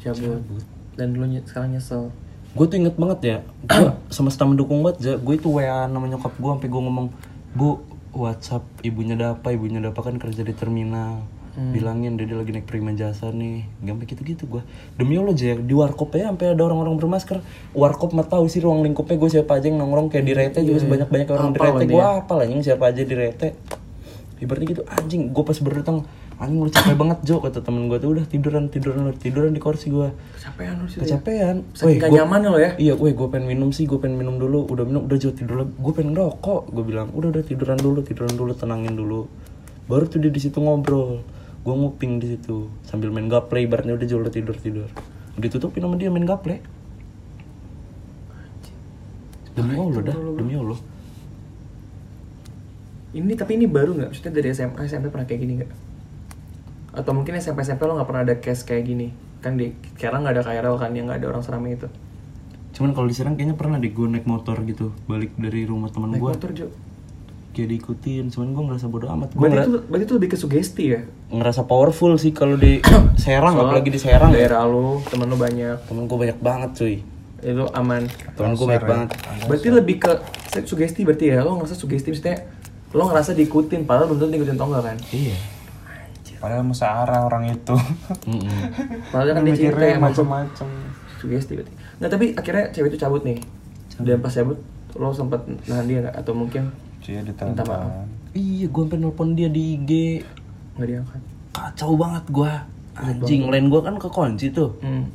Cabut. 0.00 0.40
Cabut. 0.40 0.64
Dan 0.96 1.08
nye- 1.14 1.44
sekarang 1.44 1.72
nyesel. 1.72 2.10
Gue 2.50 2.66
tuh 2.66 2.76
inget 2.76 2.98
banget 2.98 3.20
ya 3.22 3.36
gue 3.62 3.94
semesta 4.10 4.42
mendukung 4.42 4.82
banget 4.82 5.22
gue 5.22 5.34
itu 5.36 5.46
wa 5.46 5.86
nama 5.86 6.02
nyokap 6.08 6.34
gue 6.34 6.50
sampai 6.50 6.66
gue 6.66 6.80
ngomong 6.82 7.06
bu 7.54 7.78
WhatsApp 8.10 8.66
ibunya 8.82 9.14
Dapa 9.14 9.54
ibunya 9.54 9.78
Dapa 9.78 10.02
kan 10.02 10.18
kerja 10.18 10.42
di 10.42 10.50
terminal. 10.50 11.22
Bilangin 11.50 12.14
dia, 12.14 12.30
lagi 12.30 12.54
naik 12.54 12.64
prima 12.64 12.90
jasa 12.90 13.28
nih. 13.30 13.66
Sampai 13.78 14.06
gitu 14.06 14.22
gitu 14.24 14.44
gue 14.48 14.62
demi 14.96 15.14
allah 15.14 15.30
aja 15.30 15.58
di 15.58 15.74
warkop 15.74 16.14
ya 16.14 16.26
sampai 16.26 16.54
ada 16.54 16.62
orang-orang 16.62 16.96
bermasker. 16.96 17.38
Warkop 17.70 18.14
mah 18.14 18.24
tahu 18.24 18.46
sih 18.46 18.58
ruang 18.58 18.82
lingkupnya 18.82 19.14
gue 19.14 19.30
siapa 19.30 19.58
aja 19.58 19.66
yang 19.66 19.78
nongkrong 19.78 20.08
kayak 20.08 20.24
di 20.24 20.32
rete 20.32 20.58
juga 20.62 20.78
sebanyak 20.80 21.06
banyak 21.06 21.28
orang 21.30 21.50
di 21.50 21.58
Apal 21.58 21.74
rete. 21.76 21.84
gue 21.90 22.02
apa 22.02 22.32
lah 22.34 22.46
yang 22.46 22.62
siapa 22.62 22.84
aja 22.88 23.02
di 23.02 23.14
rete. 23.14 23.48
Ibaratnya 24.40 24.66
gitu 24.72 24.82
anjing 24.88 25.22
gue 25.30 25.44
pas 25.44 25.58
baru 25.60 25.74
datang 25.84 25.98
anjing 26.40 26.56
udah 26.64 26.72
capek 26.72 26.96
banget 26.96 27.18
Jo 27.28 27.36
kata 27.44 27.60
temen 27.60 27.92
gue 27.92 28.00
tuh 28.00 28.16
udah 28.16 28.24
tiduran 28.24 28.72
tiduran 28.72 29.04
lu 29.04 29.12
tiduran 29.12 29.52
di 29.52 29.60
kursi 29.60 29.92
gue 29.92 30.08
Kecapean 30.40 30.80
lo 30.80 30.88
sih 30.88 31.04
kecapean 31.04 31.68
Saking 31.76 32.00
gak 32.00 32.10
nyaman 32.16 32.48
lo 32.48 32.56
ya 32.56 32.72
Iya, 32.80 32.96
gue 32.96 33.12
gue 33.12 33.28
pengen 33.28 33.44
minum 33.44 33.68
sih, 33.76 33.84
gue 33.84 34.00
pengen 34.00 34.16
minum 34.16 34.40
dulu. 34.40 34.64
Udah 34.64 34.88
minum, 34.88 35.04
udah 35.04 35.20
jauh 35.20 35.36
tidur 35.36 35.62
lagi. 35.64 35.72
Gue 35.76 35.92
pengen 35.92 36.16
rokok. 36.16 36.72
Gue 36.72 36.80
bilang, 36.80 37.12
udah 37.12 37.28
udah 37.28 37.44
tiduran 37.44 37.76
dulu, 37.76 38.00
tiduran 38.00 38.32
dulu, 38.32 38.56
tenangin 38.56 38.96
dulu. 38.96 39.28
Baru 39.84 40.08
tuh 40.08 40.16
dia 40.16 40.32
di 40.32 40.40
situ 40.40 40.56
ngobrol. 40.64 41.20
Gue 41.60 41.74
nguping 41.76 42.24
di 42.24 42.32
situ 42.32 42.72
sambil 42.88 43.12
main 43.12 43.28
gaple. 43.28 43.60
Ibaratnya 43.60 44.00
udah 44.00 44.06
jauh 44.08 44.24
udah 44.24 44.32
tidur 44.32 44.56
tidur. 44.56 44.88
Ditutupin 45.36 45.84
sama 45.84 46.00
dia 46.00 46.08
main 46.08 46.24
gaple. 46.24 46.64
Demi 49.52 49.76
Allah 49.76 50.00
dah, 50.00 50.16
demi 50.16 50.54
Allah. 50.56 50.80
Ini 53.10 53.32
tapi 53.36 53.58
ini 53.58 53.66
baru 53.68 53.92
nggak? 53.98 54.08
Maksudnya 54.14 54.32
dari 54.32 54.48
SMA 54.56 54.80
SMP 54.88 55.12
pernah 55.12 55.26
kayak 55.28 55.40
gini 55.42 55.52
nggak? 55.60 55.70
Atau 56.90 57.12
mungkin 57.12 57.34
SMP 57.34 57.62
SMP 57.62 57.84
lo 57.84 57.94
nggak 57.94 58.06
pernah 58.06 58.22
ada 58.22 58.34
case 58.36 58.62
kayak 58.62 58.84
gini? 58.84 59.08
Kan 59.38 59.54
di 59.54 59.70
sekarang 59.94 60.22
nggak 60.22 60.34
ada 60.36 60.42
KRL 60.42 60.76
kan 60.76 60.90
yang 60.90 61.06
nggak 61.06 61.18
ada 61.18 61.28
orang 61.28 61.42
seramai 61.42 61.74
itu. 61.74 61.86
Cuman 62.70 62.90
kalau 62.92 63.06
diserang 63.06 63.34
kayaknya 63.34 63.54
pernah 63.54 63.76
deh 63.76 63.88
gue 63.88 64.06
naik 64.06 64.24
motor 64.24 64.56
gitu, 64.62 64.94
balik 65.04 65.34
dari 65.34 65.64
rumah 65.64 65.88
teman 65.88 66.10
Naik 66.10 66.20
gue. 66.20 66.30
motor 66.30 66.50
Jo. 66.50 66.66
Kayak 67.50 67.68
diikutin, 67.68 68.30
cuman 68.30 68.48
gue 68.48 68.62
ngerasa 68.64 68.86
bodo 68.86 69.06
amat. 69.10 69.34
Gue 69.34 69.42
Berarti 69.44 69.58
itu 69.64 69.78
berarti 69.82 70.04
itu 70.04 70.14
lebih 70.14 70.28
ke 70.28 70.36
sugesti 70.36 70.84
ya? 70.88 71.00
ngerasa 71.30 71.62
powerful 71.62 72.14
sih 72.14 72.30
kalau 72.30 72.54
di 72.54 72.78
Serang, 73.18 73.54
Soalnya 73.54 73.74
apalagi 73.74 73.90
di 73.90 73.98
Serang. 73.98 74.30
Daerah 74.30 74.62
lo, 74.64 75.02
temen 75.04 75.26
lo 75.26 75.34
banyak, 75.34 75.82
Temen 75.82 76.06
gue 76.06 76.18
banyak 76.18 76.38
banget 76.38 76.70
cuy. 76.74 76.96
itu 77.40 77.64
aman. 77.72 78.04
Temen 78.34 78.52
gue 78.52 78.66
banyak 78.66 78.84
banget. 78.84 79.08
Berarti 79.46 79.68
lebih 79.68 79.96
ke 79.96 80.12
sugesti 80.62 81.02
berarti 81.02 81.32
ya? 81.32 81.40
Lo 81.40 81.56
ngerasa 81.56 81.74
sugesti 81.74 82.10
maksudnya 82.10 82.36
lo 82.90 83.02
ngerasa 83.06 83.32
diikutin 83.32 83.82
padahal 83.82 84.10
belum 84.10 84.18
tentu 84.20 84.32
diikutin 84.36 84.54
atau 84.54 84.66
enggak 84.68 84.84
kan? 84.86 84.96
Iya. 85.10 85.36
Padahal 86.40 86.64
musyawarah 86.64 87.20
orang 87.22 87.52
itu 87.52 87.76
Mm-mm. 88.24 88.58
Padahal 89.12 89.36
kan 89.36 89.42
dia 89.44 89.54
cerita 89.54 89.76
mikirnya 89.76 90.00
macam-macam 90.00 90.68
sugesti 91.16 91.52
berarti. 91.54 91.72
Nggak 92.00 92.10
tapi 92.10 92.26
akhirnya 92.32 92.64
cewek 92.72 92.88
itu 92.90 92.98
cabut 92.98 93.22
nih. 93.22 93.38
Dan 94.00 94.18
pas 94.18 94.32
cabut 94.32 94.56
lo 94.92 95.12
sempat 95.12 95.44
nahan 95.68 95.84
dia 95.84 95.98
nggak 96.00 96.16
atau 96.16 96.32
mungkin 96.32 96.72
cia 97.00 97.20
Minta 97.20 97.62
maaf. 97.62 98.08
Iya, 98.30 98.66
gue 98.66 98.82
sampai 98.82 98.98
nelpon 98.98 99.34
dia 99.34 99.46
di 99.46 99.76
IG. 99.76 99.90
nggak 100.74 100.88
diangkat? 100.88 101.20
Kacau 101.50 101.92
banget 101.94 102.24
gue. 102.26 102.52
Anjing, 102.90 103.42
lain 103.48 103.66
gue 103.68 103.80
kan 103.80 103.94
kekunci 103.96 104.46
tuh. 104.50 104.76
Hmm. 104.80 105.10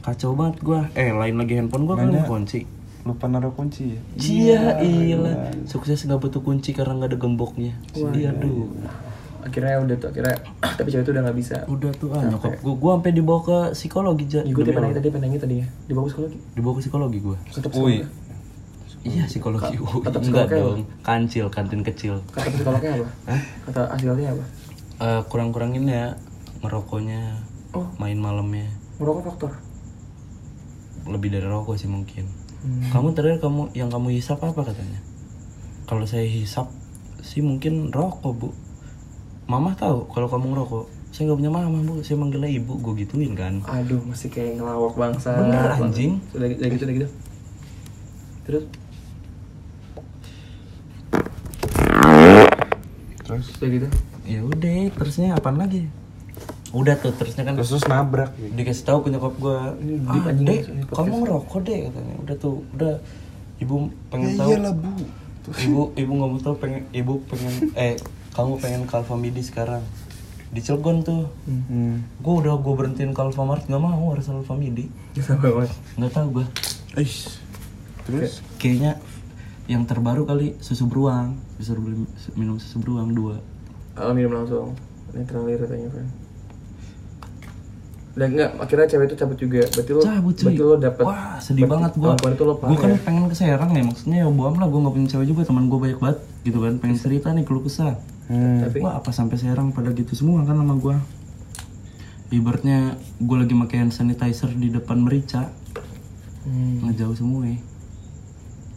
Kacau 0.00 0.32
banget 0.32 0.62
gue. 0.62 0.80
Eh, 0.94 1.10
lain 1.10 1.34
lagi 1.36 1.54
handphone 1.56 1.84
gue 1.84 1.96
kan 1.96 2.08
kekunci. 2.14 2.60
lupa 3.06 3.24
naruh 3.24 3.56
kunci 3.56 3.96
ya 3.96 4.00
Cia, 4.20 4.62
iya. 4.84 5.16
Sukses 5.64 5.96
nggak 5.96 6.20
butuh 6.20 6.44
kunci 6.44 6.76
karena 6.76 6.92
nggak 6.92 7.08
ada 7.08 7.18
gemboknya. 7.18 7.72
Wah, 7.96 8.12
Iya, 8.12 8.36
aduh. 8.36 8.68
Akhirnya 9.40 9.78
udah 9.78 9.96
tuh 9.96 10.08
akhirnya 10.08 10.36
tapi 10.78 10.88
cewek 10.88 11.02
itu 11.02 11.10
udah 11.10 11.22
nggak 11.24 11.38
bisa 11.38 11.56
Udah 11.64 11.90
tuh 11.92 12.08
ah 12.10 12.22
nyokap 12.22 12.52
gue, 12.56 12.74
gue 12.74 12.90
sampai 12.92 13.12
dibawa 13.12 13.40
ke 13.40 13.56
psikologi 13.72 14.24
ja. 14.26 14.40
gue 14.42 14.62
Allah. 14.64 14.92
tadi 14.92 15.08
pengen 15.08 15.36
tadi 15.36 15.56
ya 15.56 15.66
di 15.84 15.92
bawah 15.92 16.06
psikologi 16.06 16.38
Dibawa 16.52 16.72
ke 16.72 16.80
psikologi 16.80 17.18
gue. 17.20 17.36
tetap 17.48 17.70
psikologi 17.70 18.02
Iya 18.98 19.24
psikologi. 19.24 19.62
Ka- 19.62 19.70
Wih, 19.72 20.02
tetap 20.02 20.20
Enggak 20.20 20.46
dong, 20.50 20.82
kancil, 21.00 21.46
kantin 21.48 21.80
kecil. 21.82 22.18
kata 22.28 22.50
psikolognya 22.50 22.90
apa 22.96 23.06
kata 23.64 23.82
hasilnya 23.90 24.28
apa 24.30 24.44
Eh, 24.98 25.22
kurang-kurangin 25.26 25.86
ya 25.86 26.18
ngerokoknya, 26.58 27.38
oh 27.70 27.86
main 27.96 28.18
malamnya. 28.18 28.66
merokok 28.98 29.30
faktor 29.30 29.52
Lebih 31.06 31.30
dari 31.30 31.46
rokok 31.46 31.78
sih 31.78 31.86
mungkin. 31.86 32.26
Hmm. 32.58 32.90
Kamu 32.90 33.14
terakhir 33.14 33.38
kamu 33.40 33.70
yang 33.72 33.86
kamu 33.86 34.10
hisap 34.10 34.42
apa 34.42 34.60
katanya? 34.60 34.98
Kalau 35.86 36.02
saya 36.02 36.26
hisap 36.26 36.68
sih 37.20 37.40
mungkin 37.40 37.88
rokok 37.88 38.34
bu. 38.34 38.50
Mama 39.48 39.72
tahu 39.72 40.04
kalau 40.06 40.28
kamu 40.28 40.52
ngerokok. 40.52 40.84
Saya 41.08 41.24
nggak 41.24 41.38
punya 41.40 41.50
mama 41.50 41.78
bu, 41.80 42.04
saya 42.04 42.14
manggilnya 42.14 42.52
ibu, 42.52 42.76
gue 42.76 42.92
gituin 43.00 43.32
kan. 43.32 43.64
aduh 43.64 43.96
masih 44.04 44.28
kayak 44.28 44.60
ngelawak 44.60 44.92
bangsa 44.94 45.32
Bener, 45.34 45.72
anjing. 45.72 46.20
udah, 46.30 46.46
udah 46.46 46.68
gitu 46.68 46.84
udah 46.84 46.94
gitu 46.94 47.08
terus 48.44 48.64
terus 53.18 53.46
udah 53.56 53.68
gitu 53.70 53.88
Ya 54.24 54.40
udah, 54.44 54.92
terusnya 54.92 55.32
apa 55.32 55.48
lagi? 55.50 55.88
Udah 56.68 57.00
tuh 57.00 57.16
terusnya 57.16 57.42
kan 57.42 57.56
terus 57.56 57.72
terus 57.72 57.88
nabrak 57.88 58.36
gitu. 58.36 58.52
dikasih 58.52 58.84
tahu 58.84 58.98
ke 59.00 59.08
nyokap 59.08 59.34
gue 59.34 59.56
ah, 60.04 60.32
dek 60.36 60.60
kamu 60.86 61.14
ngerokok 61.24 61.58
deh 61.64 61.78
katanya 61.88 62.14
udah 62.20 62.36
tuh 62.36 62.54
udah 62.70 62.94
ibu 63.58 63.74
pengen 64.12 64.28
Ya 64.28 64.36
tahu 64.36 64.50
iyalah 64.52 64.74
bu. 64.76 64.90
ibu 65.56 65.80
ibu 65.96 66.12
nggak 66.14 66.28
mau 66.28 66.40
tahu 66.42 66.54
pengen 66.60 66.84
ibu 66.92 67.24
pengen 67.24 67.52
eh 67.74 67.96
kamu 68.38 68.62
pengen 68.62 68.82
ke 68.86 68.94
Alfamidi 68.94 69.42
sekarang. 69.42 69.82
Di 70.54 70.62
Cilegon 70.62 71.02
tuh. 71.02 71.26
Hmm. 71.50 72.06
gue 72.22 72.34
udah 72.38 72.54
gue 72.54 72.74
berhentiin 72.78 73.10
ke 73.10 73.18
Alfamart 73.18 73.66
nggak 73.66 73.82
mau 73.82 74.14
harus 74.14 74.30
Alfamidi 74.30 74.86
nggak 75.98 76.12
tahu 76.14 76.26
gue. 76.38 76.46
Terus? 78.06 78.40
Kayaknya 78.62 79.02
yang 79.66 79.82
terbaru 79.90 80.22
kali 80.22 80.54
susu 80.62 80.86
beruang. 80.86 81.34
Disuruh 81.58 81.82
beli 81.82 82.06
minum 82.38 82.62
susu 82.62 82.78
beruang 82.78 83.10
dua. 83.10 83.42
Oh, 83.98 84.14
minum 84.14 84.38
langsung. 84.38 84.78
Netralir 85.10 85.58
katanya 85.58 85.90
kan 85.90 86.06
dan 88.18 88.34
enggak 88.34 88.50
akhirnya 88.58 88.86
cewek 88.90 89.06
itu 89.06 89.16
cabut 89.22 89.38
juga. 89.38 89.62
Berarti 89.70 89.90
lo 89.94 90.00
cabut 90.02 90.34
cuy. 90.34 90.44
berarti 90.50 90.62
lo 90.66 90.74
dapet 90.74 91.04
wah 91.06 91.38
sedih 91.38 91.64
berarti 91.64 91.70
banget 91.70 91.92
gue 91.94 92.08
perempuan 92.10 92.32
itu 92.34 92.44
lo 92.44 92.54
parah 92.58 92.74
kan 92.74 92.90
ya? 92.90 92.98
pengen 93.06 93.22
ke 93.30 93.36
Serang 93.38 93.70
ya 93.70 93.82
maksudnya 93.86 94.16
ya 94.18 94.26
bohong 94.26 94.56
lah 94.58 94.66
gue 94.66 94.80
nggak 94.82 94.94
punya 94.98 95.08
cewek 95.14 95.26
juga 95.30 95.40
teman 95.46 95.64
gue 95.70 95.78
banyak 95.78 95.98
banget 96.02 96.18
gitu 96.42 96.58
kan. 96.58 96.72
Pengen 96.82 96.98
cerita 96.98 97.28
nih 97.30 97.44
keluh 97.46 97.62
kesah 97.62 97.94
Hmm. 98.28 98.60
tapi 98.60 98.84
wah 98.84 99.00
apa 99.00 99.08
sampai 99.08 99.40
Serang 99.40 99.72
pada 99.72 99.88
gitu 99.96 100.12
semua 100.12 100.44
kan 100.44 100.52
sama 100.52 100.76
gue 100.76 100.96
ibaratnya 102.28 103.00
gue 103.16 103.36
lagi 103.40 103.56
pakai 103.56 103.76
hand 103.80 103.92
sanitizer 103.94 104.52
di 104.52 104.68
depan 104.68 105.00
merica. 105.00 105.48
Hmm, 106.44 106.84
ngejauh 106.88 107.16
semua 107.16 107.48
ya. 107.48 107.58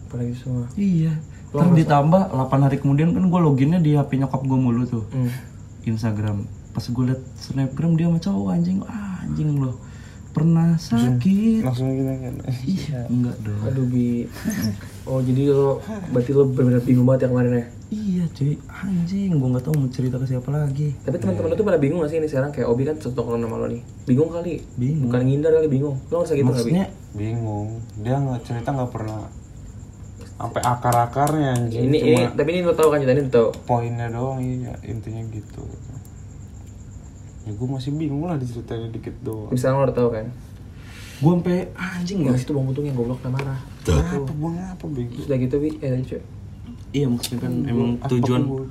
Apalagi 0.08 0.36
semua. 0.40 0.66
Iya. 0.80 1.14
Terus 1.52 1.72
ditambah 1.84 2.32
8 2.32 2.64
hari 2.64 2.80
kemudian 2.80 3.12
kan 3.12 3.28
gue 3.28 3.42
loginnya 3.44 3.80
di 3.84 4.00
HP 4.00 4.24
nyokap 4.24 4.42
gue 4.48 4.56
mulu 4.60 4.88
tuh. 4.88 5.04
Hmm. 5.12 5.32
Instagram. 5.84 6.48
Pas 6.72 6.84
gue 6.88 7.04
liat 7.12 7.22
snapgram 7.36 8.00
dia 8.00 8.08
sama 8.08 8.20
cowok 8.24 8.50
anjing. 8.56 8.80
Ah, 8.88 9.20
anjing 9.28 9.60
loh 9.60 9.76
pernah 10.32 10.80
sakit. 10.80 11.62
langsung 11.62 11.92
gini 11.92 12.16
kan. 12.24 12.36
iya 12.64 13.00
enggak 13.12 13.36
dong. 13.44 13.62
Aduh 13.68 13.86
bi. 13.88 14.26
Oh 15.04 15.20
jadi 15.20 15.52
lo 15.52 15.84
berarti 16.16 16.32
lo 16.32 16.48
benar-benar 16.48 16.82
bingung 16.88 17.06
banget 17.06 17.28
ya 17.28 17.30
kemarin 17.30 17.52
ya? 17.52 17.66
Iya 17.92 18.24
cuy. 18.32 18.56
Anjing 18.72 19.36
gue 19.36 19.50
nggak 19.52 19.64
tahu 19.68 19.76
mau 19.76 19.90
cerita 19.92 20.16
ke 20.16 20.26
siapa 20.26 20.50
lagi. 20.50 20.96
Tapi 21.04 21.16
teman-teman 21.20 21.52
lo 21.52 21.56
tuh 21.60 21.68
pada 21.68 21.80
bingung 21.82 22.00
gak 22.00 22.12
sih 22.16 22.24
ini 22.24 22.32
sekarang? 22.32 22.56
Kayak 22.56 22.72
Obi 22.72 22.84
kan 22.88 22.96
satu 22.96 23.36
nama 23.36 23.56
lo 23.60 23.68
nih. 23.68 23.84
Bingung 24.08 24.32
kali. 24.32 24.64
Bingung. 24.80 25.12
bukan 25.12 25.22
ngindar 25.28 25.52
kali 25.52 25.68
bingung. 25.68 26.00
Lo 26.08 26.24
ngerasa 26.24 26.34
gitu 26.40 26.48
nggak 26.48 26.56
bi? 26.56 26.72
Maksudnya 26.72 26.88
Bingung. 27.12 27.70
Dia 28.00 28.16
nggak 28.16 28.42
cerita 28.48 28.70
nggak 28.72 28.92
pernah. 28.96 29.28
Sampai 30.42 30.62
akar-akarnya 30.66 31.50
anjing. 31.54 31.86
ini, 31.86 31.98
ini 32.02 32.14
Cuma 32.18 32.34
tapi 32.34 32.50
ini 32.56 32.62
lo 32.64 32.74
tahu 32.74 32.88
kan 32.90 32.98
cerita 33.04 33.14
ini 33.14 33.24
lo 33.28 33.32
tahu. 33.36 33.50
Poinnya 33.68 34.08
doang 34.08 34.40
iya. 34.40 34.74
Intinya 34.88 35.22
gitu. 35.28 35.64
Ya 37.48 37.52
gue 37.58 37.68
masih 37.68 37.92
bingung 37.98 38.28
lah 38.30 38.38
diceritain 38.38 38.92
dikit 38.94 39.16
doang. 39.26 39.50
sekarang 39.58 39.82
lo 39.82 39.84
udah 39.90 39.98
tahu 39.98 40.10
kan? 40.14 40.28
Gue 41.22 41.32
sampai 41.38 41.58
anjing 41.78 42.18
Enggak 42.26 42.34
loh 42.34 42.42
situ 42.42 42.52
bang 42.54 42.66
Buntung 42.66 42.86
yang 42.86 42.98
goblok 42.98 43.20
dan 43.22 43.32
marah. 43.34 43.60
Apa 43.86 44.34
buang 44.34 44.58
apa 44.58 44.86
bego? 44.86 45.14
Terus 45.18 45.26
udah 45.30 45.38
gitu 45.42 45.56
bi 45.58 45.70
eh 45.82 45.90
tadi 45.90 46.06
cuy 46.06 46.22
iya 46.92 47.08
maksudnya 47.08 47.40
kan 47.48 47.54
emang 47.68 47.92
Apa 48.04 48.12
tujuan 48.12 48.42
gua 48.48 48.64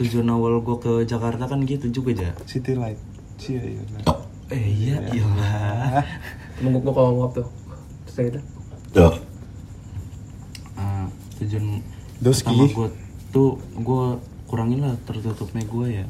tujuan 0.00 0.26
awal 0.32 0.64
gue 0.64 0.76
ke 0.80 0.92
Jakarta 1.04 1.44
kan 1.44 1.60
gitu 1.68 1.92
juga 1.92 2.10
ya 2.16 2.32
City 2.48 2.72
Light. 2.72 2.96
Cia 3.40 3.60
iya. 3.60 3.80
lah. 4.04 4.20
eh 4.52 4.64
iya 4.68 4.96
iya. 5.12 5.24
lah 5.24 6.04
temen 6.60 6.76
gue 6.76 6.92
kalau 6.92 7.16
nguap 7.16 7.32
tuh. 7.36 7.48
Terus 8.08 8.16
udah 8.16 8.24
gitu. 8.28 8.40
Ah, 10.76 11.06
tujuan 11.40 11.64
Doski. 12.20 12.48
pertama 12.48 12.64
gue 12.68 12.88
tuh 13.30 13.50
gue 13.76 14.04
kurangin 14.48 14.80
lah 14.84 14.96
tertutupnya 15.06 15.62
gue 15.64 15.86
ya 16.02 16.06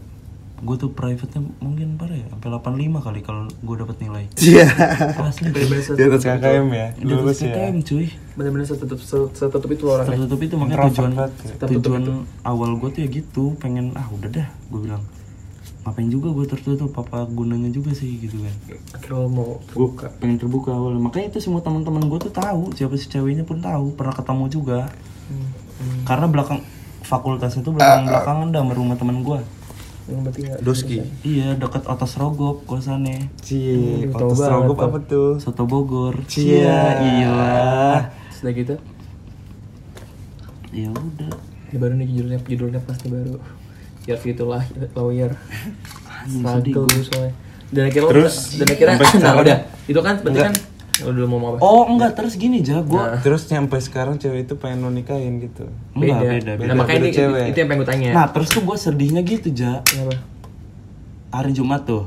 gue 0.61 0.77
tuh 0.77 0.93
private-nya 0.93 1.41
mungkin 1.65 1.97
parah 1.97 2.21
ya 2.21 2.27
sampai 2.29 2.49
85 2.53 3.01
kali 3.01 3.21
kalau 3.25 3.49
gue 3.49 3.77
dapat 3.81 3.97
nilai. 4.05 4.25
Iya. 4.37 4.67
asli. 5.17 5.49
Bener-bener 5.49 5.85
Di 5.97 6.03
atas 6.05 6.23
KKM 6.29 6.67
ya. 6.69 6.89
Di 7.01 7.13
atas 7.17 7.39
ya. 7.41 7.49
KKM 7.49 7.77
cuy. 7.81 8.07
Bener-bener 8.37 8.67
setutup 8.69 9.01
se- 9.01 9.33
setutup 9.33 9.71
itu 9.73 9.83
lo 9.89 9.97
orangnya. 9.97 10.21
Tertutup 10.21 10.41
itu 10.45 10.55
makanya 10.61 10.79
tujuan 10.93 11.11
ya. 11.17 11.27
Tertutup 11.57 11.91
tujuan 11.97 12.05
awal 12.45 12.71
gue 12.77 12.89
tuh 12.93 13.01
ya 13.01 13.09
gitu 13.09 13.43
pengen 13.57 13.97
ah 13.97 14.05
udah 14.13 14.29
dah 14.29 14.49
gue 14.53 14.81
bilang. 14.85 15.03
Ngapain 15.81 16.09
juga 16.13 16.29
gue 16.29 16.45
tertutup? 16.45 16.93
Apa 16.93 17.25
gunanya 17.25 17.73
juga 17.73 17.97
sih? 17.97 18.21
Gitu 18.21 18.37
kan. 18.45 18.55
Akhirnya 19.01 19.17
lo 19.17 19.29
mau 19.33 19.49
gue 19.65 19.89
pengen 20.21 20.37
terbuka 20.37 20.77
awalnya 20.77 21.01
makanya 21.01 21.33
itu 21.33 21.41
semua 21.41 21.65
teman-teman 21.65 22.05
gue 22.05 22.21
tuh 22.21 22.33
tahu 22.37 22.77
siapa 22.77 23.01
si 23.01 23.09
ceweknya 23.09 23.49
pun 23.49 23.65
tahu 23.65 23.97
pernah 23.97 24.13
ketemu 24.13 24.45
juga. 24.53 24.93
Hmm, 25.31 25.47
hmm. 25.79 26.03
karena 26.05 26.27
belakang 26.27 26.61
fakultas 27.07 27.55
itu 27.55 27.71
belakang 27.71 28.03
belakangan 28.11 28.47
dah 28.51 28.61
sama 28.67 28.73
rumah 28.75 28.99
teman 28.99 29.23
gue 29.23 29.39
yang 30.11 30.23
Doski. 30.61 30.97
iya 31.23 31.55
dekat 31.55 31.83
atas 31.85 32.15
rogop 32.15 32.63
kosannya. 32.65 33.31
Cie, 33.39 34.05
Hmm, 34.05 34.13
banget 34.13 34.37
serogop 34.37 34.77
tuh. 34.77 34.87
apa 34.87 34.99
tuh? 35.05 35.31
soto 35.39 35.65
Bogor. 35.65 36.15
Cia, 36.27 36.83
iya 37.01 37.39
terus 38.27 38.39
udah 38.41 38.53
gitu? 38.53 38.75
Ya 40.71 40.89
udah. 40.89 41.33
Ini 41.71 41.77
baru 41.77 41.95
nih 41.95 42.07
judulnya 42.09 42.39
judulnya 42.43 42.81
pasti 42.81 43.07
baru. 43.07 43.39
Biar 44.03 44.19
itulah 44.19 44.63
lawyer. 44.95 45.33
Anjing, 46.21 46.43
sedih 46.43 46.73
struggle 46.73 46.75
gua. 46.77 46.91
dulu 46.91 47.03
soalnya. 47.07 47.35
Dan 47.71 47.83
akhirnya 47.87 48.11
Terus, 48.11 48.37
dan 48.59 48.67
akhirnya 48.67 48.97
nah 49.23 49.35
udah. 49.39 49.59
Itu 49.87 50.01
kan 50.01 50.15
berarti 50.21 50.41
kan 50.43 50.55
lo 51.03 51.11
dulu 51.11 51.27
mau 51.27 51.37
ngomong 51.39 51.51
apa? 51.57 51.59
Oh 51.63 51.83
enggak 51.89 52.13
terus 52.15 52.35
gini 52.37 52.61
aja 52.61 52.81
gue 52.81 52.97
Nah. 53.01 53.21
Terus 53.21 53.49
nyampe 53.49 53.77
sekarang 53.79 54.17
cewek 54.17 54.45
itu 54.45 54.55
pengen 54.57 54.85
lo 54.85 54.91
nikahin 54.91 55.41
gitu. 55.41 55.67
enggak 55.97 56.21
beda 56.21 56.53
beda, 56.57 56.69
nah 56.69 56.75
makanya 56.79 57.01
beda 57.01 57.09
ini, 57.09 57.17
cewek. 57.17 57.45
itu 57.51 57.59
yang 57.59 57.69
pengen 57.69 57.81
gue 57.83 57.89
tanya. 57.89 58.11
Nah 58.13 58.27
terus 58.31 58.49
tuh 58.49 58.63
gue 58.63 58.77
sedihnya 58.77 59.23
gitu 59.25 59.49
ja. 59.51 59.81
Kenapa? 59.83 60.17
Hari 61.31 61.51
Jumat 61.53 61.87
tuh. 61.87 62.05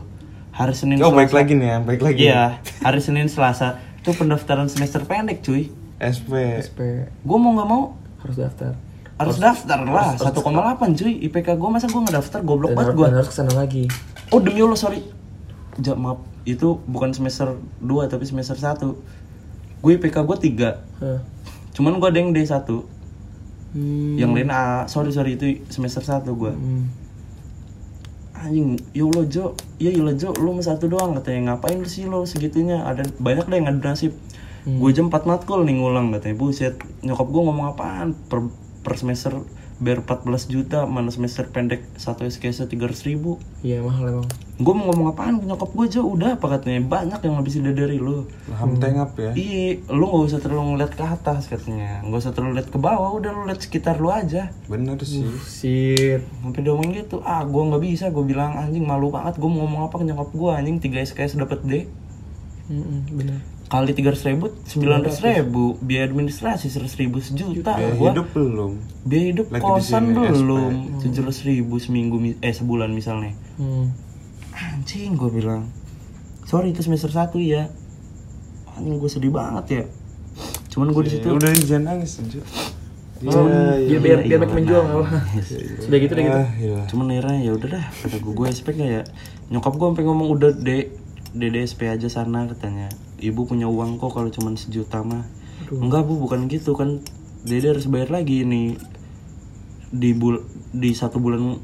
Hari 0.54 0.74
Senin 0.78 1.02
Oh, 1.02 1.10
baik 1.10 1.34
lagi 1.34 1.58
nih 1.58 1.66
ya, 1.66 1.78
baik 1.82 2.02
lagi. 2.06 2.20
iya 2.30 2.62
hari 2.86 3.02
Senin 3.02 3.26
Selasa. 3.26 3.82
Itu 4.04 4.14
pendaftaran 4.14 4.70
semester 4.70 5.02
pendek 5.04 5.42
cuy. 5.42 5.72
SP. 5.98 6.62
SP 6.62 6.80
gue 7.10 7.38
mau 7.40 7.56
nggak 7.56 7.70
mau. 7.70 7.84
Harus 8.22 8.38
daftar. 8.38 8.74
Harus 9.14 9.38
daftar 9.40 9.80
lah 9.86 10.18
1,8 10.18 11.00
cuy. 11.00 11.14
IPK 11.30 11.56
gue 11.56 11.70
masa 11.72 11.88
gue 11.88 12.02
nggak 12.02 12.18
daftar? 12.20 12.40
Goblok 12.44 12.76
banget 12.76 12.94
gue 12.98 13.08
harus 13.08 13.30
ke 13.30 13.36
sana 13.36 13.54
lagi. 13.56 13.88
Oh 14.34 14.42
demi 14.42 14.60
Allah 14.60 14.76
sorry. 14.78 15.02
Ja, 15.82 15.98
maaf 15.98 16.33
itu 16.44 16.80
bukan 16.84 17.12
semester 17.12 17.56
2 17.80 18.08
tapi 18.08 18.24
semester 18.24 18.54
1 18.54 18.84
gue 19.80 19.92
IPK 19.94 20.18
gue 20.22 20.38
3 20.52 20.76
Hah. 21.00 21.20
cuman 21.72 21.98
gue 21.98 22.08
ada 22.08 22.20
yang 22.20 22.32
D1 22.32 22.68
Hmm. 23.74 24.14
yang 24.14 24.38
lain 24.38 24.54
A. 24.54 24.86
Sorry 24.86 25.10
sorry 25.10 25.34
itu 25.34 25.66
semester 25.68 25.98
1 26.00 26.30
gue 26.30 26.54
Hmm. 26.54 26.94
anjing 28.36 28.78
ya 28.92 29.02
Allah 29.04 29.26
Jo. 29.26 29.58
Ya 29.78 29.90
Allah 29.90 30.14
Jo. 30.14 30.30
Lu 30.36 30.54
mah 30.54 30.62
satu 30.62 30.86
doang 30.86 31.16
katanya. 31.16 31.56
Ngapain 31.56 31.82
sih 31.84 32.06
lo 32.06 32.22
segitunya? 32.24 32.84
Ada 32.84 33.08
banyak 33.18 33.48
deh 33.48 33.58
yang 33.58 33.70
ada 33.70 33.82
nasib. 33.84 34.14
Hmm. 34.64 34.78
gue 34.78 34.90
jam 34.94 35.10
4 35.10 35.26
matkul 35.26 35.66
nih 35.66 35.76
ngulang 35.76 36.14
katanya. 36.14 36.38
Buset 36.38 36.76
nyokap 37.02 37.26
gue 37.26 37.42
ngomong 37.42 37.68
apaan 37.68 38.14
per, 38.14 38.46
per 38.80 38.94
semester 38.94 39.42
bayar 39.84 40.00
14 40.08 40.48
juta 40.48 40.88
mana 40.88 41.12
semester 41.12 41.44
pendek 41.52 41.84
satu 42.00 42.24
SKS 42.24 42.72
300 42.72 43.04
ribu. 43.12 43.38
Iya 43.60 43.84
mahal 43.84 44.08
emang. 44.08 44.28
Gue 44.56 44.74
mau 44.74 44.88
ngomong 44.90 45.12
apaan? 45.12 45.44
Ke 45.44 45.46
nyokap 45.50 45.76
gue 45.76 45.88
Jo 45.92 46.08
udah 46.08 46.40
apa 46.40 46.46
katanya? 46.56 46.80
Banyak 46.88 47.20
yang 47.20 47.36
lebih 47.42 47.52
sudah 47.52 47.74
dari 47.76 48.00
lu 48.00 48.24
Laham 48.48 48.80
tengap 48.80 49.18
ya. 49.20 49.36
Iya, 49.36 49.84
lu 49.92 50.06
gak 50.08 50.24
usah 50.32 50.40
terlalu 50.40 50.78
ngeliat 50.78 50.94
ke 50.96 51.04
atas 51.04 51.52
katanya. 51.52 52.00
Gak 52.08 52.20
usah 52.24 52.32
terlalu 52.32 52.64
lihat 52.64 52.70
ke 52.72 52.80
bawah, 52.80 53.12
udah 53.18 53.30
lu 53.36 53.42
lihat 53.50 53.60
sekitar 53.60 54.00
lu 54.00 54.08
aja. 54.08 54.56
Bener 54.72 54.96
sih. 55.04 55.28
Shit. 55.44 56.24
Sampai 56.40 56.64
dia 56.64 56.72
ngomong 56.72 56.96
gitu, 56.96 57.20
ah 57.28 57.44
gue 57.44 57.62
nggak 57.62 57.84
bisa, 57.84 58.06
gue 58.14 58.24
bilang 58.24 58.56
anjing 58.56 58.88
malu 58.88 59.12
banget, 59.12 59.36
gue 59.42 59.50
mau 59.50 59.68
ngomong 59.68 59.92
apa 59.92 59.96
ke 60.00 60.06
nyokap 60.08 60.30
gue 60.32 60.52
anjing. 60.54 60.78
3 60.80 61.12
SKS 61.12 61.36
dapat 61.36 61.60
D. 61.66 61.74
Mm-mm, 62.72 63.12
bener. 63.12 63.42
Kali 63.74 63.90
tiga 63.92 64.14
ratus 64.14 64.22
ribu 64.24 64.54
sembilan 64.64 65.02
ratus 65.02 65.20
ribu 65.20 65.64
biaya 65.80 66.06
administrasi 66.06 66.70
seratus 66.70 66.94
ribu 66.96 67.18
sejuta 67.20 67.74
Biaya 67.74 67.94
gua 67.96 68.10
hidup 68.12 68.28
belum. 68.32 68.72
biaya 69.04 69.26
hidup 69.34 69.48
Lagi 69.50 69.58
di 69.58 69.66
kosan 69.66 70.04
sini, 70.06 70.22
belum 70.30 70.72
tujuh 71.02 71.22
ratus 71.24 71.42
ribu 71.44 71.76
seminggu 71.78 72.16
mi- 72.16 72.38
eh 72.40 72.54
sebulan 72.54 72.90
misalnya 72.90 73.34
Hmm. 73.54 73.90
anjing 74.52 75.14
gue 75.14 75.30
bilang 75.32 75.66
sorry 76.44 76.70
itu 76.70 76.82
semester 76.82 77.10
satu 77.10 77.38
ya 77.38 77.66
anjing 78.72 78.94
gue 78.96 79.10
sedih 79.10 79.30
banget 79.32 79.66
ya 79.68 79.84
cuman 80.70 80.90
gue 80.90 81.04
di 81.04 81.12
situ 81.12 81.26
Ya, 81.28 81.34
udah 81.34 81.50
jangan 81.56 81.84
nangis 81.88 82.18
aja. 82.20 82.42
Oh, 83.24 83.48
Iya, 83.80 83.98
biar 83.98 84.02
biar, 84.02 84.20
iya, 84.20 84.28
biar 84.28 84.40
makin 84.40 84.50
iya, 84.50 84.58
menjual 84.60 84.76
iya. 84.76 84.90
nggak 84.92 85.00
apa. 85.00 85.18
Sudah 85.80 85.98
gitu 85.98 86.12
deh 86.12 86.24
gitu. 86.24 86.36
Ah, 86.36 86.50
iya. 86.60 86.80
cuman 86.86 87.06
akhirnya 87.08 87.38
ya 87.40 87.52
udah 87.54 87.68
dah 87.72 87.86
kata 87.96 88.18
gue 88.20 88.34
gue 88.34 88.46
SP 88.52 88.68
gak 88.74 88.90
ya 88.92 89.02
nyokap 89.48 89.74
gue 89.74 89.88
sampai 89.88 90.04
ngomong 90.04 90.28
udah 90.30 90.50
dek 90.52 90.86
dede 91.32 91.60
SP 91.64 91.82
aja 91.88 92.08
sana 92.08 92.46
katanya 92.46 92.90
ibu 93.24 93.48
punya 93.48 93.72
uang 93.72 93.96
kok 94.02 94.12
kalau 94.12 94.28
cuman 94.28 94.60
sejuta 94.60 95.00
mah. 95.06 95.24
Enggak 95.72 96.04
bu 96.04 96.20
bukan 96.20 96.52
gitu 96.52 96.76
kan. 96.76 97.00
Dede 97.44 97.72
harus 97.72 97.88
bayar 97.88 98.12
lagi 98.12 98.44
ini. 98.44 98.76
Di 99.94 100.12
bul 100.12 100.44
di 100.74 100.92
satu 100.92 101.22
bulan 101.22 101.60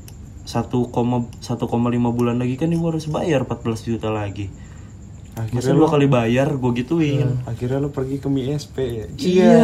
satu 0.45 0.89
koma 0.89 1.29
satu 1.43 1.69
koma 1.69 1.93
lima 1.93 2.09
bulan 2.09 2.41
lagi 2.41 2.57
kan 2.57 2.71
ibu 2.73 2.89
harus 2.89 3.05
bayar 3.11 3.43
14 3.45 3.89
juta 3.89 4.09
lagi. 4.09 4.49
Akhirnya 5.39 5.71
lo, 5.71 5.87
kali 5.87 6.11
bayar 6.11 6.51
gue 6.59 6.71
gituin. 6.83 7.39
Akhirnya 7.47 7.79
lo 7.79 7.95
pergi 7.95 8.19
ke 8.19 8.27
MISP 8.27 8.75
ya. 8.83 9.05
Iya. 9.15 9.63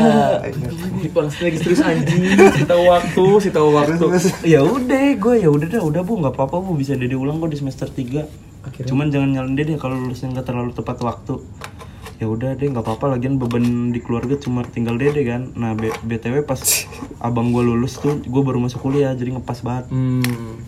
Bang, 1.11 1.27
lagi 1.27 1.57
serius 1.59 1.83
anjing. 1.83 2.31
Si 2.31 2.63
tahu 2.63 2.83
waktu, 2.87 3.25
si 3.43 3.49
tahu 3.51 3.75
waktu. 3.75 4.07
ya 4.55 4.63
udah 4.63 5.19
gue 5.19 5.35
ya 5.35 5.51
udah 5.51 5.67
dah 5.67 5.83
udah 5.83 6.01
bu. 6.07 6.23
Nggak 6.23 6.39
apa-apa 6.39 6.63
bu. 6.63 6.79
Bisa 6.79 6.95
dede 6.95 7.19
ulang 7.19 7.43
kok 7.43 7.51
di 7.51 7.59
semester 7.59 7.91
3 7.91 8.55
Akhirnya? 8.65 8.89
Cuman 8.89 9.07
jangan 9.13 9.29
nyalain 9.29 9.53
dede 9.53 9.77
kalau 9.77 9.99
lulusnya 10.01 10.33
nggak 10.33 10.47
terlalu 10.47 10.71
tepat 10.73 10.97
waktu 11.05 11.37
ya 12.16 12.32
udah 12.32 12.55
deh 12.55 12.72
nggak 12.72 12.86
apa-apa 12.86 13.20
lagian 13.20 13.36
beban 13.36 13.91
di 13.91 13.99
keluarga 13.99 14.39
cuma 14.39 14.63
tinggal 14.63 14.95
dede 14.95 15.28
kan. 15.28 15.51
Nah 15.55 15.76
B- 15.76 15.91
btw 15.91 16.47
pas 16.47 16.59
abang 17.20 17.51
gue 17.51 17.63
lulus 17.63 17.99
tuh 17.99 18.24
gue 18.24 18.41
baru 18.41 18.63
masuk 18.63 18.80
kuliah 18.84 19.11
jadi 19.11 19.36
ngepas 19.36 19.59
banget. 19.61 19.91
Hmm. 19.91 20.63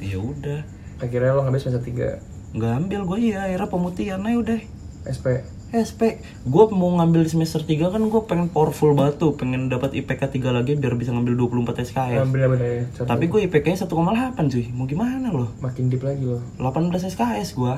ya 0.00 0.16
udah. 0.16 0.64
Akhirnya 1.00 1.36
lo 1.36 1.44
ngambil 1.44 1.60
semester 1.60 1.82
3 1.82 2.40
nggak 2.50 2.72
ambil 2.82 3.00
gue 3.06 3.18
iya 3.30 3.46
akhirnya 3.46 3.68
pemutihan 3.70 4.22
aja 4.26 4.38
udah. 4.38 4.60
SP. 5.06 5.26
SP 5.70 6.18
gue 6.42 6.64
mau 6.74 6.90
ngambil 6.98 7.22
semester 7.30 7.62
3 7.62 7.94
kan 7.94 8.02
gue 8.02 8.22
pengen 8.26 8.50
powerful 8.50 8.90
banget 8.90 9.22
tuh 9.22 9.38
pengen 9.38 9.70
dapat 9.70 9.94
IPK 9.94 10.42
3 10.42 10.50
lagi 10.50 10.74
biar 10.74 10.98
bisa 10.98 11.14
ngambil 11.14 11.46
24 11.46 11.86
SKS 11.86 12.26
Ambil 12.26 12.50
bener 12.50 12.66
ya. 12.66 12.84
Tapi 13.06 13.30
gue 13.30 13.46
IPK 13.46 13.66
nya 13.70 13.78
1,8 13.86 14.50
cuy. 14.50 14.66
Mau 14.74 14.90
gimana 14.90 15.30
loh 15.30 15.54
makin 15.62 15.86
deep 15.86 16.02
lagi 16.02 16.26
lo. 16.26 16.42
18 16.58 16.90
SKS 17.06 17.54
gue 17.54 17.74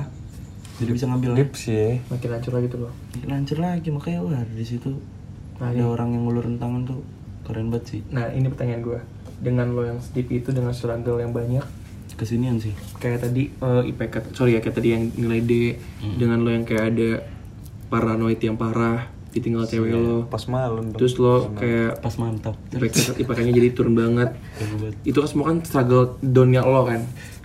jadi 0.81 0.91
bisa 0.93 1.05
ngambil 1.05 1.31
Dip 1.37 1.51
sih. 1.53 2.01
Makin 2.09 2.29
hancur 2.33 2.53
lagi 2.57 2.67
tuh 2.69 2.79
lo. 2.87 2.89
Makin 3.17 3.29
hancur 3.29 3.57
lagi 3.61 3.87
makanya 3.93 4.19
wah 4.25 4.43
di 4.45 4.65
situ 4.65 4.91
Nah, 5.61 5.69
ada 5.69 5.85
orang 5.85 6.17
yang 6.17 6.25
ngulurin 6.25 6.57
tangan 6.57 6.81
tuh 6.83 7.05
keren 7.45 7.69
banget 7.69 7.85
sih 7.95 8.01
Nah, 8.09 8.25
ini 8.33 8.49
pertanyaan 8.49 8.81
gue. 8.81 8.99
Dengan 9.39 9.71
lo 9.71 9.85
yang 9.85 10.01
deep 10.11 10.33
itu 10.33 10.49
dengan 10.49 10.73
struggle 10.73 11.21
yang 11.21 11.29
banyak, 11.29 11.61
kesinian 12.15 12.61
sih 12.61 12.73
kayak 13.01 13.25
tadi 13.25 13.49
eh, 13.49 13.83
IPK 13.89 14.37
sorry 14.37 14.55
ya 14.57 14.59
kayak 14.61 14.77
tadi 14.77 14.89
yang 14.93 15.03
nilai 15.17 15.41
D 15.41 15.51
dengan 16.15 16.45
lo 16.45 16.49
yang 16.53 16.63
kayak 16.63 16.93
ada 16.93 17.09
paranoid 17.89 18.39
yang 18.39 18.55
parah 18.55 19.09
ditinggal 19.33 19.65
cewek 19.65 19.91
lo. 19.91 20.29
Pas 20.29 20.45
malam 20.45 20.93
terus 20.93 21.17
lo 21.17 21.49
kayak 21.57 21.99
pas 21.99 22.13
mantap. 22.21 22.55
IPK 22.69 23.17
IPK-nya 23.17 23.51
jadi 23.51 23.69
turun 23.73 23.97
banget. 23.97 24.37
Itu 25.01 25.25
kan 25.25 25.29
semua 25.29 25.45
kan 25.49 25.57
struggle 25.65 26.21
downnya 26.21 26.61
lo 26.61 26.85
kan? 26.85 27.01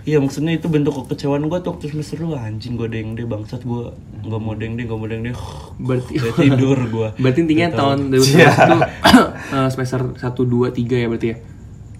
Iya 0.07 0.23
maksudnya 0.23 0.55
itu 0.55 0.71
bentuk 0.71 0.95
kekecewaan 1.05 1.43
gue 1.51 1.59
tuh 1.59 1.75
waktu 1.75 1.91
semester 1.91 2.23
lu 2.23 2.31
anjing 2.31 2.79
gue 2.79 2.87
deng 2.87 3.19
deh 3.19 3.27
bangsat 3.27 3.61
gue 3.67 3.91
nggak 4.23 4.41
mau 4.41 4.55
deng 4.55 4.79
deh 4.79 4.87
nggak 4.87 4.99
mau 5.01 5.09
deng 5.11 5.21
deh. 5.27 5.35
Berarti 5.75 6.13
Udah 6.17 6.33
tidur 6.39 6.77
gue 6.87 7.07
berarti 7.21 7.39
intinya 7.43 7.67
tahun 7.75 7.97
2019 8.15 8.15
itu 8.15 8.75
eh, 9.59 9.69
semester 9.69 9.99
1 10.15 10.23
2 10.23 10.71
3 10.71 11.03
ya 11.03 11.07
berarti 11.11 11.27
ya? 11.27 11.37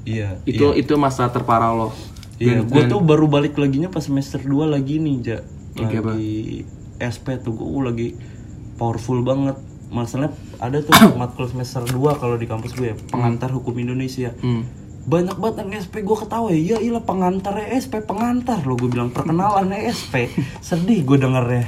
Iya 0.08 0.30
itu 0.48 0.66
itu 0.80 0.94
masa 0.96 1.28
terparah 1.28 1.76
lo. 1.76 1.92
Iya 2.40 2.64
Dan- 2.64 2.72
gue 2.72 2.84
tuh 2.88 3.00
baru 3.04 3.28
balik 3.28 3.60
laginya 3.60 3.92
pas 3.92 4.02
semester 4.02 4.40
2 4.40 4.64
lagi 4.64 4.96
nih 4.98 5.16
ja. 5.20 5.40
Lagi 5.76 5.96
apa? 6.00 6.16
lagi 6.16 6.64
SP 6.98 7.36
tuh 7.44 7.52
gue 7.54 7.84
lagi 7.84 8.08
powerful 8.80 9.22
banget 9.22 9.60
masalahnya 9.90 10.34
ada 10.62 10.82
tuh 10.82 10.94
matkul 11.20 11.50
semester 11.50 11.86
2 11.86 12.22
kalau 12.22 12.36
di 12.38 12.46
kampus 12.46 12.74
gue 12.78 12.94
ya 12.94 12.96
pengantar 13.10 13.50
hukum 13.54 13.76
Indonesia. 13.78 14.34
Hmm. 14.42 14.66
banyak 15.10 15.42
banget 15.42 15.66
yang 15.66 15.72
SP 15.82 16.06
gue 16.06 16.18
ketawa 16.22 16.54
ya 16.54 16.78
iya 16.78 17.02
pengantar 17.02 17.58
SP 17.74 18.06
pengantar. 18.06 18.62
Lo 18.62 18.78
gue 18.78 18.90
bilang 18.92 19.10
perkenalan 19.10 19.74
SP 19.90 20.30
sedih 20.68 21.02
gue 21.02 21.18
dengernya 21.18 21.66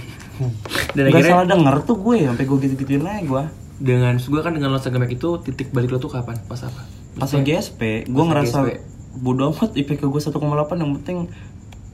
dan 0.97 1.03
Gak 1.07 1.13
akhirnya 1.13 1.32
salah 1.34 1.47
denger 1.47 1.76
tuh 1.86 1.97
gue 2.01 2.17
sampai 2.26 2.45
gue 2.45 2.57
gitu-gituin 2.67 3.03
aja 3.05 3.22
gue 3.22 3.43
dengan 3.82 4.13
gue 4.17 4.41
kan 4.45 4.53
dengan 4.53 4.69
lo 4.74 4.80
segemek 4.80 5.17
itu 5.17 5.30
titik 5.41 5.74
balik 5.74 5.89
lo 5.89 5.97
tuh 5.97 6.13
kapan? 6.13 6.38
Pas 6.45 6.61
apa? 6.61 6.86
Pas 7.17 7.30
lagi 7.30 7.51
SP 7.57 8.05
gue 8.05 8.24
ngerasa 8.24 8.57
SP. 8.69 8.78
bodo 9.17 9.51
amat 9.51 9.74
IPK 9.74 10.05
gue 10.05 10.22
1,8 10.22 10.38
yang 10.78 10.91
penting 11.01 11.17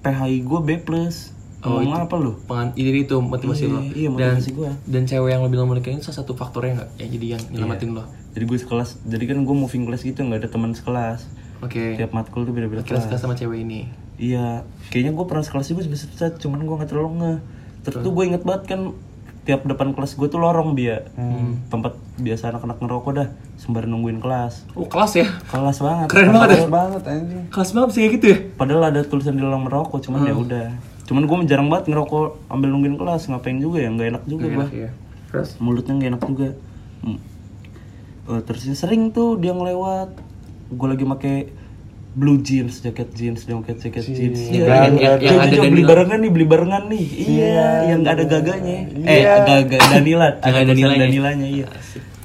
PHI 0.04 0.36
gue 0.44 0.60
B 0.62 0.70
plus 0.84 1.32
Oh, 1.68 1.78
ngomong 1.78 1.94
itu. 1.94 2.06
apa 2.06 2.16
lu? 2.16 2.32
pengan 2.44 2.68
ini 2.74 3.04
itu 3.04 3.16
motivasi 3.18 3.62
Iya, 3.62 3.70
lo 3.70 3.80
iya, 3.86 4.08
motivasi 4.10 4.50
dan 4.50 4.56
gua. 4.56 4.72
dan 4.84 5.04
cewek 5.04 5.30
yang 5.30 5.42
lo 5.44 5.50
bilang 5.50 5.68
menikah 5.68 5.92
ini 5.92 6.00
salah 6.00 6.18
satu 6.18 6.32
faktornya 6.32 6.72
nggak? 6.78 6.90
Yang 6.98 7.10
jadi 7.12 7.26
yang 7.28 7.42
nyelamatin 7.52 7.90
lo 7.92 8.04
jadi 8.32 8.44
gue 8.44 8.58
sekelas 8.60 8.90
jadi 9.04 9.24
kan 9.26 9.38
gue 9.42 9.56
moving 9.58 9.84
class 9.84 10.02
gitu 10.02 10.22
nggak 10.22 10.40
ada 10.40 10.50
teman 10.50 10.72
sekelas. 10.72 11.26
Oke. 11.60 11.98
Tiap 11.98 12.14
matkul 12.14 12.46
tuh 12.46 12.54
beda-beda 12.54 12.82
kira 12.82 13.02
kelas. 13.02 13.18
sama 13.18 13.34
cewek 13.34 13.60
ini. 13.60 13.90
Iya. 14.16 14.62
Kayaknya 14.88 15.12
gue 15.12 15.26
pernah 15.26 15.42
sekelas 15.42 15.68
juga 15.68 15.82
sebesar 15.84 16.38
cuman 16.38 16.62
gue 16.62 16.76
nggak 16.76 16.88
terlalu 16.88 17.10
nge 17.18 17.34
terus 17.82 17.98
tuh 18.00 18.12
gue 18.12 18.24
inget 18.26 18.44
banget 18.44 18.64
kan 18.68 18.82
tiap 19.42 19.64
depan 19.64 19.96
kelas 19.96 20.14
gue 20.14 20.28
tuh 20.28 20.38
lorong 20.38 20.76
dia 20.76 21.08
tempat 21.66 21.96
biasa 22.20 22.52
anak-anak 22.52 22.78
ngerokok 22.78 23.12
dah 23.16 23.28
sembari 23.56 23.88
nungguin 23.88 24.20
kelas. 24.20 24.68
Oh 24.76 24.86
kelas 24.86 25.18
ya? 25.18 25.28
Kelas 25.48 25.80
banget. 25.80 26.08
Keren 26.12 26.30
banget 26.30 26.50
ya. 26.52 26.60
Pas 26.60 26.70
banget 26.70 27.02
anjing. 27.08 27.44
kelas 27.50 27.70
banget 27.72 27.88
bisa 27.90 28.00
kayak 28.00 28.14
gitu 28.14 28.26
ya? 28.28 28.38
Padahal 28.54 28.84
ada 28.86 29.02
tulisan 29.02 29.34
di 29.34 29.42
dalam 29.42 29.64
merokok 29.64 29.98
cuman 29.98 30.28
ya 30.28 30.36
udah 30.36 30.68
cuman 31.08 31.24
gue 31.24 31.38
jarang 31.46 31.68
banget 31.68 31.88
ngerokok 31.88 32.52
ambil 32.52 32.68
nungguin 32.70 32.96
kelas 32.96 33.26
ngapain 33.26 33.58
juga 33.58 33.80
ya 33.80 33.90
nggak 33.90 34.08
enak 34.10 34.24
juga 34.26 34.44
gue 34.44 34.56
enak 34.60 34.72
ya 34.74 34.90
terus? 35.28 35.50
Mulutnya 35.58 35.94
nggak 35.94 36.10
enak 36.10 36.24
juga. 36.24 36.48
Hmm. 37.00 37.20
Eh, 38.28 38.42
terus 38.44 38.62
sering 38.74 39.10
tuh 39.10 39.36
dia 39.36 39.52
ngelewat 39.52 40.12
gue 40.70 40.88
lagi 40.88 41.04
make 41.04 41.34
blue 42.12 42.36
jeans 42.38 42.82
jaket 42.82 43.14
jeans 43.14 43.44
dia 43.44 43.56
pakai 43.56 43.76
jaket 43.78 44.04
jeans. 44.04 44.40
Iya, 44.42 44.52
Iya, 44.52 44.66
yang- 44.66 44.98
iya. 44.98 45.08
yang- 45.08 45.22
yang 45.22 45.32
Jom, 45.32 45.44
ada 45.44 45.56
beli 45.56 45.70
Danila. 45.72 45.88
barengan 45.88 46.18
nih 46.18 46.32
beli 46.32 46.46
barengan 46.46 46.84
nih. 46.88 47.06
Iya 47.14 47.62
yang 47.88 48.00
nggak 48.02 48.14
ada 48.14 48.26
gaganya. 48.26 48.78
Eh 49.00 49.22
gaga 49.24 49.78
Danila 49.80 50.28
Yang 50.34 50.44
ada 50.44 50.66
Danilanya. 50.66 51.00
Danilanya 51.06 51.48
iya 51.48 51.68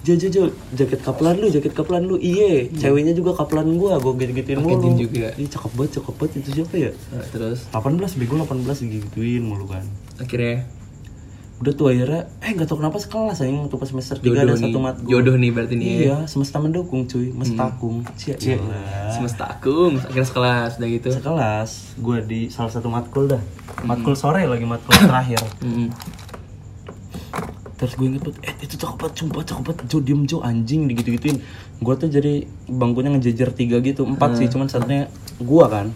Jo 0.03 0.19
jo 0.19 0.29
jo 0.29 0.43
jaket 0.75 0.99
kaplan 0.99 1.39
lu 1.39 1.47
jaket 1.47 1.71
kaplan 1.73 2.03
lu. 2.03 2.19
Iya 2.19 2.67
ceweknya 2.75 3.15
juga 3.15 3.39
kaplan 3.39 3.79
gua 3.79 4.03
gua 4.03 4.19
gitu 4.19 4.35
gituin 4.35 4.59
mulu. 4.59 4.83
jeans 4.83 4.99
juga. 4.99 5.31
Ih, 5.39 5.47
cakep 5.47 5.73
banget 5.79 5.91
cakep 5.99 6.15
banget 6.19 6.33
itu 6.43 6.49
siapa 6.59 6.75
ya? 6.75 6.91
Nah, 7.15 7.27
terus? 7.31 7.59
18 7.71 8.19
bego 8.19 8.35
18 8.43 8.83
digituin 8.83 9.43
mulu 9.47 9.71
kan. 9.71 9.87
Akhirnya? 10.19 10.67
Udah 11.63 11.79
tuh 11.79 11.95
akhirnya 11.95 12.27
eh 12.43 12.51
nggak 12.51 12.67
tau 12.67 12.83
kenapa 12.83 12.99
sekelas 12.99 13.39
aja 13.39 13.47
waktu 13.47 13.77
pas 13.79 13.87
semester 13.87 14.19
3 14.19 14.27
jodoh 14.27 14.43
ada 14.43 14.51
nih. 14.51 14.63
satu 14.67 14.79
matkul 14.83 15.07
jodoh 15.07 15.35
nih 15.39 15.51
berarti 15.55 15.75
nih 15.79 15.87
ya. 15.87 15.95
iya 15.95 16.19
semesta 16.27 16.59
mendukung 16.59 17.07
cuy. 17.07 17.31
Mestakung 17.31 18.03
cia 18.19 18.35
semesta 19.15 19.47
akung 19.47 20.03
akhirnya 20.03 20.27
sekelas 20.27 20.71
udah 20.83 20.89
gitu. 20.91 21.09
Sekelas 21.15 21.71
gue 21.95 22.19
di 22.27 22.41
salah 22.51 22.75
satu 22.75 22.91
matkul 22.91 23.31
dah. 23.31 23.39
Matkul 23.87 24.19
sore 24.19 24.43
lagi 24.51 24.67
matkul 24.67 24.91
terakhir. 24.99 25.39
Mm-mm. 25.63 25.87
Terus 27.83 27.99
gue 27.99 28.07
inget 28.07 28.23
eh 28.47 28.55
itu 28.63 28.79
cakep 28.79 28.95
banget 28.95 29.15
sumpah 29.19 29.43
cakep 29.43 29.63
banget 29.67 29.81
Jo 29.91 29.99
diem 29.99 30.23
Jo 30.23 30.39
anjing 30.39 30.87
digitu 30.87 31.19
gituin 31.19 31.43
gue 31.83 31.95
tuh 31.99 32.07
jadi 32.07 32.47
bangkunya 32.71 33.11
ngejejer 33.11 33.51
tiga 33.51 33.83
gitu 33.83 34.07
empat 34.07 34.39
sih 34.39 34.47
cuman 34.47 34.71
satunya 34.71 35.11
gua 35.43 35.67
kan. 35.67 35.91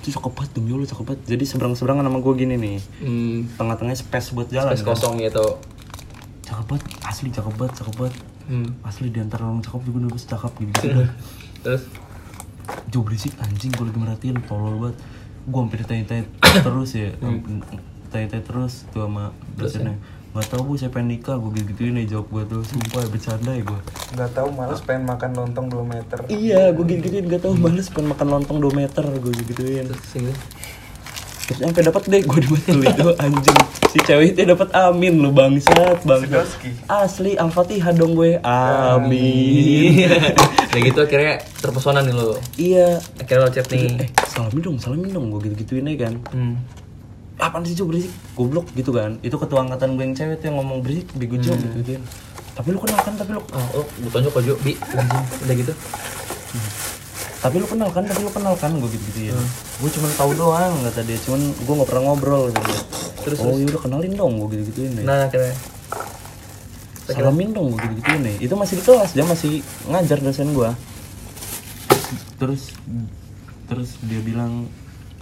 Itu 0.00 0.08
cakep 0.10 0.32
banget 0.32 0.50
demi 0.56 0.72
Allah 0.72 0.88
cakep 0.88 1.04
banget 1.04 1.20
jadi 1.28 1.44
seberang 1.44 1.76
seberangan 1.76 2.08
sama 2.08 2.24
gue 2.24 2.32
gini 2.34 2.54
nih. 2.56 2.76
Hmm, 3.04 3.36
tengah-tengahnya 3.52 4.00
space 4.00 4.32
buat 4.32 4.48
jalan 4.48 4.72
space 4.72 4.80
kan. 4.80 4.96
kosong 4.96 5.14
gitu. 5.20 5.44
Cakep 6.40 6.64
banget 6.72 6.84
asli 7.04 7.28
cakep 7.28 7.52
banget 7.52 7.74
cakep 7.76 7.94
banget 8.00 8.16
Hmm. 8.44 8.68
asli 8.80 9.08
di 9.08 9.20
antara 9.20 9.44
orang 9.44 9.60
cakep 9.60 9.80
juga 9.84 9.98
nulis 10.04 10.24
cakep 10.24 10.52
gitu 10.56 10.72
dah. 10.88 11.08
terus? 11.60 11.82
Jo 12.88 13.04
berisik 13.04 13.36
anjing 13.40 13.68
gue 13.70 13.84
lagi 13.84 14.00
merhatiin 14.00 14.40
tolol 14.48 14.80
banget. 14.80 14.96
Gue 15.44 15.60
hampir 15.60 15.84
ditanya-tanya 15.84 16.24
terus 16.64 16.96
ya 16.96 17.12
tanya-tanya 18.08 18.40
terus 18.40 18.88
tuh 18.88 19.04
sama 19.04 19.36
dosennya 19.56 20.00
nggak 20.34 20.48
tahu 20.50 20.62
bu 20.66 20.72
saya 20.74 20.90
pengen 20.90 21.14
nikah. 21.14 21.38
Gue 21.38 21.50
gitu 21.54 21.70
gituin 21.70 21.94
ya 22.02 22.18
jawab 22.18 22.26
gue 22.34 22.42
tuh. 22.50 22.60
Sumpah 22.66 23.00
ya 23.06 23.08
bercanda 23.08 23.52
ya 23.54 23.62
gue 23.62 23.80
Nggak 24.18 24.30
tahu 24.34 24.48
malas 24.50 24.80
pengen 24.82 25.02
makan 25.06 25.30
lontong 25.38 25.66
2 25.70 25.86
meter. 25.86 26.18
iya 26.26 26.62
gue 26.74 26.84
gitu 26.90 27.00
gituin 27.06 27.24
gak 27.30 27.42
tahu 27.46 27.54
males 27.54 27.86
pengen 27.88 28.10
makan 28.10 28.26
lontong 28.34 28.58
2 28.58 28.74
meter. 28.74 29.04
Gue 29.22 29.30
gitu 29.30 29.54
gituin 29.54 29.86
terus 29.86 30.10
sampai 31.44 31.84
dapat 31.84 32.02
deh 32.08 32.22
gue 32.24 32.40
di 32.40 32.48
matkul 32.48 32.80
itu. 32.80 33.08
Anjing 33.20 33.58
si 33.92 33.98
cewek 34.02 34.34
itu 34.34 34.42
dapat 34.48 34.72
amin 34.72 35.20
lu 35.20 35.30
bangsat 35.30 36.02
bangsat. 36.02 36.48
Asli 36.88 37.36
al-fatihah 37.36 37.92
dong 37.92 38.16
gue. 38.16 38.40
Amin. 38.42 40.08
Udah 40.72 40.80
gitu 40.80 40.98
akhirnya 41.04 41.44
terpesona 41.60 42.00
nih 42.02 42.14
lo 42.16 42.40
iya. 42.56 42.98
Akhirnya 43.20 43.46
lo 43.46 43.50
chat 43.52 43.68
nih. 43.70 44.08
Eh 44.08 44.10
salamin 44.26 44.60
dong 44.64 44.76
salamin 44.80 45.10
dong. 45.12 45.26
Gue 45.30 45.46
gitu 45.46 45.54
gituin 45.62 45.86
aja 45.92 46.08
kan. 46.08 46.14
Hmm. 46.32 46.54
Apaan 47.38 47.66
sih 47.66 47.74
Jo 47.74 47.84
berisik. 47.88 48.12
Goblok 48.38 48.66
gitu 48.78 48.94
kan. 48.94 49.18
Itu 49.20 49.36
ketua 49.38 49.66
angkatan 49.66 49.98
gue 49.98 50.04
yang 50.06 50.14
cewek 50.14 50.38
tuh 50.38 50.46
yang 50.52 50.56
ngomong 50.62 50.78
berisik 50.82 51.10
bego 51.18 51.36
Jo 51.38 51.54
gitu 51.58 51.76
gitu 51.82 51.98
tapi 52.54 52.70
lu 52.70 52.78
kenal 52.78 52.98
kan? 53.02 53.14
Tapi 53.18 53.30
lu 53.34 53.42
Oh, 53.50 53.82
oh 53.82 53.84
gue 53.84 54.10
tonjok 54.14 54.32
kok 54.38 54.42
Bi. 54.62 54.78
Udah 55.42 55.54
gitu. 55.58 55.74
tapi 57.42 57.60
lu 57.60 57.66
kenal 57.66 57.90
kan? 57.90 58.06
Tapi 58.06 58.22
lu 58.22 58.30
kenal 58.30 58.54
kan? 58.54 58.70
Gue 58.78 58.88
gitu 58.94 59.04
gituin 59.10 59.34
gue 59.82 59.90
cuma 59.90 60.06
tahu 60.14 60.32
doang 60.38 60.74
kata 60.86 61.02
dia. 61.02 61.18
Cuman 61.18 61.42
gue 61.50 61.74
nggak 61.74 61.88
pernah 61.90 62.02
ngobrol 62.08 62.54
dia 62.54 62.78
Terus, 63.24 63.40
oh 63.40 63.56
yaudah 63.56 63.80
kenalin 63.80 64.12
dong 64.14 64.36
gue 64.38 64.48
gitu 64.54 64.62
gituin 64.70 64.92
nih 65.00 65.04
Nah, 65.04 65.26
akhirnya? 65.26 65.56
Salamin 67.10 67.50
dong 67.52 67.74
gue 67.74 67.78
gitu 67.82 67.94
gituin 68.00 68.22
nih 68.22 68.36
itu 68.38 68.54
masih 68.54 68.74
di 68.80 68.82
kelas 68.86 69.10
dia 69.12 69.24
masih 69.26 69.52
ngajar 69.90 70.18
dosen 70.22 70.48
gue 70.54 70.70
terus 72.38 72.62
terus 73.68 73.90
dia 74.04 74.20
bilang 74.20 74.68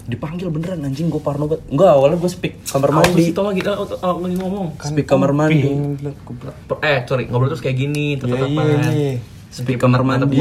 dipanggil 0.04 0.48
beneran 0.48 0.82
anjing 0.82 1.06
gue 1.06 1.18
parno 1.18 1.46
banget 1.46 1.62
enggak 1.68 1.90
awalnya 1.92 2.16
gue 2.16 2.26
speak 2.28 2.54
kamar 2.64 2.90
mandi 2.92 3.24
Itu 3.28 3.40
lagi, 3.40 3.60
oh, 3.64 3.86
oh, 3.86 4.14
lagi 4.18 4.36
ngomong. 4.36 4.66
speak 4.80 5.06
kamar 5.06 5.30
mandi 5.30 5.62
Eh, 6.80 6.98
sorry, 7.04 7.24
ngobrol 7.24 7.48
terus 7.48 7.60
kayak 7.60 7.76
gini, 7.76 8.16
tatapan. 8.16 8.50
iya 8.50 8.90
iya. 8.90 9.12
speak 9.48 9.76
kamar 9.76 10.02
mandi 10.02 10.36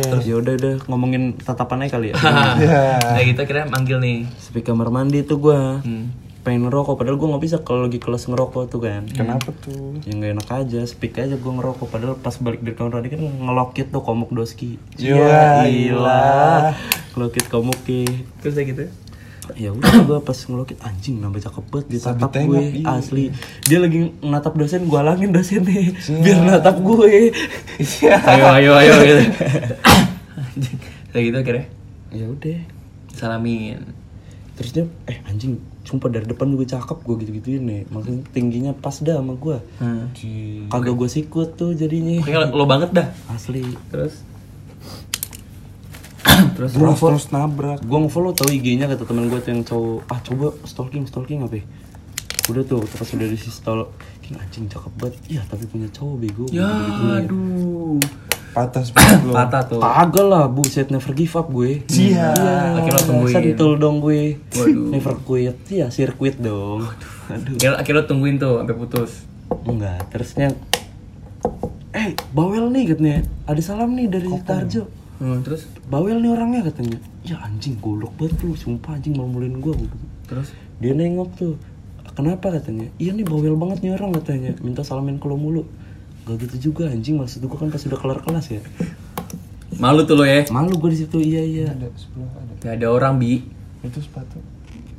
terus 0.00 0.22
ya 0.22 0.36
udah 0.36 0.52
udah 0.54 0.74
ngomongin 0.86 1.34
tatapannya 1.34 1.88
kali 1.88 2.06
ya 2.10 2.16
Iya. 2.60 2.82
Nah, 3.00 3.22
gitu 3.24 3.40
akhirnya 3.40 3.66
manggil 3.66 3.98
nih. 3.98 4.18
speak 4.36 4.62
kamar 4.64 4.88
mandi 4.88 5.22
tuh 5.22 5.38
gue 5.38 5.60
Hmm. 5.80 6.06
Pengen 6.40 6.68
ngerokok. 6.68 6.94
Padahal 6.96 7.16
gue 7.20 7.28
nggak 7.28 7.44
bisa 7.44 7.56
kalau 7.60 7.86
lagi 7.86 8.00
kelas 8.00 8.28
ngerokok 8.28 8.62
tuh 8.72 8.80
kan. 8.80 9.04
Kenapa 9.08 9.52
tuh? 9.60 10.00
ya 10.04 10.12
nggak 10.16 10.30
enak 10.40 10.48
aja. 10.48 10.80
Speak 10.88 11.20
aja 11.20 11.36
gue 11.36 11.52
ngerokok. 11.52 11.86
Padahal 11.86 12.16
pas 12.16 12.34
balik 12.40 12.64
dari 12.64 12.74
kamar 12.76 13.00
mandi 13.00 13.12
kan 13.12 13.22
ngelokit 13.22 13.92
tuh 13.92 14.02
komuk 14.02 14.32
doski. 14.32 14.80
Ya 14.96 15.64
ilah. 15.68 16.72
ngelokit 17.10 17.50
komuknya 17.50 18.06
Terus 18.38 18.54
kayak 18.54 18.68
gitu. 18.74 18.84
ya 19.58 19.74
udah 19.74 20.06
gue 20.06 20.18
pas 20.22 20.38
ngelokit 20.46 20.78
anjing 20.78 21.18
nambah 21.18 21.42
cakep 21.42 21.64
banget 21.74 21.86
dia 21.90 22.00
tatap 22.06 22.30
gue 22.38 22.86
iya. 22.86 22.86
asli. 22.94 23.34
Dia 23.66 23.82
lagi 23.82 24.14
natap 24.22 24.54
dosen 24.54 24.86
gue 24.86 24.94
halangin 24.94 25.34
dosennya. 25.34 25.90
Biar 26.22 26.38
natap 26.46 26.78
gue. 26.78 27.34
Ayo, 28.06 28.46
ayo, 28.54 28.72
ayo 28.78 28.92
gitu. 29.02 29.24
Kayak 31.10 31.24
gitu 31.26 31.36
akhirnya? 31.42 31.66
Ya 32.14 32.26
udah. 32.30 32.58
Salamin. 33.10 33.99
Terus 34.60 34.70
dia 34.70 34.84
eh 35.06 35.16
anjing 35.24 35.56
sumpah 35.80 36.08
dari 36.10 36.26
depan 36.26 36.52
gue 36.52 36.62
cakep 36.64 36.98
gue 37.00 37.14
gitu 37.18 37.30
gituin 37.34 37.64
nih 37.64 37.80
maksudnya 37.88 38.20
tingginya 38.28 38.72
pas 38.74 38.92
dah 38.94 39.16
sama 39.16 39.32
gue 39.34 39.56
Hmm. 39.78 40.12
kagak 40.68 40.94
gue 40.94 41.08
sikut 41.10 41.48
tuh 41.54 41.72
jadinya 41.72 42.20
Pokoknya 42.20 42.52
lo 42.52 42.64
banget 42.64 42.90
dah. 42.92 43.08
asli 43.26 43.64
Terus 43.88 44.20
terus 46.54 46.70
Terus 46.70 47.00
terus 47.00 47.26
nabrak. 47.30 47.80
gue 47.80 47.98
ngefollow 47.98 48.30
tau 48.30 48.46
IG-nya 48.46 48.84
kata 48.86 49.02
temen 49.02 49.26
gue 49.26 49.38
tuh 49.38 49.50
yang 49.50 49.62
cowok 49.62 49.98
ah 50.06 50.20
coba 50.20 50.46
stalking 50.62 51.04
stalking 51.04 51.40
apa 51.40 51.56
ya? 51.56 51.64
udah 52.46 52.62
tuh 52.62 52.82
pas 52.84 53.06
udah 53.06 53.26
di 53.26 53.38
stalking 53.38 54.34
anjing 54.34 54.66
cakep 54.66 54.92
banget 54.94 55.14
iya 55.30 55.42
tapi 55.46 55.64
punya 55.64 55.88
cowok 55.88 56.16
bego 56.18 56.44
ya 56.50 56.68
Gitu-gituin. 56.68 57.24
aduh. 57.24 58.00
Patah 58.60 58.82
lo. 58.84 59.32
Patah 59.36 59.62
tuh. 59.64 59.80
kagak 59.80 60.26
lah 60.28 60.44
buset 60.52 60.88
never 60.92 61.12
give 61.16 61.32
up 61.32 61.48
gue. 61.48 61.80
Iya. 61.88 62.28
Akhirnya 62.76 63.00
lo 63.00 63.02
tungguin. 63.08 63.34
sentul 63.34 63.72
dong 63.80 63.96
gue. 64.04 64.36
Waduh. 64.56 64.88
never 64.92 65.16
quit. 65.24 65.56
Iya 65.72 65.86
sirkuit 65.88 66.36
dong. 66.36 66.84
Aduh. 67.32 67.56
Akhirnya, 67.56 67.78
akhirnya 67.80 68.00
lo 68.00 68.04
tungguin 68.04 68.36
tuh 68.36 68.60
sampai 68.60 68.76
putus. 68.76 69.12
enggak 69.66 69.98
terusnya 70.14 70.54
eh 71.90 72.14
bawel 72.30 72.70
nih 72.70 72.94
katanya. 72.94 73.26
Ada 73.50 73.60
salam 73.74 73.98
nih 73.98 74.06
dari 74.06 74.28
Tarjo. 74.46 74.86
Hmm, 75.20 75.44
terus? 75.44 75.68
Bawel 75.90 76.22
nih 76.22 76.30
orangnya 76.32 76.70
katanya. 76.70 76.96
Ya 77.26 77.36
anjing 77.42 77.76
golok 77.82 78.14
banget 78.16 78.40
lu 78.46 78.56
sumpah 78.56 78.96
anjing 78.96 79.18
malu-maluin 79.18 79.58
gue 79.60 79.74
terus? 80.30 80.54
Dia 80.78 80.94
nengok 80.94 81.30
tuh 81.34 81.54
kenapa? 82.14 82.54
katanya. 82.54 82.88
Iya 82.96 83.12
nih 83.12 83.26
bawel 83.26 83.58
banget 83.58 83.82
nih 83.84 83.92
orang 83.98 84.14
katanya. 84.16 84.54
Minta 84.62 84.86
salamin 84.86 85.18
ke 85.18 85.26
lo 85.26 85.36
mulu 85.36 85.66
gak 86.26 86.36
gitu 86.46 86.70
juga 86.70 86.90
anjing 86.90 87.16
maksud 87.16 87.40
gue 87.42 87.58
kan 87.58 87.68
pas 87.68 87.80
udah 87.80 87.98
kelar 87.98 88.20
kelas 88.22 88.46
ya 88.52 88.62
malu 89.80 90.04
tuh 90.04 90.18
lo 90.18 90.24
ya. 90.28 90.44
malu 90.52 90.76
gue 90.76 90.90
di 90.92 90.98
situ 91.06 91.16
iya 91.22 91.40
iya 91.40 91.66
Ada 91.72 91.88
sebelah 91.96 92.30
ada. 92.36 92.52
Gak 92.60 92.72
ada 92.76 92.86
orang 92.92 93.16
bi. 93.16 93.40
Itu 93.80 93.98
sepatu. 94.04 94.36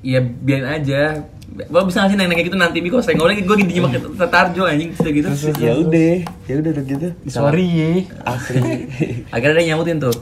Iya 0.02 0.18
biarin 0.26 0.66
aja. 0.66 1.22
Lo 1.70 1.84
bisa 1.84 2.02
ngasih 2.02 2.16
nanya 2.16 2.34
kayak 2.34 2.48
gitu 2.48 2.58
nanti 2.58 2.80
bi 2.80 2.88
kok 2.88 3.04
saya 3.04 3.20
ngomong 3.20 3.44
gue 3.44 3.56
gini 3.60 3.78
nyimak 3.78 4.00
Tarjo 4.32 4.64
anjing 4.64 4.96
sudah 4.96 5.12
gitu. 5.12 5.28
ya 5.60 5.76
udah 5.76 6.24
ya 6.48 6.54
udah 6.64 6.72
udah 6.72 6.84
gitu 6.88 7.08
Sorry 7.28 7.68
ye. 7.68 7.90
asli 8.24 8.88
Akhirnya 9.36 9.60
dia 9.60 9.76
nyautin 9.76 10.00
tuh. 10.00 10.16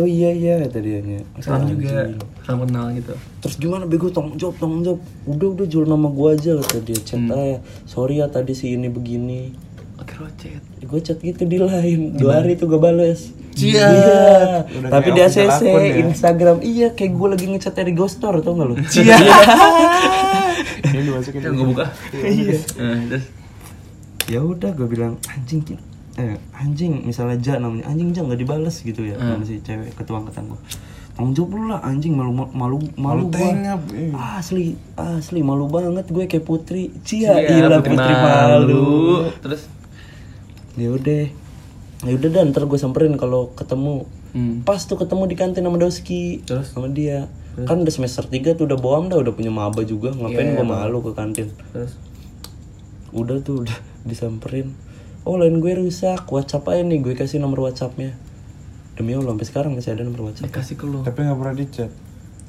oh 0.00 0.08
iya 0.08 0.32
iya 0.32 0.64
kata 0.64 0.80
dia 0.80 1.04
nya 1.04 1.20
Salam 1.44 1.68
juga. 1.68 2.08
Salam 2.48 2.64
kenal 2.64 2.96
gitu. 2.96 3.12
terus 3.44 3.54
gimana 3.60 3.84
bego 3.84 4.08
tanggung 4.08 4.40
jawab 4.40 4.56
tanggung 4.56 4.80
jawab 4.80 5.00
udah 5.28 5.48
udah 5.60 5.66
jual 5.68 5.84
nama 5.84 6.08
gue 6.08 6.28
aja 6.40 6.50
kata 6.64 6.78
dia 6.80 6.98
chat 7.04 7.20
aja 7.28 7.60
sorry 7.84 8.24
ya 8.24 8.32
tadi 8.32 8.56
si 8.56 8.72
ini 8.72 8.88
begini 8.88 9.52
Oke 10.00 10.12
lo 10.16 10.28
chat. 10.34 10.62
gue 10.80 11.00
chat 11.00 11.18
gitu 11.18 11.44
di 11.44 11.56
lain 11.56 12.14
dua 12.14 12.40
hari 12.40 12.54
tuh 12.54 12.66
gue 12.66 12.78
bales 12.78 13.30
Cia. 13.50 13.76
Iya. 13.76 14.24
Udah 14.64 14.88
Tapi 14.90 15.08
kayak 15.08 15.16
di 15.16 15.20
official 15.20 15.50
ACC, 15.50 15.62
ya. 15.66 15.92
Instagram, 16.02 16.56
iya 16.62 16.88
kayak 16.90 17.12
gue 17.12 17.28
lagi 17.28 17.46
ngechat 17.46 17.74
dari 17.74 17.92
Ghostor 17.92 18.38
tau 18.38 18.54
gak 18.54 18.64
lu? 18.64 18.76
Cia. 18.84 19.18
Ini 20.86 21.00
dimasukin. 21.04 21.40
Gue 21.50 21.66
buka. 21.68 21.86
Iya. 22.14 22.56
Nah, 22.76 23.00
terus 23.08 23.26
Ya 24.26 24.40
udah 24.40 24.70
gue 24.70 24.86
bilang 24.86 25.18
anjing 25.28 25.60
Ki." 25.60 25.74
eh 26.12 26.34
anjing 26.52 27.02
misalnya 27.02 27.38
Ja 27.38 27.54
namanya 27.56 27.86
anjing 27.86 28.10
Ja 28.10 28.20
nggak 28.20 28.36
dibales 28.36 28.76
gitu 28.78 29.02
ya 29.02 29.14
sama 29.16 29.42
si 29.42 29.58
cewek 29.58 29.94
ketua 29.94 30.20
angkatan 30.20 30.46
gue. 30.48 30.60
Tanggung 31.10 31.34
jawab 31.34 31.50
lu 31.52 31.64
lah 31.66 31.80
anjing 31.82 32.14
malu 32.14 32.30
malu 32.30 32.46
malu, 32.50 32.78
Malu 32.96 33.24
gua. 33.28 33.50
tengap. 33.50 33.80
eh. 33.90 34.14
Asli 34.14 34.64
asli 34.94 35.40
malu 35.40 35.66
banget 35.66 36.06
gue 36.06 36.24
kayak 36.24 36.44
Putri. 36.44 36.94
Cia, 37.02 37.34
Iya, 37.36 37.60
ilah 37.60 37.80
Putri, 37.80 38.14
malu. 38.14 38.86
Terus 39.38 39.66
Ya 40.80 40.88
udah. 40.90 41.24
Ya 42.00 42.12
udah 42.16 42.28
dan 42.32 42.50
ntar 42.50 42.64
gue 42.64 42.76
samperin 42.76 43.12
kalau 43.14 43.52
ketemu. 43.52 44.08
hmm. 44.32 44.64
Pas 44.64 44.80
tuh 44.80 44.96
ketemu 44.96 45.28
di 45.28 45.36
kantin 45.36 45.60
sama 45.60 45.76
Doski 45.76 46.40
Terus? 46.42 46.72
sama 46.72 46.88
dia. 46.88 47.28
Kan 47.60 47.84
udah 47.84 47.92
semester 47.92 48.24
3 48.24 48.56
tuh 48.56 48.64
udah 48.64 48.78
bohong 48.78 49.06
dah 49.06 49.20
udah 49.20 49.30
punya 49.30 49.52
maba 49.52 49.84
juga. 49.84 50.08
Ngapain 50.10 50.48
Iya, 50.48 50.56
gue 50.56 50.66
malu 50.66 50.98
ke 51.02 51.12
kantin. 51.12 51.52
terus 51.70 52.00
Udah 53.12 53.36
tuh 53.38 53.66
udah 53.66 53.76
disamperin. 54.08 54.72
Oh 55.22 55.36
lain 55.36 55.60
gue 55.60 55.76
rusak. 55.76 56.24
WhatsApp 56.24 56.64
aja 56.68 56.80
nih 56.80 56.98
gue 56.98 57.12
kasih 57.12 57.36
nomor 57.36 57.68
WhatsAppnya. 57.68 58.16
Demi 58.96 59.12
Allah 59.12 59.32
sampai 59.32 59.46
sekarang 59.46 59.70
masih 59.74 59.92
ada 59.92 60.02
nomor 60.02 60.32
WhatsApp. 60.32 60.48
dikasih 60.48 60.74
ke 60.74 60.84
lo. 60.84 61.04
Tapi 61.04 61.18
nggak 61.20 61.36
pernah 61.36 61.54
dicat. 61.54 61.90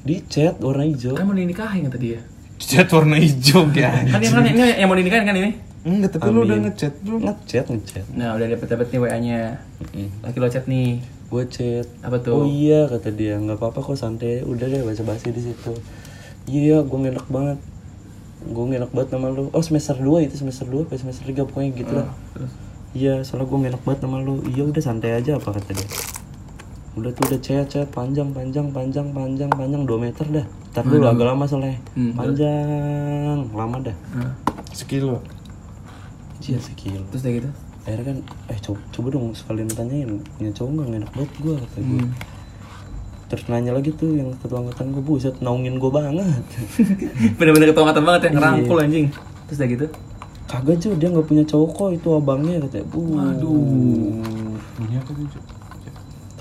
Di 0.02 0.16
chat 0.24 0.56
warna 0.58 0.82
hijau. 0.82 1.12
Kan 1.12 1.26
mau 1.26 1.36
dinikahin 1.36 1.86
kata 1.86 1.98
dia. 1.98 2.20
Cat 2.56 2.88
warna 2.88 3.16
hijau 3.16 3.68
ya. 3.76 3.92
Kan 4.06 4.18
yang 4.18 4.32
kan 4.32 4.44
ini 4.46 4.62
yang 4.74 4.88
mau 4.88 4.96
dinikahin 4.96 5.24
kan 5.24 5.36
ini. 5.36 5.52
Enggak, 5.82 6.14
tapi 6.14 6.30
lu 6.30 6.46
udah 6.46 6.58
ngechat 6.62 6.94
belum? 7.02 7.20
Ngechat 7.26 7.66
ngechat. 7.66 8.06
Nah 8.14 8.38
udah 8.38 8.46
dapet 8.46 8.66
dapet 8.70 8.86
nih 8.94 9.00
WA-nya. 9.02 9.40
Laki 10.22 10.38
lo 10.38 10.46
chat 10.46 10.70
nih. 10.70 11.02
Gue 11.26 11.42
chat. 11.50 11.90
Apa 12.06 12.22
tuh? 12.22 12.42
Oh 12.42 12.46
iya 12.46 12.86
kata 12.86 13.10
dia 13.10 13.34
nggak 13.42 13.58
apa-apa 13.58 13.82
kok 13.82 13.98
santai. 13.98 14.46
Udah 14.46 14.70
deh 14.70 14.86
baca 14.86 15.02
basi 15.02 15.34
di 15.34 15.42
situ. 15.42 15.74
Iya 16.46 16.86
gue 16.86 16.98
ngenak 17.02 17.26
banget. 17.26 17.58
Gue 18.46 18.64
ngenak 18.70 18.94
banget 18.94 19.18
sama 19.18 19.34
lu. 19.34 19.50
Oh 19.50 19.62
semester 19.62 19.98
2 19.98 20.22
itu 20.30 20.38
semester 20.38 20.70
2 20.70 20.86
apa 20.86 20.94
semester 20.94 21.26
3 21.26 21.50
pokoknya 21.50 21.70
gitu 21.74 21.92
lah. 21.98 22.08
Terus 22.38 22.52
Iya 22.92 23.24
soalnya 23.26 23.48
gue 23.50 23.58
ngenak 23.66 23.82
banget 23.82 24.00
sama 24.06 24.22
lu. 24.22 24.38
Iya 24.46 24.62
udah 24.70 24.82
santai 24.84 25.18
aja 25.18 25.34
apa 25.34 25.50
kata 25.50 25.70
dia. 25.74 25.88
Udah 26.94 27.10
tuh 27.10 27.24
udah 27.26 27.40
chat 27.42 27.66
chat 27.66 27.88
panjang 27.90 28.30
panjang 28.30 28.70
panjang 28.70 29.10
panjang 29.10 29.50
panjang 29.50 29.82
2 29.82 29.96
meter 29.98 30.26
dah. 30.30 30.46
Ntar 30.46 30.84
dulu 30.86 31.10
agak 31.10 31.26
lama 31.26 31.44
soalnya. 31.48 31.74
Hmm. 31.98 32.14
Panjang 32.14 33.50
lama 33.50 33.76
dah. 33.82 33.96
nah, 34.14 34.30
Sekilo. 34.70 35.41
Iya 36.42 36.58
sekilo. 36.58 37.02
terus 37.14 37.22
udah 37.22 37.32
gitu. 37.38 37.50
Akhirnya 37.82 38.04
kan 38.06 38.18
eh 38.50 38.58
coba, 38.62 38.80
coba 38.90 39.06
dong 39.14 39.26
sekalian 39.34 39.68
tanyain 39.70 40.10
punya 40.38 40.50
cowok 40.54 40.70
nggak 40.74 40.88
enak 41.02 41.10
banget 41.14 41.32
gue 41.38 41.54
kata 41.54 41.78
gue. 41.78 42.00
Hmm. 42.02 42.10
Terus 43.30 43.44
nanya 43.48 43.72
lagi 43.72 43.90
tuh 43.94 44.10
yang 44.12 44.28
ketua 44.38 44.58
angkatan 44.60 44.86
gue 44.92 45.02
buset 45.02 45.34
naungin 45.38 45.78
gue 45.78 45.90
banget. 45.90 46.44
Bener-bener 47.38 47.70
ketua 47.70 47.82
angkatan 47.86 48.04
banget 48.04 48.20
ya 48.26 48.30
ngerangkul 48.34 48.78
anjing. 48.78 49.06
Terus 49.48 49.58
udah 49.58 49.68
gitu. 49.70 49.86
Kagak 50.50 50.76
Jo, 50.84 50.92
dia 51.00 51.08
nggak 51.08 51.26
punya 51.30 51.44
cowok 51.48 51.70
kok 51.72 51.88
itu 51.96 52.08
abangnya 52.12 52.60
katanya. 52.68 52.86
Bu. 52.92 53.00
Waduh. 53.16 54.20
Bunyi 54.76 54.94
apa 55.00 55.10
tuh? 55.14 55.42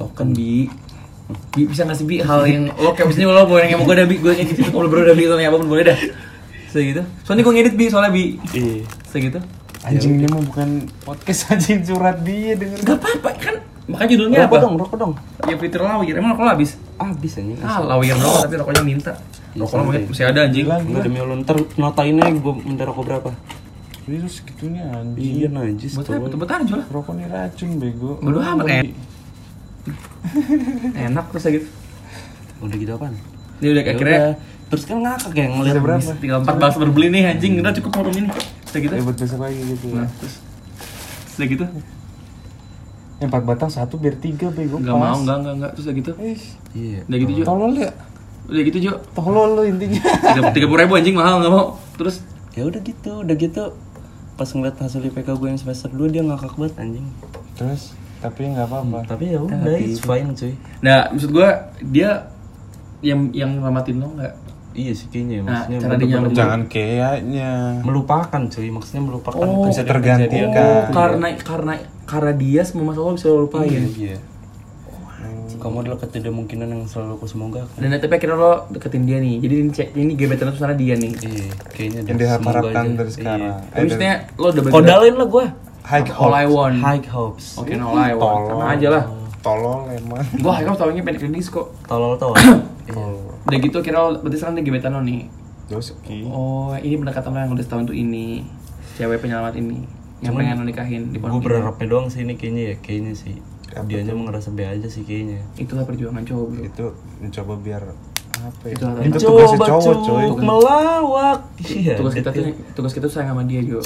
Token 0.01 0.17
Kan 0.17 0.29
bi 0.33 0.65
Bi 1.55 1.63
bisa 1.63 1.87
ngasih 1.87 2.05
bi 2.09 2.19
hal 2.19 2.43
yang 2.43 2.67
lo 2.75 2.91
kayak 2.91 3.07
misalnya 3.07 3.31
lo 3.31 3.47
yang 3.55 3.79
mau 3.79 3.87
gue 3.87 3.95
ada 3.95 4.03
bi 4.03 4.19
gue 4.19 4.33
ngedit 4.35 4.57
itu 4.57 4.67
kalau 4.67 4.91
bro 4.91 4.99
udah 4.99 5.15
bi 5.15 5.23
sama 5.31 5.39
apa 5.47 5.55
pun 5.55 5.69
boleh 5.71 5.85
dah 5.87 5.99
segitu 6.67 7.03
soalnya 7.23 7.43
gue 7.47 7.53
ngedit 7.55 7.75
bi 7.79 7.85
soalnya 7.87 8.11
bi 8.11 8.35
Iya. 8.51 8.83
segitu 9.07 9.39
Anjing 9.81 10.13
ini 10.15 10.27
mah 10.27 10.41
bukan 10.43 10.69
podcast 11.01 11.41
anjing 11.51 11.81
curhat 11.81 12.21
dia 12.21 12.53
denger. 12.53 12.79
gak 12.81 12.97
apa-apa 12.97 13.31
kan 13.35 13.55
makanya 13.83 14.09
judulnya 14.13 14.39
Rokok 14.39 14.47
apa 14.47 14.57
dong, 14.61 14.73
rokok 14.77 14.95
dong. 14.95 15.13
ya 15.43 15.55
fitur 15.57 15.81
lawir 15.81 16.13
emang 16.13 16.31
rokok 16.33 16.43
lo 16.45 16.51
habis 16.53 16.71
Abis 16.95 17.31
anjing. 17.35 17.57
ah 17.59 17.81
lawir 17.81 18.13
doang 18.13 18.45
tapi 18.45 18.55
rokoknya 18.55 18.83
minta 18.83 19.11
rokok 19.51 19.73
lo 19.73 19.81
santai. 19.83 20.03
masih 20.05 20.25
ada 20.25 20.39
anjing 20.45 20.65
Enggak 20.69 21.01
demi 21.01 21.17
Allah, 21.17 21.37
ntar 21.41 21.57
notainnya 21.75 22.25
gue 22.29 22.53
minta 22.61 22.83
rokok 22.85 23.03
berapa? 23.03 23.29
Ini 24.01 24.17
segitunya 24.25 24.83
anjing. 24.87 25.33
Iya 25.37 25.47
najis 25.49 25.91
buat 25.93 26.05
tuh. 26.05 26.17
apa 26.17 26.25
buat 26.31 26.49
aja 26.51 26.73
lah 26.73 26.87
Rokok 26.89 27.13
ini 27.13 27.25
racun 27.25 27.69
bego. 27.77 28.11
Bodo 28.17 28.33
Lu 28.33 28.39
amat, 28.39 28.65
eh. 28.67 28.89
enak 30.99 31.25
terus 31.31 31.45
gitu 31.51 31.67
Udah 32.59 32.77
gitu 32.77 32.91
apaan? 32.93 33.13
dia 33.57 33.69
udah 33.71 33.83
Ya 33.83 33.91
akhirnya 33.93 34.17
udah, 34.17 34.33
terus 34.69 34.83
kan 34.85 34.97
ngakak 35.01 35.31
ya 35.33 35.45
ngeliat 35.47 35.75
berapa? 35.77 36.11
tinggal 36.17 36.39
empat 36.41 36.55
bahas 36.57 36.75
berbeli 36.77 37.07
nih 37.09 37.23
anjing 37.29 37.51
udah 37.57 37.73
cukup 37.77 37.91
forum 37.93 38.13
ini 38.15 38.29
udah 38.71 38.79
gitu 38.79 38.93
Ribet 38.95 39.17
besok 39.17 39.39
lagi 39.39 39.59
gitu 39.59 39.85
ya. 39.87 39.95
nah 39.99 40.09
terus? 40.15 40.35
Udah 41.31 41.47
gitu 41.47 41.65
Yang 43.19 43.27
empat 43.29 43.43
batang 43.45 43.69
satu 43.69 43.95
biar 43.95 44.15
tiga 44.17 44.49
bego. 44.49 44.79
nggak 44.79 44.95
mau 44.95 45.13
nggak 45.15 45.37
nggak 45.37 45.53
nggak. 45.59 45.71
Terus 45.75 45.85
udah 45.85 45.95
gitu? 45.95 46.11
Ih, 46.17 46.41
iya. 46.73 46.99
Udah 47.05 47.17
gitu 47.19 47.31
Jo? 47.31 47.43
Tolol 47.45 47.73
ya. 47.77 47.91
udah 48.43 48.63
gitu 48.65 48.77
Jo? 48.81 48.93
Tolol 49.13 49.49
lo 49.53 49.61
intinya. 49.61 50.01
tiga 50.49 50.65
puluh 50.65 50.81
ribu 50.81 50.93
anjing 50.95 51.13
mahal 51.13 51.37
nggak 51.37 51.53
mau. 51.53 51.77
Terus? 51.95 52.25
Ya 52.51 52.63
udah 52.65 52.81
gitu 52.81 53.11
udah 53.21 53.35
gitu. 53.35 53.63
Pas 54.33 54.49
ngeliat 54.49 54.75
hasil 54.75 55.05
IPK 55.05 55.37
gue 55.37 55.47
yang 55.47 55.59
semester 55.59 55.85
2 55.87 56.09
dia 56.09 56.25
ngakak 56.25 56.57
banget 56.57 56.73
anjing. 56.81 57.05
Terus? 57.53 57.93
Tapi 58.17 58.41
nggak 58.49 58.65
apa-apa. 58.65 58.99
tapi 59.05 59.23
ya 59.29 59.39
udah 59.39 59.59
it's 59.77 60.01
fine 60.01 60.33
cuy. 60.33 60.57
Nah 60.81 61.09
maksud 61.09 61.29
gua 61.29 61.69
dia 61.79 62.25
yang 63.01 63.29
yang 63.31 63.57
nyelamatin 63.57 63.97
lo 63.97 64.13
nggak 64.13 64.33
iya 64.73 64.91
sih 64.91 65.07
kayaknya 65.07 65.33
ya, 65.33 65.41
Nah, 65.41 65.51
maksudnya 65.61 65.77
cara 65.79 65.95
dia. 65.97 66.17
Jangan 66.33 66.61
kayaknya. 66.65 67.49
melupakan 67.81 68.41
cuy 68.45 68.67
maksudnya 68.67 69.01
melupakan 69.03 69.41
Oh, 69.41 69.65
bisa 69.65 69.81
tergantikan. 69.81 70.47
oh 70.47 70.81
karena 70.89 71.27
karena 71.37 71.73
karena 72.03 72.31
dia 72.33 72.61
semua 72.61 72.89
masalah 72.89 73.13
bisa 73.13 73.27
lo 73.27 73.45
lupain 73.45 73.67
iya 73.91 74.15
kamu 75.53 75.77
adalah 75.79 75.99
ketidakkemungkinan 75.99 76.67
yang 76.67 76.83
selalu 76.83 77.15
aku 77.15 77.27
semoga 77.27 77.61
dan 77.75 77.93
tapi 77.93 78.09
akhirnya 78.11 78.33
lo 78.33 78.65
deketin 78.67 79.05
dia 79.05 79.17
nih 79.17 79.37
jadi 79.37 79.53
ini 79.55 79.69
cek 79.69 79.87
ini 79.93 80.11
gebetan 80.15 80.49
lo 80.49 80.51
tuh 80.51 80.59
sana 80.59 80.73
dia 80.73 80.97
nih 80.97 81.13
iya 81.21 81.47
kayaknya 81.69 81.99
Yang 82.03 82.17
diharapkan 82.17 82.85
dari 82.95 83.11
sekarang. 83.11 83.37
Iya. 83.37 83.53
Eh, 83.53 83.69
tapi 83.69 83.83
maksudnya 83.85 84.13
lo 84.33 84.45
udah 84.47 84.61
bergerak 84.63 84.73
kodalin 84.81 85.15
lah 85.15 85.27
gue 85.27 85.45
High 85.81 86.05
all 86.11 86.31
I 86.31 86.43
hopes. 86.43 86.55
want 86.55 86.75
high 86.79 87.05
hopes 87.05 87.45
oke 87.55 87.71
no 87.71 87.85
all 87.87 87.99
I 87.99 88.11
want 88.11 88.21
Tolong. 88.21 88.45
sama 88.49 88.65
aja 88.71 88.87
lah 88.89 89.03
Tolol 89.39 89.79
emang. 89.91 90.25
gua 90.39 90.51
high 90.51 90.65
hopes 90.65 90.79
taunya 90.79 91.01
pendek 91.03 91.21
di 91.21 91.31
disco 91.31 91.61
tolol 91.83 92.13
tau 92.15 92.33
iya. 92.87 92.93
Udah 93.41 93.57
gitu 93.57 93.77
kira 93.81 93.97
lo 93.99 94.17
berarti 94.17 94.37
sekarang 94.37 94.55
dia 94.57 94.65
gebetan 94.65 94.91
lo 94.93 95.01
nih. 95.01 95.25
Oh 96.27 96.75
ini 96.75 96.95
pendekatan 96.95 97.31
lo 97.31 97.39
yang 97.39 97.51
udah 97.51 97.63
setahun 97.63 97.83
tuh 97.85 97.95
ini. 97.95 98.45
Cewek 98.91 99.19
penyelamat 99.19 99.55
ini 99.55 99.87
yang 100.21 100.35
pengen 100.35 100.61
lo 100.61 100.63
nikahin 100.63 101.09
di 101.09 101.17
gue 101.17 101.41
berharapnya 101.41 101.87
doang 101.87 102.05
sih 102.05 102.21
ini 102.21 102.37
kayaknya 102.37 102.63
ya 102.63 102.75
kayaknya 102.79 103.13
sih. 103.15 103.35
Apa 103.71 103.87
dia 103.87 104.03
aja 104.03 104.11
mau 104.11 104.27
ngerasa 104.27 104.51
be 104.51 104.61
aja 104.61 104.85
sih 104.85 105.01
kayaknya. 105.01 105.41
Itulah 105.55 105.87
perjuangan 105.87 106.21
cowok 106.21 106.45
bro. 106.45 106.61
Itu 106.61 106.85
mencoba 107.17 107.53
biar 107.57 107.83
apa 108.31 108.63
ya? 108.67 108.75
Itu 109.05 109.17
tugasnya 109.17 109.59
cowok 109.63 109.95
coy. 110.03 110.25
melawak. 110.37 111.39
Iya 111.61 111.93
tugas 111.97 112.13
kita 112.13 112.29
tuh 112.29 112.43
tugas 112.73 112.91
kita 112.91 113.05
tuh 113.07 113.15
sayang 113.15 113.33
sama 113.33 113.43
dia 113.47 113.61
Jo. 113.63 113.79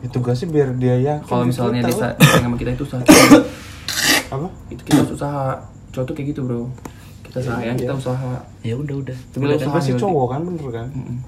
Itu 0.00 0.10
tugasnya 0.18 0.48
biar 0.48 0.68
dia 0.74 0.96
ya. 0.96 1.14
kalau 1.22 1.44
misalnya 1.44 1.84
dia 1.84 1.94
sa- 1.94 2.16
sayang 2.16 2.50
sama 2.50 2.56
kita 2.56 2.72
itu 2.72 2.82
usaha 2.82 3.02
apa? 4.28 4.48
itu 4.68 4.80
kita 4.84 4.96
harus 5.00 5.12
usaha 5.12 5.44
cowok 5.88 6.04
tuh 6.04 6.14
kayak 6.14 6.28
gitu 6.32 6.40
bro 6.44 6.68
kita 7.28 7.40
sayang 7.42 7.76
kita 7.76 7.92
usaha 7.92 8.32
ya 8.60 8.74
udah 8.74 8.96
udah 8.98 9.18
tapi 9.30 9.42
lo 9.42 9.52
usaha 9.52 9.68
Tugasnya 9.68 9.94
nih, 9.94 10.00
cowok 10.00 10.26
kan 10.26 10.40
bener 10.42 10.66
kan? 10.70 10.88
Mm-mm. 10.90 11.18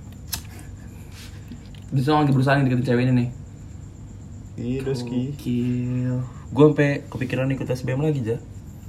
Di 1.91 2.01
sana 2.01 2.23
lagi 2.23 2.33
berusaha 2.33 2.55
nih 2.55 2.65
deketin 2.65 2.87
cewek 2.87 3.03
ini 3.05 3.13
nih. 3.13 3.29
Iya 4.57 4.79
Doski. 4.83 5.21
Gue 6.51 6.65
sampai 6.67 6.91
kepikiran 7.07 7.51
ikut 7.51 7.67
SBM 7.67 8.01
lagi 8.01 8.21
ja 8.23 8.37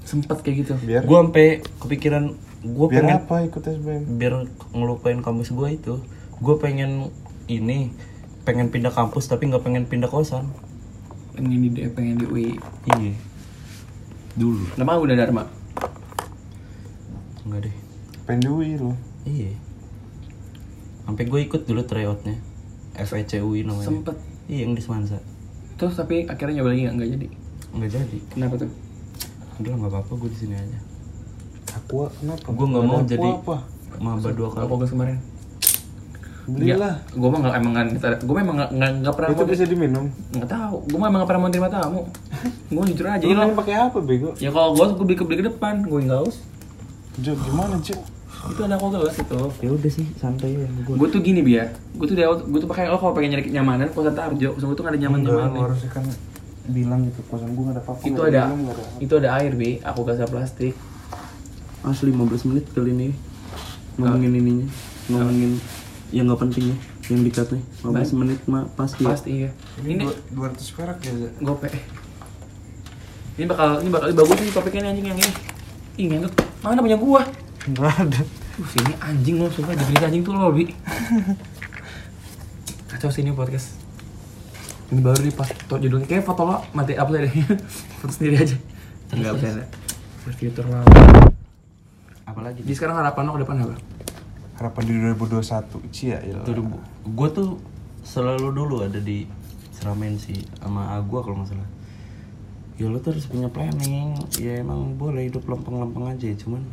Sempet 0.01 0.41
kayak 0.41 0.55
gitu. 0.61 0.73
Biar 0.79 1.01
gue 1.01 1.17
sampai 1.17 1.47
kepikiran 1.77 2.23
gue 2.61 2.87
biar 2.87 3.01
pengen 3.01 3.17
apa 3.17 3.35
ikut 3.43 3.63
SBM? 3.63 4.03
biar 4.15 4.33
ngelupain 4.71 5.19
kampus 5.19 5.49
gue 5.49 5.67
itu 5.71 5.97
gue 6.37 6.55
pengen 6.57 7.09
ini 7.45 7.89
pengen 8.41 8.69
pindah 8.69 8.89
kampus 8.89 9.25
tapi 9.25 9.45
nggak 9.45 9.61
pengen 9.61 9.85
pindah 9.85 10.05
kosan 10.07 10.49
Pengen 11.31 11.57
di 11.65 11.81
pengen 11.87 12.17
di 12.17 12.25
UI. 12.25 12.49
iya 12.91 13.13
dulu 14.31 14.63
Nama 14.75 14.93
udah 14.95 15.15
Dharma. 15.15 15.43
Enggak 17.43 17.59
deh 17.65 17.75
Pendui 18.21 18.77
lo. 18.77 18.93
iya 19.23 19.51
sampai 21.03 21.25
gue 21.25 21.39
ikut 21.41 21.61
dulu 21.65 21.81
tryoutnya 21.81 22.37
FECUI 22.93 23.65
namanya 23.65 23.87
Sempet. 23.87 24.15
iya 24.45 24.63
yang 24.63 24.73
di 24.73 24.81
Semansa 24.81 25.17
Terus 25.75 25.97
tapi 25.97 26.29
akhirnya 26.29 26.61
nyoba 26.61 26.69
lagi 26.71 26.81
nggak 26.85 27.09
jadi. 27.09 27.27
nggak 27.73 27.89
jadi 27.89 28.17
Kenapa 28.29 28.53
tuh? 28.57 28.69
udah 29.57 29.71
nggak 29.75 29.91
apa-apa 29.91 30.11
gue 30.15 30.29
di 30.29 30.37
sini 30.37 30.55
aja 30.55 30.79
Aqua 31.71 32.07
kenapa? 32.11 32.45
gue 32.47 32.67
nggak 32.67 32.85
mau 32.85 32.99
jadi 33.01 33.29
apa? 33.31 33.57
maba 33.97 34.29
dua 34.31 34.49
kali 34.49 34.63
Kalau 34.63 34.79
gas 34.79 34.91
kemarin. 34.91 35.17
Belilah. 36.41 36.95
Gue 37.11 37.29
mah 37.29 37.39
nggak 37.43 37.55
emang 37.55 37.71
nggak 37.71 38.13
gue 38.23 38.35
memang 38.35 38.55
nggak 38.71 38.91
nggak 39.03 39.13
pernah 39.13 39.29
Itu 39.29 39.43
mau 39.43 39.51
bisa 39.51 39.65
diminum. 39.67 40.05
nggak 40.31 40.49
tahu. 40.49 40.75
Gue 40.89 40.97
mah 40.97 41.07
emang 41.07 41.19
nggak 41.21 41.29
pernah 41.29 41.41
mau 41.43 41.51
terima 41.51 41.69
tamu. 41.69 42.01
gue 42.73 42.83
jujur 42.91 43.05
aja. 43.05 43.23
Lo 43.23 43.53
pakai 43.53 43.75
apa 43.77 43.97
bego? 43.99 44.31
ya 44.35 44.49
kalau 44.49 44.73
gue 44.73 44.85
gue 44.89 45.05
beli 45.05 45.15
ke 45.15 45.23
beli 45.23 45.37
ke 45.37 45.45
depan, 45.47 45.85
gue 45.85 45.99
nggak 46.01 46.17
haus. 46.17 46.41
Jo, 47.17 47.35
gimana 47.37 47.75
Jo? 47.79 47.99
Itu 48.41 48.61
ada 48.63 48.73
kok 48.73 48.89
gelas 48.89 49.15
itu. 49.15 49.41
ya 49.59 49.69
udah 49.69 49.91
sih 49.91 50.07
santai 50.15 50.55
ya 50.55 50.65
gue 50.65 50.95
Gue 50.95 51.07
tuh 51.07 51.21
gini 51.21 51.41
biar, 51.41 51.69
gue 51.93 52.05
tuh 52.05 52.15
dia, 52.15 52.25
gue 52.25 52.57
tuh 52.57 52.65
pakai 52.65 52.87
lo 52.87 52.97
kalau 52.97 53.13
pengen 53.13 53.35
nyari 53.35 53.45
kenyamanan, 53.45 53.91
kosan 53.91 54.13
Tarjo, 54.13 54.55
kosan 54.55 54.65
gue 54.65 54.75
tuh 54.75 54.83
gak 54.83 54.93
ada 54.95 54.99
nyaman 54.99 55.19
nyaman. 55.21 55.61
harusnya 55.61 55.89
kan 55.91 56.03
bilang 56.67 57.05
gitu 57.05 57.21
kosan 57.27 57.51
gue 57.51 57.63
gak 57.63 57.75
ada 57.75 57.83
apa-apa. 57.83 58.01
Itu 58.03 58.21
ada, 58.23 58.41
itu 58.97 59.13
ada 59.15 59.29
air 59.35 59.53
bi, 59.53 59.77
aku 59.79 60.01
kasih 60.03 60.25
plastik. 60.25 60.73
asli 61.81 62.09
15 62.09 62.45
menit 62.47 62.65
kali 62.71 62.93
ini 62.93 63.09
ngomongin 63.97 64.31
ininya 64.31 64.67
ngomongin 65.07 65.57
yang 66.11 66.29
nggak 66.29 66.37
penting 66.39 66.69
ya 66.69 66.77
yang 67.09 67.25
dikat 67.25 67.49
nih 67.49 67.63
15 67.81 68.13
menit 68.15 68.39
mah 68.45 68.69
pasti 68.71 69.01
ya. 69.01 69.09
Pasti 69.09 69.29
iya. 69.35 69.49
Ini 69.79 69.89
Ini 69.91 70.03
dua- 70.31 70.49
200 70.49 70.77
perak 70.77 70.97
ya. 71.01 71.11
Gope. 71.41 71.69
Ini 73.33 73.45
bakal, 73.45 73.81
ini 73.81 73.89
bakal 73.89 74.13
bagus 74.13 74.37
nih 74.39 74.51
topiknya 74.51 74.81
nih 74.81 74.89
anjing 74.91 75.07
yang 75.07 75.17
ini. 75.17 75.31
Ih 75.97 76.05
ngentot, 76.07 76.33
mana 76.61 76.81
punya 76.85 76.97
gua? 76.97 77.21
Nggak 77.65 77.93
ada. 78.05 78.21
Uh, 78.61 78.67
sini 78.69 78.93
anjing 79.01 79.35
lo, 79.41 79.49
sumpah 79.49 79.73
definisi 79.73 80.05
anjing 80.05 80.21
tuh 80.21 80.33
lo 80.37 80.53
bi. 80.53 80.69
Kacau 82.89 83.09
sini 83.09 83.33
podcast. 83.33 83.81
Ini 84.93 84.99
baru 85.01 85.23
nih 85.23 85.33
pas 85.33 85.47
foto 85.49 85.79
judulnya 85.81 86.05
kayak 86.05 86.27
foto 86.27 86.41
lo 86.45 86.61
mati 86.77 86.93
upload 86.93 87.25
deh. 87.25 87.33
foto 87.99 88.11
sendiri 88.13 88.45
aja. 88.45 88.57
Enggak 89.09 89.31
bercanda. 89.41 89.65
Berfitur 90.21 90.65
lah. 90.69 90.85
apalagi 92.29 92.61
Jadi 92.63 92.73
sekarang 92.77 93.01
harapan 93.01 93.21
lo 93.25 93.31
ke 93.35 93.41
depan 93.41 93.55
apa? 93.65 93.75
Harapan 94.61 94.81
di 94.85 94.93
2021. 95.17 95.89
Cia 95.89 96.17
ya. 96.21 96.37
gue 97.01 97.29
tuh 97.33 97.57
selalu 98.05 98.53
dulu 98.53 98.85
ada 98.85 99.01
di 99.01 99.25
Seramen 99.73 100.13
sih 100.21 100.37
sama 100.61 100.93
Agua 100.93 101.25
kalau 101.25 101.41
nggak 101.41 101.57
salah 101.57 101.80
ya 102.79 102.87
lo 102.87 102.97
tuh 102.99 103.15
harus 103.15 103.27
punya 103.27 103.47
planning. 103.51 104.15
Ya 104.39 104.61
emang 104.61 104.95
boleh 104.95 105.27
hidup 105.27 105.47
lempeng-lempeng 105.47 106.07
aja 106.07 106.27
cuman 106.37 106.63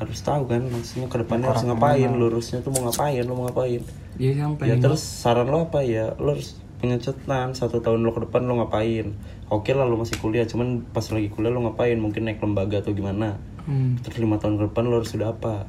harus 0.00 0.18
tahu 0.24 0.48
kan 0.48 0.64
maksudnya 0.64 1.12
ke 1.12 1.20
depannya 1.20 1.52
harus 1.52 1.64
ngapain 1.68 2.08
lurusnya 2.16 2.64
tuh 2.64 2.72
mau 2.72 2.88
ngapain 2.88 3.20
lo 3.24 3.32
mau 3.36 3.44
ngapain? 3.48 3.84
Ya 4.16 4.32
planning 4.36 4.80
terus 4.80 5.02
saran 5.04 5.48
lo 5.48 5.68
apa? 5.68 5.84
Ya 5.84 6.16
lo 6.16 6.36
harus 6.36 6.56
punya 6.80 6.96
catatan 6.96 7.52
satu 7.52 7.84
tahun 7.84 8.00
lo 8.00 8.16
ke 8.16 8.24
depan 8.24 8.48
lo 8.48 8.64
ngapain? 8.64 9.12
Oke 9.52 9.76
lah 9.76 9.84
lo 9.84 10.00
masih 10.00 10.16
kuliah 10.16 10.48
cuman 10.48 10.84
pas 10.88 11.04
lagi 11.12 11.28
kuliah 11.28 11.52
lo 11.52 11.64
ngapain? 11.68 12.00
Mungkin 12.00 12.24
naik 12.24 12.40
lembaga 12.40 12.80
atau 12.80 12.96
gimana? 12.96 13.36
Hmm. 13.60 14.00
terus 14.00 14.16
lima 14.16 14.40
tahun 14.40 14.56
ke 14.56 14.72
depan 14.72 14.88
lo 14.88 15.04
harus 15.04 15.12
sudah 15.12 15.36
apa? 15.36 15.68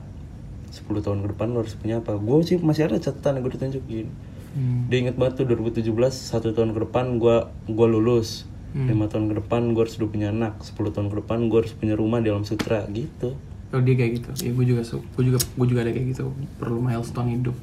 10 0.72 1.04
tahun 1.04 1.20
ke 1.28 1.36
depan 1.36 1.52
lo 1.52 1.68
harus 1.68 1.76
punya 1.76 2.00
apa? 2.00 2.16
Gue 2.16 2.40
sih 2.48 2.56
masih 2.56 2.88
ada 2.88 2.96
catatan 2.96 3.40
yang 3.40 3.44
gue 3.44 3.54
ditunjukin. 3.60 4.08
Hmm. 4.52 4.92
dia 4.92 5.00
inget 5.00 5.16
banget 5.16 5.44
tuh 5.44 5.46
2017 5.48 5.96
satu 6.12 6.52
tahun 6.52 6.76
ke 6.76 6.84
depan 6.84 7.24
gue 7.24 7.48
gua 7.72 7.88
lulus 7.88 8.44
lima 8.72 9.06
tahun 9.06 9.28
ke 9.28 9.36
depan 9.38 9.76
gue 9.76 9.82
harus 9.84 10.00
udah 10.00 10.10
punya 10.10 10.28
anak 10.32 10.64
10 10.64 10.96
tahun 10.96 11.08
ke 11.08 11.16
depan 11.20 11.38
gue 11.46 11.58
harus 11.60 11.74
punya 11.76 11.94
rumah 11.94 12.20
di 12.20 12.32
alam 12.32 12.44
sutra 12.44 12.88
gitu 12.88 13.36
Oh 13.72 13.80
dia 13.80 13.96
kayak 13.96 14.12
gitu. 14.20 14.30
Ya 14.44 14.52
gue 14.52 14.66
juga 14.68 14.82
su- 14.84 15.00
gue 15.00 15.24
juga 15.24 15.40
gue 15.40 15.64
juga 15.66 15.80
ada 15.80 15.96
kayak 15.96 16.12
gitu. 16.12 16.28
Perlu 16.60 16.84
milestone 16.84 17.40
hidup. 17.40 17.56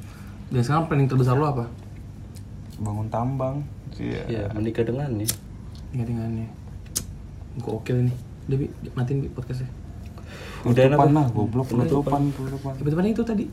Dan 0.49 0.65
sekarang 0.65 0.89
planning 0.89 1.05
terbesar 1.05 1.37
lo 1.37 1.45
apa? 1.45 1.69
Bangun 2.81 3.13
tambang. 3.13 3.61
Iya. 3.99 4.25
ya 4.25 4.43
menikah 4.55 4.89
dengan 4.89 5.11
ya 5.17 5.29
Ingat-ingatnya. 5.93 6.49
Gue 7.61 7.73
oke 7.75 7.93
nih. 7.93 8.17
Udah 8.49 8.57
bi, 8.57 8.67
matiin 8.97 9.19
bi 9.21 9.29
podcastnya. 9.29 9.69
udah 10.65 10.83
enak 10.83 10.97
Penutupan 10.97 11.11
lah, 11.13 11.27
goblok 11.31 11.67
penutupan, 11.69 12.21
penutupan. 12.33 12.73
Penutupannya 12.81 13.13
itu 13.13 13.23
tadi. 13.23 13.45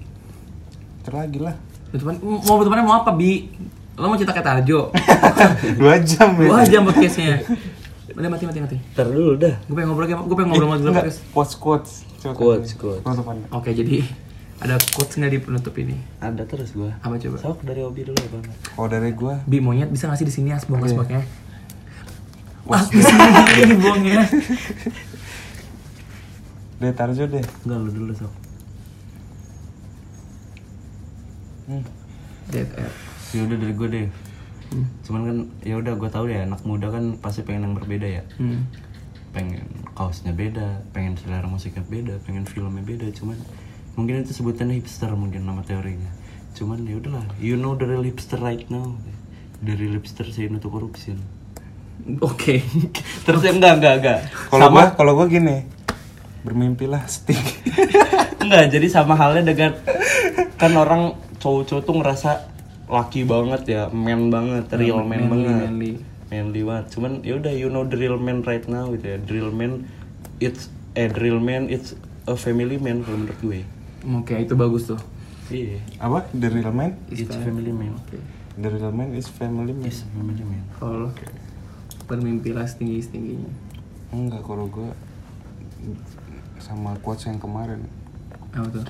Terlagi 1.04 1.40
lah. 1.44 1.56
Penutupan, 1.92 2.14
mau 2.24 2.56
penutupannya 2.56 2.86
mau 2.88 2.96
apa 2.98 3.12
bi? 3.12 3.52
Lo 3.96 4.06
mau 4.06 4.18
cerita 4.18 4.32
kayak 4.32 4.44
Tarjo? 4.46 4.92
Dua 5.80 5.96
jam 6.02 6.30
ya. 6.36 6.48
Dua 6.50 6.64
jam 6.64 6.82
podcastnya. 6.84 7.40
Udah 8.12 8.30
mati 8.30 8.44
mati 8.44 8.60
mati. 8.60 8.78
ntar 8.92 9.08
dulu 9.08 9.36
dah 9.36 9.56
Gue 9.62 9.76
pengen 9.76 9.92
ngobrol 9.92 10.08
gue 10.08 10.16
pengen 10.34 10.50
ngobrol 10.50 10.68
sama 10.70 10.78
dulu 10.78 10.88
Enggak, 10.90 11.04
podcast. 11.06 11.20
quotes 11.30 11.56
quotes. 11.56 11.92
Quotes, 12.26 12.72
quotes. 12.74 13.04
Penutupannya. 13.04 13.46
Oke 13.52 13.72
jadi 13.72 14.08
ada 14.56 14.76
quotes 14.90 15.14
nggak 15.14 15.30
di 15.30 15.40
penutup 15.42 15.76
ini? 15.76 16.00
ada 16.18 16.44
terus 16.44 16.72
gue 16.72 16.88
Apa 16.98 17.16
coba? 17.18 17.36
sok 17.38 17.60
dari 17.62 17.84
hobi 17.84 18.04
dulu 18.04 18.16
ya 18.16 18.30
bang 18.30 18.44
Kalau 18.70 18.88
dari 18.88 19.12
gua, 19.12 19.36
Bi 19.44 19.60
monyet 19.60 19.88
bisa 19.90 20.08
ngasih 20.08 20.24
di 20.24 20.34
sini 20.34 20.50
asbong 20.50 20.80
Iya. 20.80 20.88
asbongnya. 20.90 21.22
Wah, 22.66 22.82
di 22.82 22.98
sini 22.98 23.76
buangnya. 23.76 24.24
dari 26.78 26.94
Tarjo 26.98 27.24
deh. 27.28 27.44
enggak 27.62 27.78
lu 27.78 27.90
dulu 27.94 28.14
sok 28.14 28.34
Hmm. 31.66 31.82
Dead 32.48 32.70
air. 32.76 32.94
Ya 33.32 33.42
udah 33.44 33.58
dari 33.58 33.74
gue 33.74 33.90
deh 33.90 34.08
Hmm. 34.66 34.90
cuman 35.06 35.22
kan 35.24 35.38
ya 35.62 35.78
udah 35.78 35.94
gue 35.94 36.10
tahu 36.10 36.26
ya 36.26 36.42
anak 36.42 36.66
muda 36.66 36.90
kan 36.90 37.22
pasti 37.22 37.46
pengen 37.46 37.70
yang 37.70 37.76
berbeda 37.78 38.08
ya 38.10 38.24
Hmm. 38.42 38.66
pengen 39.30 39.62
kaosnya 39.94 40.34
beda 40.34 40.82
pengen 40.90 41.14
selera 41.22 41.46
musiknya 41.46 41.86
beda 41.86 42.18
pengen 42.26 42.50
filmnya 42.50 42.82
beda 42.82 43.14
cuman 43.14 43.38
mungkin 43.94 44.26
itu 44.26 44.34
sebutannya 44.34 44.82
hipster 44.82 45.14
mungkin 45.14 45.46
nama 45.46 45.62
teorinya 45.62 46.10
cuman 46.58 46.82
ya 46.82 46.98
udahlah 46.98 47.22
you 47.38 47.54
know 47.54 47.78
the 47.78 47.86
real 47.86 48.02
hipster 48.02 48.42
right 48.42 48.66
now 48.68 48.98
the 49.62 49.78
real 49.78 49.94
hipster 49.94 50.26
no 50.50 50.58
to 50.58 50.68
corruption 50.68 51.22
Oke. 52.20 52.60
terus 53.30 53.42
ya 53.46 53.54
enggak 53.54 53.80
enggak 53.80 53.94
enggak 54.02 54.20
Kalau 54.52 54.68
gua 54.68 54.94
kalau 54.94 55.14
gua 55.16 55.26
gini. 55.32 55.64
Bermimpilah 56.44 57.08
stick. 57.08 57.40
enggak 58.44 58.68
jadi 58.70 58.88
sama 58.92 59.16
halnya 59.16 59.54
dengan 59.54 59.72
kan 60.60 60.72
orang 60.76 61.16
cowok-cowok 61.40 61.82
tuh 61.82 61.96
ngerasa 61.98 62.32
laki 62.86 63.26
banget 63.26 63.64
ya 63.66 63.82
man 63.90 64.30
banget 64.30 64.70
real 64.78 65.02
man 65.02 65.26
manly, 65.26 65.32
banget 65.32 65.58
manly. 65.66 65.92
manly 66.30 66.62
banget 66.62 66.86
cuman 66.94 67.12
ya 67.26 67.34
udah 67.38 67.54
you 67.54 67.68
know 67.68 67.82
the 67.84 67.98
real 67.98 68.18
man 68.18 68.46
right 68.46 68.66
now 68.66 68.90
gitu 68.94 69.06
ya 69.06 69.18
the 69.18 69.32
real 69.34 69.50
man 69.50 69.90
it's 70.38 70.70
eh 70.94 71.10
the 71.10 71.18
real 71.18 71.42
man 71.42 71.66
it's 71.68 71.98
a 72.26 72.38
family 72.38 72.78
man 72.78 73.02
kalau 73.02 73.18
menurut 73.20 73.40
gue 73.42 73.62
Oke, 74.06 74.38
itu 74.38 74.54
bagus 74.54 74.86
tuh. 74.86 75.02
iya 75.50 75.82
Apa? 75.98 76.30
The 76.30 76.46
real 76.46 76.70
man? 76.70 76.94
it's 77.10 77.26
a 77.26 77.42
family 77.42 77.74
man 77.74 77.98
Oke. 77.98 78.22
The 78.56 78.70
real 78.70 78.94
man 78.94 79.18
is 79.18 79.26
family 79.26 79.74
man. 79.74 79.90
it's 79.90 80.06
a 80.06 80.10
family 80.14 80.46
man 80.46 80.62
Kalau 80.78 81.06
lo 81.06 81.10
bermimpilah 82.06 82.70
setinggi-setingginya. 82.70 83.50
Enggak 84.14 84.46
kalau 84.46 84.70
gua 84.70 84.94
sama 86.58 86.94
quotes 87.02 87.26
yang 87.26 87.42
kemarin. 87.42 87.82
Apa 88.54 88.70
tuh? 88.70 88.86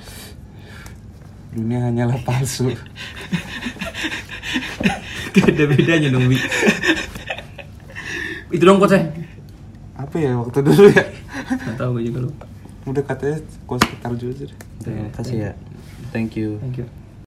Dunia 1.56 1.80
hanyalah 1.88 2.20
palsu. 2.28 2.68
Gak 5.36 5.52
ada 5.52 5.66
bedanya 5.68 6.08
dong, 6.12 6.28
Bi. 6.28 6.38
itu 8.56 8.64
dong 8.64 8.80
coach 8.80 8.96
Apa 9.96 10.16
ya 10.16 10.36
waktu 10.40 10.60
dulu 10.64 10.88
ya? 10.92 11.04
Gak 11.48 11.76
tau 11.76 11.92
gue 11.96 12.04
juga 12.08 12.28
lupa. 12.28 12.46
Udah 12.86 13.04
katanya 13.04 13.40
quotes 13.66 13.84
sekitar 13.88 14.14
juga 14.16 14.46
deh. 14.46 14.60
terima 14.86 15.10
kasih 15.18 15.50
ya 15.50 15.52
thank 16.14 16.38
you 16.38 16.62
Thank 16.62 16.86
you. 16.86 17.05